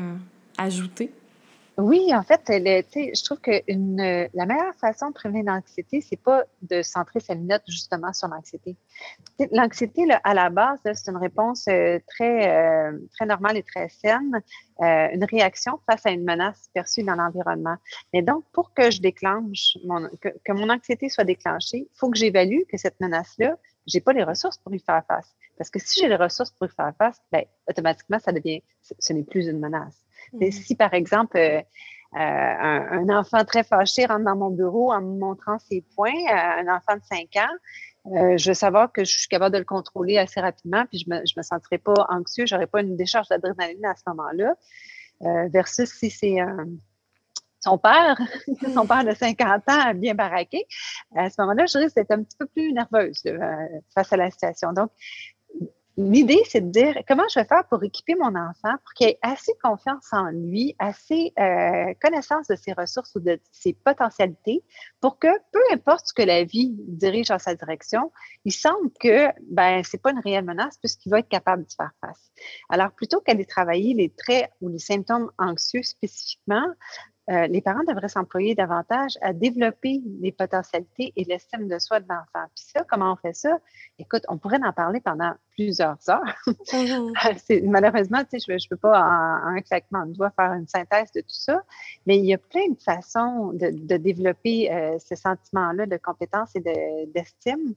ajouter? 0.57 1.11
Oui, 1.79 2.13
en 2.13 2.23
fait, 2.23 2.41
je 2.47 3.23
trouve 3.23 3.39
que 3.39 3.63
une, 3.69 4.27
la 4.33 4.45
meilleure 4.45 4.75
façon 4.75 5.09
de 5.09 5.13
prévenir 5.13 5.45
l'anxiété, 5.45 6.01
c'est 6.01 6.21
pas 6.21 6.43
de 6.61 6.81
centrer 6.81 7.21
sa 7.21 7.35
minute 7.35 7.61
justement 7.69 8.11
sur 8.11 8.27
l'anxiété. 8.27 8.75
L'anxiété, 9.53 10.05
à 10.25 10.33
la 10.33 10.49
base, 10.49 10.79
c'est 10.83 11.09
une 11.09 11.15
réponse 11.15 11.69
euh, 11.69 11.97
très, 12.05 12.49
euh, 12.49 12.99
très 13.13 13.25
normale 13.25 13.55
et 13.55 13.63
très 13.63 13.87
saine, 13.87 14.41
euh, 14.81 15.07
une 15.13 15.23
réaction 15.23 15.79
face 15.89 16.05
à 16.05 16.11
une 16.11 16.25
menace 16.25 16.69
perçue 16.73 17.03
dans 17.03 17.15
l'environnement. 17.15 17.77
Mais 18.13 18.23
donc, 18.23 18.43
pour 18.51 18.73
que 18.73 18.91
je 18.91 18.99
déclenche, 18.99 19.77
mon, 19.85 20.09
que, 20.19 20.51
mon 20.51 20.69
anxiété 20.69 21.07
soit 21.07 21.23
déclenchée, 21.23 21.87
il 21.89 21.97
faut 21.97 22.09
que 22.09 22.17
j'évalue 22.17 22.63
que 22.69 22.77
cette 22.77 22.99
menace-là, 22.99 23.55
j'ai 23.87 24.01
pas 24.01 24.11
les 24.11 24.23
ressources 24.23 24.57
pour 24.57 24.75
y 24.75 24.79
faire 24.79 25.01
face. 25.07 25.33
Parce 25.57 25.69
que 25.69 25.79
si 25.79 26.01
j'ai 26.01 26.09
les 26.09 26.17
ressources 26.17 26.51
pour 26.51 26.67
y 26.67 26.69
faire 26.71 26.91
face, 26.97 27.21
ben, 27.31 27.45
automatiquement, 27.69 28.19
ça 28.19 28.33
devient, 28.33 28.61
ce 28.81 29.13
n'est 29.13 29.23
plus 29.23 29.47
une 29.47 29.59
menace. 29.59 30.05
Mm. 30.33 30.51
Si, 30.51 30.75
par 30.75 30.93
exemple, 30.93 31.37
euh, 31.37 31.61
euh, 32.15 32.17
un, 32.17 33.09
enfant 33.09 33.45
très 33.45 33.63
fâché 33.63 34.05
rentre 34.05 34.25
dans 34.25 34.35
mon 34.35 34.49
bureau 34.49 34.91
en 34.91 35.01
me 35.01 35.19
montrant 35.19 35.59
ses 35.59 35.83
points, 35.95 36.09
euh, 36.09 36.61
un 36.61 36.75
enfant 36.75 36.95
de 36.95 37.03
5 37.03 37.27
ans, 37.37 38.35
je 38.37 38.49
veux 38.49 38.55
savoir 38.55 38.91
que 38.91 39.03
je 39.03 39.19
suis 39.19 39.27
capable 39.27 39.53
de 39.53 39.59
le 39.59 39.65
contrôler 39.65 40.17
assez 40.17 40.39
rapidement, 40.39 40.85
puis 40.87 40.99
je 40.99 41.09
ne 41.09 41.19
me, 41.19 41.25
je 41.25 41.33
me 41.37 41.43
sentirai 41.43 41.77
pas 41.77 42.07
anxieux, 42.09 42.47
je 42.47 42.55
n'aurai 42.55 42.65
pas 42.65 42.81
une 42.81 42.95
décharge 42.95 43.27
d'adrénaline 43.27 43.85
à 43.85 43.93
ce 43.95 44.01
moment-là, 44.07 44.55
versus 45.49 45.89
si 45.89 46.09
c'est 46.09 46.37
son 47.59 47.77
père, 47.77 48.17
son 48.73 48.87
père 48.87 49.03
de 49.03 49.13
50 49.13 49.69
ans 49.69 49.93
bien 49.93 50.15
baraqué, 50.15 50.65
à 51.15 51.29
ce 51.29 51.39
moment-là, 51.41 51.65
je 51.67 51.77
risque 51.77 51.95
d'être 51.97 52.11
un 52.11 52.23
petit 52.23 52.37
peu 52.37 52.47
plus 52.47 52.73
nerveuse 52.73 53.21
face 53.93 54.11
à 54.11 54.17
la 54.17 54.31
situation. 54.31 54.73
Donc, 54.73 54.89
l'idée, 55.99 56.41
c'est 56.45 56.61
de 56.61 56.71
dire 56.71 56.95
comment 57.07 57.27
je 57.33 57.39
vais 57.39 57.45
faire 57.45 57.65
pour 57.69 57.83
équiper 57.83 58.15
mon 58.15 58.33
enfant 58.35 58.73
pour 58.83 58.93
qu'il 58.95 59.07
ait 59.07 59.19
assez 59.21 59.51
confiance 59.61 60.07
en 60.13 60.29
lui, 60.29 60.73
assez 60.79 61.33
euh, 61.37 61.93
connaissance 62.01 62.47
de 62.47 62.55
ses 62.55 62.71
ressources 62.71 63.13
ou 63.15 63.19
de 63.19 63.39
ses 63.51 63.73
potentialités 63.73 64.63
pour 65.01 65.19
que 65.19 65.27
peu 65.51 65.59
importe 65.73 66.07
ce 66.07 66.13
que 66.13 66.21
la 66.21 66.45
vie 66.45 66.73
dirige 66.87 67.27
dans 67.27 67.39
sa 67.39 67.53
direction, 67.53 68.11
il 68.45 68.53
semble 68.53 68.91
que 68.99 69.27
ben 69.51 69.83
c'est 69.83 70.01
pas 70.01 70.11
une 70.11 70.19
réelle 70.19 70.45
menace 70.45 70.77
puisqu'il 70.77 71.09
va 71.09 71.19
être 71.19 71.27
capable 71.27 71.65
de 71.65 71.73
faire 71.73 71.91
face. 71.99 72.31
Alors 72.69 72.91
plutôt 72.91 73.19
qu'aller 73.19 73.45
travailler 73.45 73.93
les 73.93 74.09
traits 74.09 74.49
ou 74.61 74.69
les 74.69 74.79
symptômes 74.79 75.29
anxieux 75.37 75.83
spécifiquement, 75.83 76.65
euh, 77.29 77.45
les 77.45 77.61
parents 77.61 77.83
devraient 77.87 78.09
s'employer 78.09 78.55
davantage 78.55 79.11
à 79.21 79.33
développer 79.33 80.01
les 80.19 80.31
potentialités 80.31 81.13
et 81.15 81.23
l'estime 81.25 81.67
de 81.67 81.77
soi 81.77 81.99
de 81.99 82.07
l'enfant. 82.09 82.47
Puis 82.55 82.65
ça, 82.73 82.83
comment 82.89 83.13
on 83.13 83.15
fait 83.17 83.35
ça? 83.35 83.59
Écoute, 83.99 84.23
on 84.29 84.37
pourrait 84.39 84.59
en 84.63 84.73
parler 84.73 84.99
pendant 84.99 85.33
plusieurs 85.51 85.97
heures. 86.09 86.35
Mmh 86.71 87.13
malheureusement, 87.63 88.19
tu 88.23 88.39
sais, 88.39 88.45
je 88.47 88.51
ne 88.53 88.69
peux 88.69 88.77
pas 88.77 89.01
en, 89.01 89.55
un 89.55 89.61
claquement 89.61 90.05
de 90.05 90.13
doigts 90.13 90.31
faire 90.31 90.53
une 90.53 90.67
synthèse 90.67 91.11
de 91.11 91.21
tout 91.21 91.27
ça, 91.29 91.61
mais 92.05 92.17
il 92.17 92.25
y 92.25 92.33
a 92.33 92.37
plein 92.37 92.69
de 92.69 92.81
façons 92.81 93.51
de, 93.53 93.97
développer 93.97 94.71
euh, 94.71 94.97
ce 94.99 95.15
sentiment-là 95.15 95.85
de 95.85 95.97
compétence 95.97 96.55
et 96.55 96.61
d'estime 97.07 97.73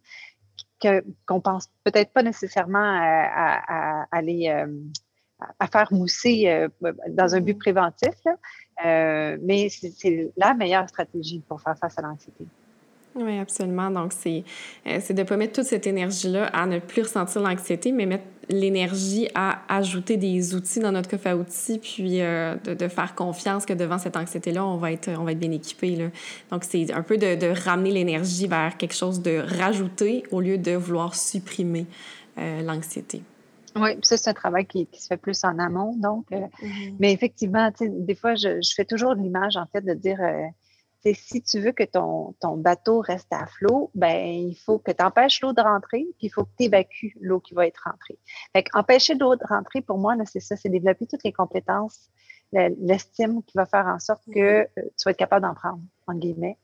qu'on 1.26 1.40
pense 1.40 1.68
peut-être 1.84 2.12
pas 2.12 2.22
nécessairement 2.22 2.78
à, 2.78 4.06
aller 4.10 4.48
à 5.58 5.66
faire 5.66 5.92
mousser 5.92 6.68
dans 7.08 7.34
un 7.34 7.40
but 7.40 7.56
mm-hmm. 7.56 7.62
Préventif, 8.76 9.38
mais 9.42 9.68
c'est 9.68 10.30
la 10.36 10.54
meilleure 10.54 10.88
stratégie 10.88 11.42
pour 11.48 11.60
faire 11.60 11.76
face 11.78 11.98
à 11.98 12.02
l'anxiété. 12.02 12.46
Oui, 13.14 13.38
absolument. 13.38 13.90
Donc, 13.90 14.12
c'est 14.12 14.42
euh, 14.86 14.98
de 14.98 15.12
ne 15.12 15.22
pas 15.24 15.36
mettre 15.36 15.52
toute 15.52 15.66
cette 15.66 15.86
énergie-là 15.86 16.46
à 16.46 16.66
ne 16.66 16.78
plus 16.78 17.02
ressentir 17.02 17.42
l'anxiété, 17.42 17.92
mais 17.92 18.06
mettre 18.06 18.24
l'énergie 18.48 19.28
à 19.34 19.60
ajouter 19.68 20.16
des 20.16 20.54
outils 20.54 20.80
dans 20.80 20.92
notre 20.92 21.10
coffre 21.10 21.26
à 21.26 21.36
outils, 21.36 21.78
puis 21.78 22.22
euh, 22.22 22.56
de, 22.56 22.88
faire 22.88 23.14
confiance 23.14 23.66
que 23.66 23.74
devant 23.74 23.98
cette 23.98 24.16
anxiété-là, 24.16 24.64
on, 24.64 24.78
va 24.78 24.92
être, 24.92 25.10
on 25.18 25.24
va 25.24 25.32
être 25.32 25.38
bien 25.38 25.52
équipé. 25.52 26.10
Donc, 26.50 26.64
c'est 26.64 26.90
un 26.92 27.02
peu 27.02 27.18
de, 27.18 27.64
ramener 27.64 27.90
l'énergie 27.90 28.46
vers 28.46 28.76
quelque 28.78 28.94
chose 28.94 29.20
de 29.20 29.42
rajouter 29.60 30.24
au 30.30 30.40
lieu 30.40 30.56
de 30.56 30.72
vouloir 30.72 31.14
supprimer 31.14 31.86
euh, 32.38 32.62
l'anxiété. 32.62 33.22
Oui, 33.76 33.90
ça, 34.02 34.16
c'est 34.16 34.30
un 34.30 34.34
travail 34.34 34.66
qui, 34.66 34.86
qui, 34.86 35.00
se 35.00 35.06
fait 35.06 35.16
plus 35.16 35.44
en 35.44 35.58
amont. 35.58 35.94
Donc, 35.96 36.30
mm-hmm. 36.30 36.96
mais 36.98 37.12
effectivement, 37.12 37.70
des 37.80 38.14
fois, 38.14 38.34
je, 38.34 38.60
je, 38.60 38.74
fais 38.74 38.84
toujours 38.84 39.14
l'image, 39.14 39.56
en 39.56 39.66
fait, 39.66 39.80
de 39.82 39.94
dire 39.94 40.18
si 41.12 41.42
tu 41.42 41.60
veux 41.60 41.72
que 41.72 41.82
ton, 41.82 42.34
ton 42.40 42.56
bateau 42.56 43.00
reste 43.00 43.32
à 43.32 43.46
flot, 43.46 43.90
ben 43.94 44.24
il 44.24 44.54
faut 44.54 44.78
que 44.78 44.92
tu 44.92 45.02
empêches 45.02 45.40
l'eau 45.40 45.52
de 45.52 45.60
rentrer, 45.60 46.06
puis 46.18 46.28
il 46.28 46.30
faut 46.30 46.44
que 46.44 46.50
tu 46.56 46.64
évacues 46.64 47.16
l'eau 47.20 47.40
qui 47.40 47.54
va 47.54 47.66
être 47.66 47.82
rentrée. 47.84 48.18
Fait 48.54 48.64
empêcher 48.72 49.14
l'eau 49.14 49.34
de 49.34 49.44
rentrer, 49.44 49.80
pour 49.80 49.98
moi, 49.98 50.14
c'est 50.24 50.40
ça, 50.40 50.56
c'est 50.56 50.68
développer 50.68 51.06
toutes 51.06 51.24
les 51.24 51.32
compétences, 51.32 52.10
l'estime 52.52 53.42
qui 53.42 53.56
va 53.56 53.66
faire 53.66 53.86
en 53.86 53.98
sorte 53.98 54.22
que 54.32 54.62
mm-hmm. 54.62 54.68
euh, 54.78 54.82
tu 54.96 55.04
vas 55.04 55.10
être 55.10 55.16
capable 55.16 55.46
d'en 55.46 55.54
prendre, 55.54 55.80
en 56.06 56.14
guillemets. 56.14 56.58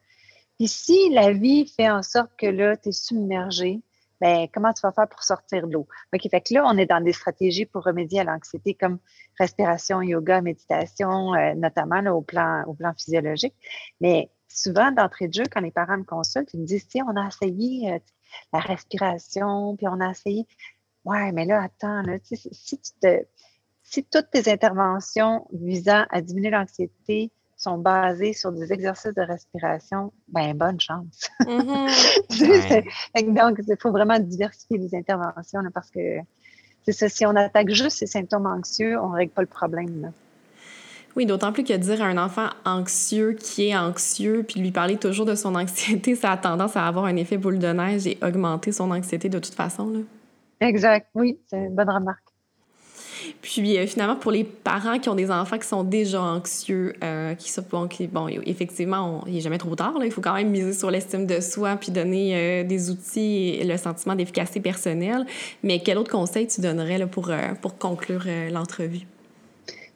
Puis 0.59 0.69
si 0.69 1.11
la 1.11 1.33
vie 1.33 1.67
fait 1.67 1.91
en 1.91 2.03
sorte 2.03 2.31
que 2.37 2.47
là, 2.47 2.77
tu 2.77 2.91
es 2.91 2.93
submergé, 2.93 3.81
ben, 4.21 4.49
comment 4.53 4.73
tu 4.73 4.81
vas 4.83 4.93
faire 4.93 5.09
pour 5.09 5.23
sortir 5.23 5.67
de 5.67 5.73
l'eau? 5.73 5.87
OK, 6.15 6.29
fait 6.31 6.41
que 6.41 6.55
là, 6.55 6.65
on 6.67 6.77
est 6.77 6.87
dans 6.87 7.01
des 7.01 7.13
stratégies 7.13 7.67
pour 7.67 7.85
remédier 7.85 8.21
à 8.21 8.25
l'anxiété 8.25 8.75
comme 8.75 8.99
respiration, 9.39 10.03
yoga, 10.03 10.41
méditation, 10.41 11.35
euh, 11.35 11.55
notamment 11.55 12.01
au, 12.11 12.23
plan, 12.23 12.65
au 12.67 12.75
plan 12.75 12.93
physiologique. 12.95 13.55
Mais 14.01 14.31
souvent, 14.49 14.91
d'entrée 14.91 15.29
de 15.29 15.35
jeu, 15.35 15.45
quand 15.51 15.61
les 15.61 15.71
parents 15.71 15.99
me 15.99 16.05
consultent, 16.05 16.53
ils 16.55 16.61
me 16.61 16.67
disent, 16.67 16.89
tiens, 16.89 17.05
on 17.09 17.17
a 17.17 17.29
essayé 17.29 17.93
euh, 17.93 17.99
la 18.53 18.61
respiration, 18.61 19.77
puis 19.77 19.87
on 19.89 20.01
a 20.01 20.11
essayé. 20.11 20.47
Ouais, 21.05 21.33
mais 21.33 21.45
là, 21.45 21.63
attends, 21.63 22.03
là, 22.03 22.19
si, 22.23 22.79
tu 22.79 22.91
te, 23.01 23.25
si 23.83 24.05
toutes 24.05 24.31
tes 24.31 24.51
interventions 24.51 25.47
visant 25.53 26.05
à 26.11 26.21
diminuer 26.21 26.51
l'anxiété 26.51 27.31
sont 27.59 27.77
basés 27.77 28.33
sur 28.33 28.53
des 28.53 28.73
exercices 28.73 29.15
de 29.15 29.23
respiration, 29.23 30.13
ben 30.29 30.57
bonne 30.57 30.81
chance. 30.81 31.29
Mm-hmm. 32.29 33.35
Donc, 33.35 33.59
il 33.67 33.77
faut 33.81 33.91
vraiment 33.91 34.19
diversifier 34.19 34.79
les 34.79 34.95
interventions 34.95 35.61
parce 35.75 35.91
que 35.91 36.19
c'est 36.85 36.93
ça, 36.93 37.09
si 37.09 37.27
on 37.27 37.35
attaque 37.37 37.71
juste 37.71 37.99
ces 37.99 38.07
symptômes 38.07 38.47
anxieux, 38.47 38.99
on 39.01 39.11
ne 39.11 39.17
règle 39.17 39.33
pas 39.33 39.43
le 39.43 39.49
problème. 39.49 40.13
Oui, 41.17 41.27
d'autant 41.27 41.53
plus 41.53 41.65
que 41.65 41.73
dire 41.73 42.01
à 42.01 42.07
un 42.07 42.17
enfant 42.17 42.49
anxieux 42.65 43.33
qui 43.33 43.69
est 43.69 43.77
anxieux, 43.77 44.45
puis 44.47 44.61
lui 44.61 44.71
parler 44.71 44.97
toujours 44.97 45.27
de 45.27 45.35
son 45.35 45.55
anxiété, 45.57 46.15
ça 46.15 46.33
a 46.33 46.37
tendance 46.37 46.77
à 46.77 46.87
avoir 46.87 47.07
un 47.07 47.17
effet 47.17 47.37
boule 47.37 47.59
de 47.59 47.69
neige 47.69 48.07
et 48.07 48.19
augmenter 48.23 48.73
son 48.73 48.91
anxiété 48.91 49.29
de 49.29 49.39
toute 49.39 49.55
façon. 49.55 49.91
Là. 49.91 50.01
Exact, 50.61 51.09
oui, 51.15 51.39
c'est 51.49 51.59
une 51.59 51.75
bonne 51.75 51.91
remarque. 51.91 52.28
Puis 53.41 53.79
euh, 53.79 53.87
finalement, 53.87 54.17
pour 54.17 54.33
les 54.33 54.43
parents 54.43 54.99
qui 54.99 55.09
ont 55.09 55.15
des 55.15 55.31
enfants 55.31 55.59
qui 55.59 55.67
sont 55.67 55.85
déjà 55.85 56.21
anxieux, 56.21 56.95
euh, 57.05 57.35
qui 57.35 57.51
sont 57.51 57.65
bon, 57.71 57.87
qui, 57.87 58.09
bon, 58.09 58.29
effectivement, 58.29 59.23
il 59.27 59.35
n'est 59.35 59.41
jamais 59.41 59.59
trop 59.59 59.77
tard. 59.77 59.97
Là, 59.99 60.05
il 60.05 60.11
faut 60.11 60.21
quand 60.21 60.35
même 60.35 60.51
miser 60.51 60.73
sur 60.73 60.91
l'estime 60.91 61.27
de 61.27 61.41
soi 61.41 61.77
puis 61.77 61.93
donner 61.93 62.35
euh, 62.35 62.65
des 62.65 62.91
outils 62.91 63.57
et 63.61 63.65
le 63.65 63.77
sentiment 63.77 64.17
d'efficacité 64.17 64.61
personnelle. 64.61 65.25
Mais 65.63 65.81
quel 65.81 65.99
autre 65.99 66.11
conseil 66.11 66.49
tu 66.49 66.61
donnerais 66.61 66.99
là, 66.99 67.07
pour, 67.07 67.31
pour 67.63 67.79
conclure 67.79 68.25
l'entrevue? 68.51 69.07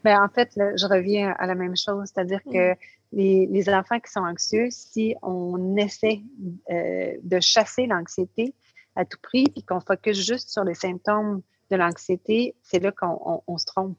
Bien, 0.04 0.22
en 0.22 0.28
fait, 0.28 0.50
je 0.54 0.86
reviens 0.86 1.34
à 1.38 1.46
la 1.46 1.54
même 1.54 1.76
chose, 1.76 2.10
c'est-à-dire 2.12 2.40
que 2.44 2.72
mm. 2.72 2.76
les, 3.12 3.46
les, 3.46 3.68
enfants 3.68 3.98
qui 3.98 4.10
sont 4.10 4.20
anxieux, 4.20 4.68
si 4.70 5.14
on 5.22 5.76
essaie 5.76 6.20
de 6.70 7.40
chasser 7.40 7.86
l'anxiété 7.86 8.54
à 8.94 9.04
tout 9.04 9.18
prix, 9.22 9.44
puis 9.44 9.62
qu'on 9.62 9.80
focus 9.80 10.24
juste 10.26 10.50
sur 10.50 10.64
les 10.64 10.74
symptômes 10.74 11.42
de 11.72 11.76
l'anxiété, 11.76 12.54
c'est 12.62 12.78
là 12.78 12.92
qu'on 12.92 13.58
se 13.58 13.66
trompe. 13.66 13.96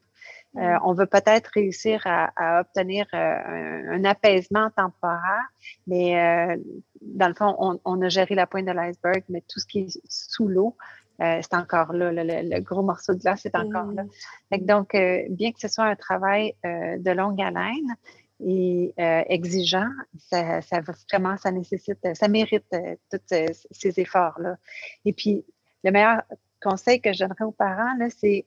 Euh, 0.55 0.59
mm. 0.61 0.79
on 0.83 0.93
veut 0.93 1.07
peut-être 1.07 1.49
réussir 1.55 2.01
à, 2.05 2.61
obtenir 2.61 3.07
euh, 3.13 3.95
un, 3.95 4.03
apaisement 4.05 4.69
temporaire, 4.75 5.47
mais 5.87 6.19
euh, 6.19 6.57
dans 7.01 7.27
le 7.27 7.33
fond, 7.33 7.79
on, 7.83 8.01
a 8.01 8.09
géré 8.09 8.35
la 8.35 8.45
pointe 8.45 8.65
de 8.65 8.71
l'iceberg, 8.71 9.23
mais 9.29 9.41
tout 9.41 9.59
ce 9.59 9.65
qui 9.65 9.79
est 9.79 10.01
sous 10.07 10.47
l'eau, 10.47 10.75
c'est 11.19 11.53
encore 11.53 11.93
là. 11.93 12.11
Le, 12.11 12.59
gros 12.59 12.83
morceau 12.83 13.13
de 13.13 13.19
glace 13.19 13.45
est 13.45 13.55
encore 13.55 13.91
là. 13.91 14.03
Mm. 14.51 14.65
donc, 14.65 14.95
bien 15.29 15.51
que 15.51 15.59
ce 15.59 15.67
soit 15.67 15.85
un 15.85 15.95
travail 15.95 16.53
de 16.63 17.11
longue 17.11 17.41
haleine 17.41 17.95
et 18.45 18.93
exigeant, 18.97 19.89
ça, 20.17 20.61
ça, 20.61 20.81
vraiment, 20.81 21.37
ça 21.37 21.51
nécessite, 21.51 21.99
ça 22.13 22.27
mérite 22.27 22.65
tous 23.09 23.19
ces 23.71 23.99
efforts-là. 23.99 24.57
Et 25.05 25.13
puis, 25.13 25.45
le 25.83 25.91
meilleur 25.91 26.23
conseil 26.63 27.01
que 27.01 27.13
je 27.13 27.19
donnerais 27.19 27.45
aux 27.45 27.51
parents, 27.51 27.97
c'est 28.17 28.45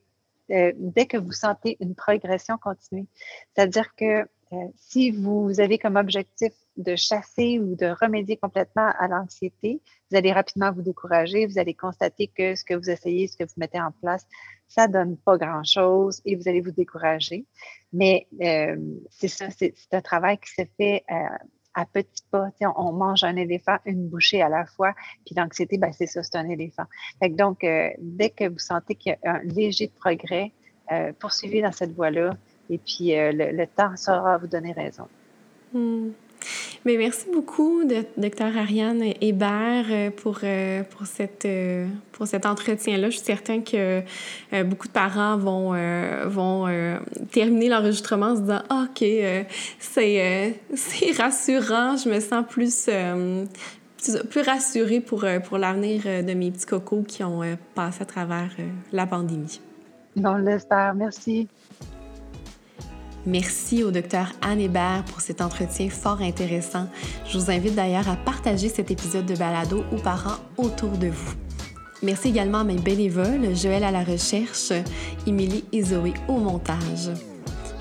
euh, 0.50 0.72
dès 0.76 1.06
que 1.06 1.16
vous 1.16 1.32
sentez 1.32 1.76
une 1.80 1.94
progression 1.94 2.56
continue. 2.58 3.06
C'est-à-dire 3.54 3.94
que 3.96 4.26
euh, 4.52 4.68
si 4.76 5.10
vous 5.10 5.58
avez 5.58 5.76
comme 5.78 5.96
objectif 5.96 6.52
de 6.76 6.94
chasser 6.94 7.58
ou 7.58 7.74
de 7.74 7.86
remédier 7.86 8.36
complètement 8.36 8.92
à 8.98 9.08
l'anxiété, 9.08 9.80
vous 10.10 10.16
allez 10.16 10.32
rapidement 10.32 10.70
vous 10.70 10.82
décourager, 10.82 11.46
vous 11.46 11.58
allez 11.58 11.74
constater 11.74 12.28
que 12.28 12.54
ce 12.54 12.64
que 12.64 12.74
vous 12.74 12.88
essayez, 12.88 13.26
ce 13.26 13.36
que 13.36 13.42
vous 13.42 13.54
mettez 13.56 13.80
en 13.80 13.90
place, 13.90 14.24
ça 14.68 14.86
donne 14.86 15.16
pas 15.16 15.36
grand-chose 15.36 16.22
et 16.24 16.36
vous 16.36 16.48
allez 16.48 16.60
vous 16.60 16.70
décourager. 16.70 17.44
Mais 17.92 18.28
euh, 18.40 18.76
c'est 19.10 19.28
ça, 19.28 19.48
c'est 19.50 19.74
un 19.90 20.00
travail 20.00 20.38
qui 20.38 20.50
se 20.50 20.62
fait 20.76 21.04
à 21.76 21.84
petits 21.84 22.24
pas. 22.30 22.48
On, 22.76 22.92
mange 22.92 23.22
un 23.22 23.36
éléphant 23.36 23.76
une 23.84 24.08
bouchée 24.08 24.42
à 24.42 24.48
la 24.48 24.64
fois. 24.64 24.94
Puis 25.24 25.34
l'anxiété, 25.36 25.78
ben, 25.78 25.92
c'est 25.92 26.06
ça, 26.06 26.22
c'est 26.22 26.36
un 26.36 26.48
éléphant. 26.48 26.84
donc, 27.22 27.62
euh, 27.62 27.90
dès 27.98 28.30
que 28.30 28.48
vous 28.48 28.58
sentez 28.58 28.94
qu'il 28.94 29.16
y 29.22 29.26
a 29.28 29.34
un 29.34 29.42
léger 29.44 29.88
progrès, 29.88 30.52
euh, 30.90 31.12
poursuivez 31.18 31.62
dans 31.62 31.72
cette 31.72 31.92
voie-là. 31.92 32.36
Et 32.70 32.78
puis, 32.78 33.16
euh, 33.16 33.30
le, 33.32 33.66
temps 33.66 33.94
saura 33.96 34.38
vous 34.38 34.46
donner 34.46 34.72
raison. 34.72 35.06
Hmm. 35.72 36.10
Mais 36.84 36.96
merci 36.96 37.26
beaucoup, 37.32 37.82
docteur 38.16 38.56
Ariane 38.56 39.02
Hébert, 39.20 39.86
euh, 39.90 40.10
pour, 40.10 40.38
euh, 40.44 40.84
pour, 40.84 41.06
cette, 41.06 41.44
euh, 41.44 41.88
pour 42.12 42.28
cet 42.28 42.46
entretien-là. 42.46 43.10
Je 43.10 43.16
suis 43.16 43.26
certaine 43.26 43.64
que 43.64 44.02
beaucoup 44.62 44.86
de 44.86 44.92
parents 44.92 45.36
vont, 45.36 45.74
vont 46.26 46.66
terminer 47.32 47.68
l'enregistrement 47.68 48.26
en 48.26 48.36
se 48.36 48.40
disant 48.42 48.62
ah, 48.68 48.86
OK, 48.88 49.04
c'est 49.80 50.60
rassurant, 51.18 51.96
je 51.96 52.08
me 52.08 52.20
sens 52.20 52.44
plus, 52.48 52.88
plus 54.30 54.42
rassurée 54.42 55.00
pour, 55.00 55.24
pour 55.44 55.58
l'avenir 55.58 56.02
de 56.04 56.34
mes 56.34 56.52
petits 56.52 56.66
cocos 56.66 57.02
qui 57.02 57.24
ont 57.24 57.40
passé 57.74 58.02
à 58.02 58.06
travers 58.06 58.50
la 58.92 59.06
pandémie. 59.06 59.60
On 60.24 60.36
l'espère. 60.36 60.94
Merci. 60.94 61.48
Merci 63.26 63.82
au 63.82 63.90
docteur 63.90 64.28
Anne 64.40 64.60
Hébert 64.60 65.04
pour 65.04 65.20
cet 65.20 65.40
entretien 65.40 65.90
fort 65.90 66.22
intéressant. 66.22 66.86
Je 67.28 67.36
vous 67.36 67.50
invite 67.50 67.74
d'ailleurs 67.74 68.08
à 68.08 68.14
partager 68.14 68.68
cet 68.68 68.92
épisode 68.92 69.26
de 69.26 69.34
balado 69.34 69.82
aux 69.92 70.00
parents 70.00 70.38
autour 70.56 70.90
de 70.90 71.08
vous. 71.08 71.34
Merci 72.04 72.28
également 72.28 72.58
à 72.58 72.64
mes 72.64 72.76
bénévoles, 72.76 73.56
Joël 73.56 73.82
à 73.82 73.90
la 73.90 74.04
recherche, 74.04 74.72
Émilie 75.26 75.64
et 75.72 75.82
Zoé 75.82 76.14
au 76.28 76.36
montage. 76.36 77.10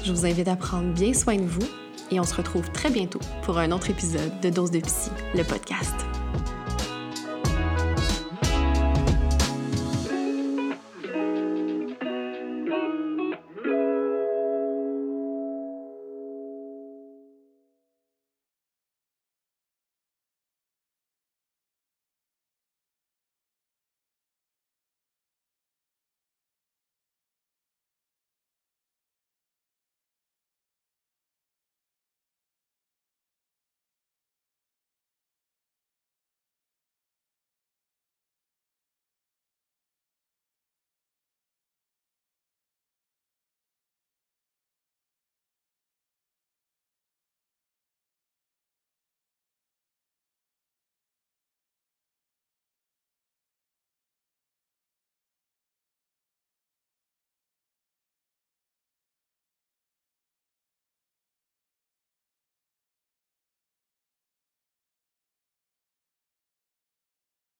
Je 0.03 0.11
vous 0.11 0.25
invite 0.25 0.47
à 0.47 0.55
prendre 0.55 0.93
bien 0.93 1.13
soin 1.13 1.35
de 1.35 1.43
vous 1.43 1.67
et 2.09 2.19
on 2.19 2.23
se 2.23 2.33
retrouve 2.33 2.71
très 2.71 2.89
bientôt 2.89 3.21
pour 3.43 3.59
un 3.59 3.71
autre 3.71 3.91
épisode 3.91 4.39
de 4.41 4.49
Dose 4.49 4.71
de 4.71 4.79
Psy, 4.79 5.11
le 5.35 5.43
podcast. 5.43 6.14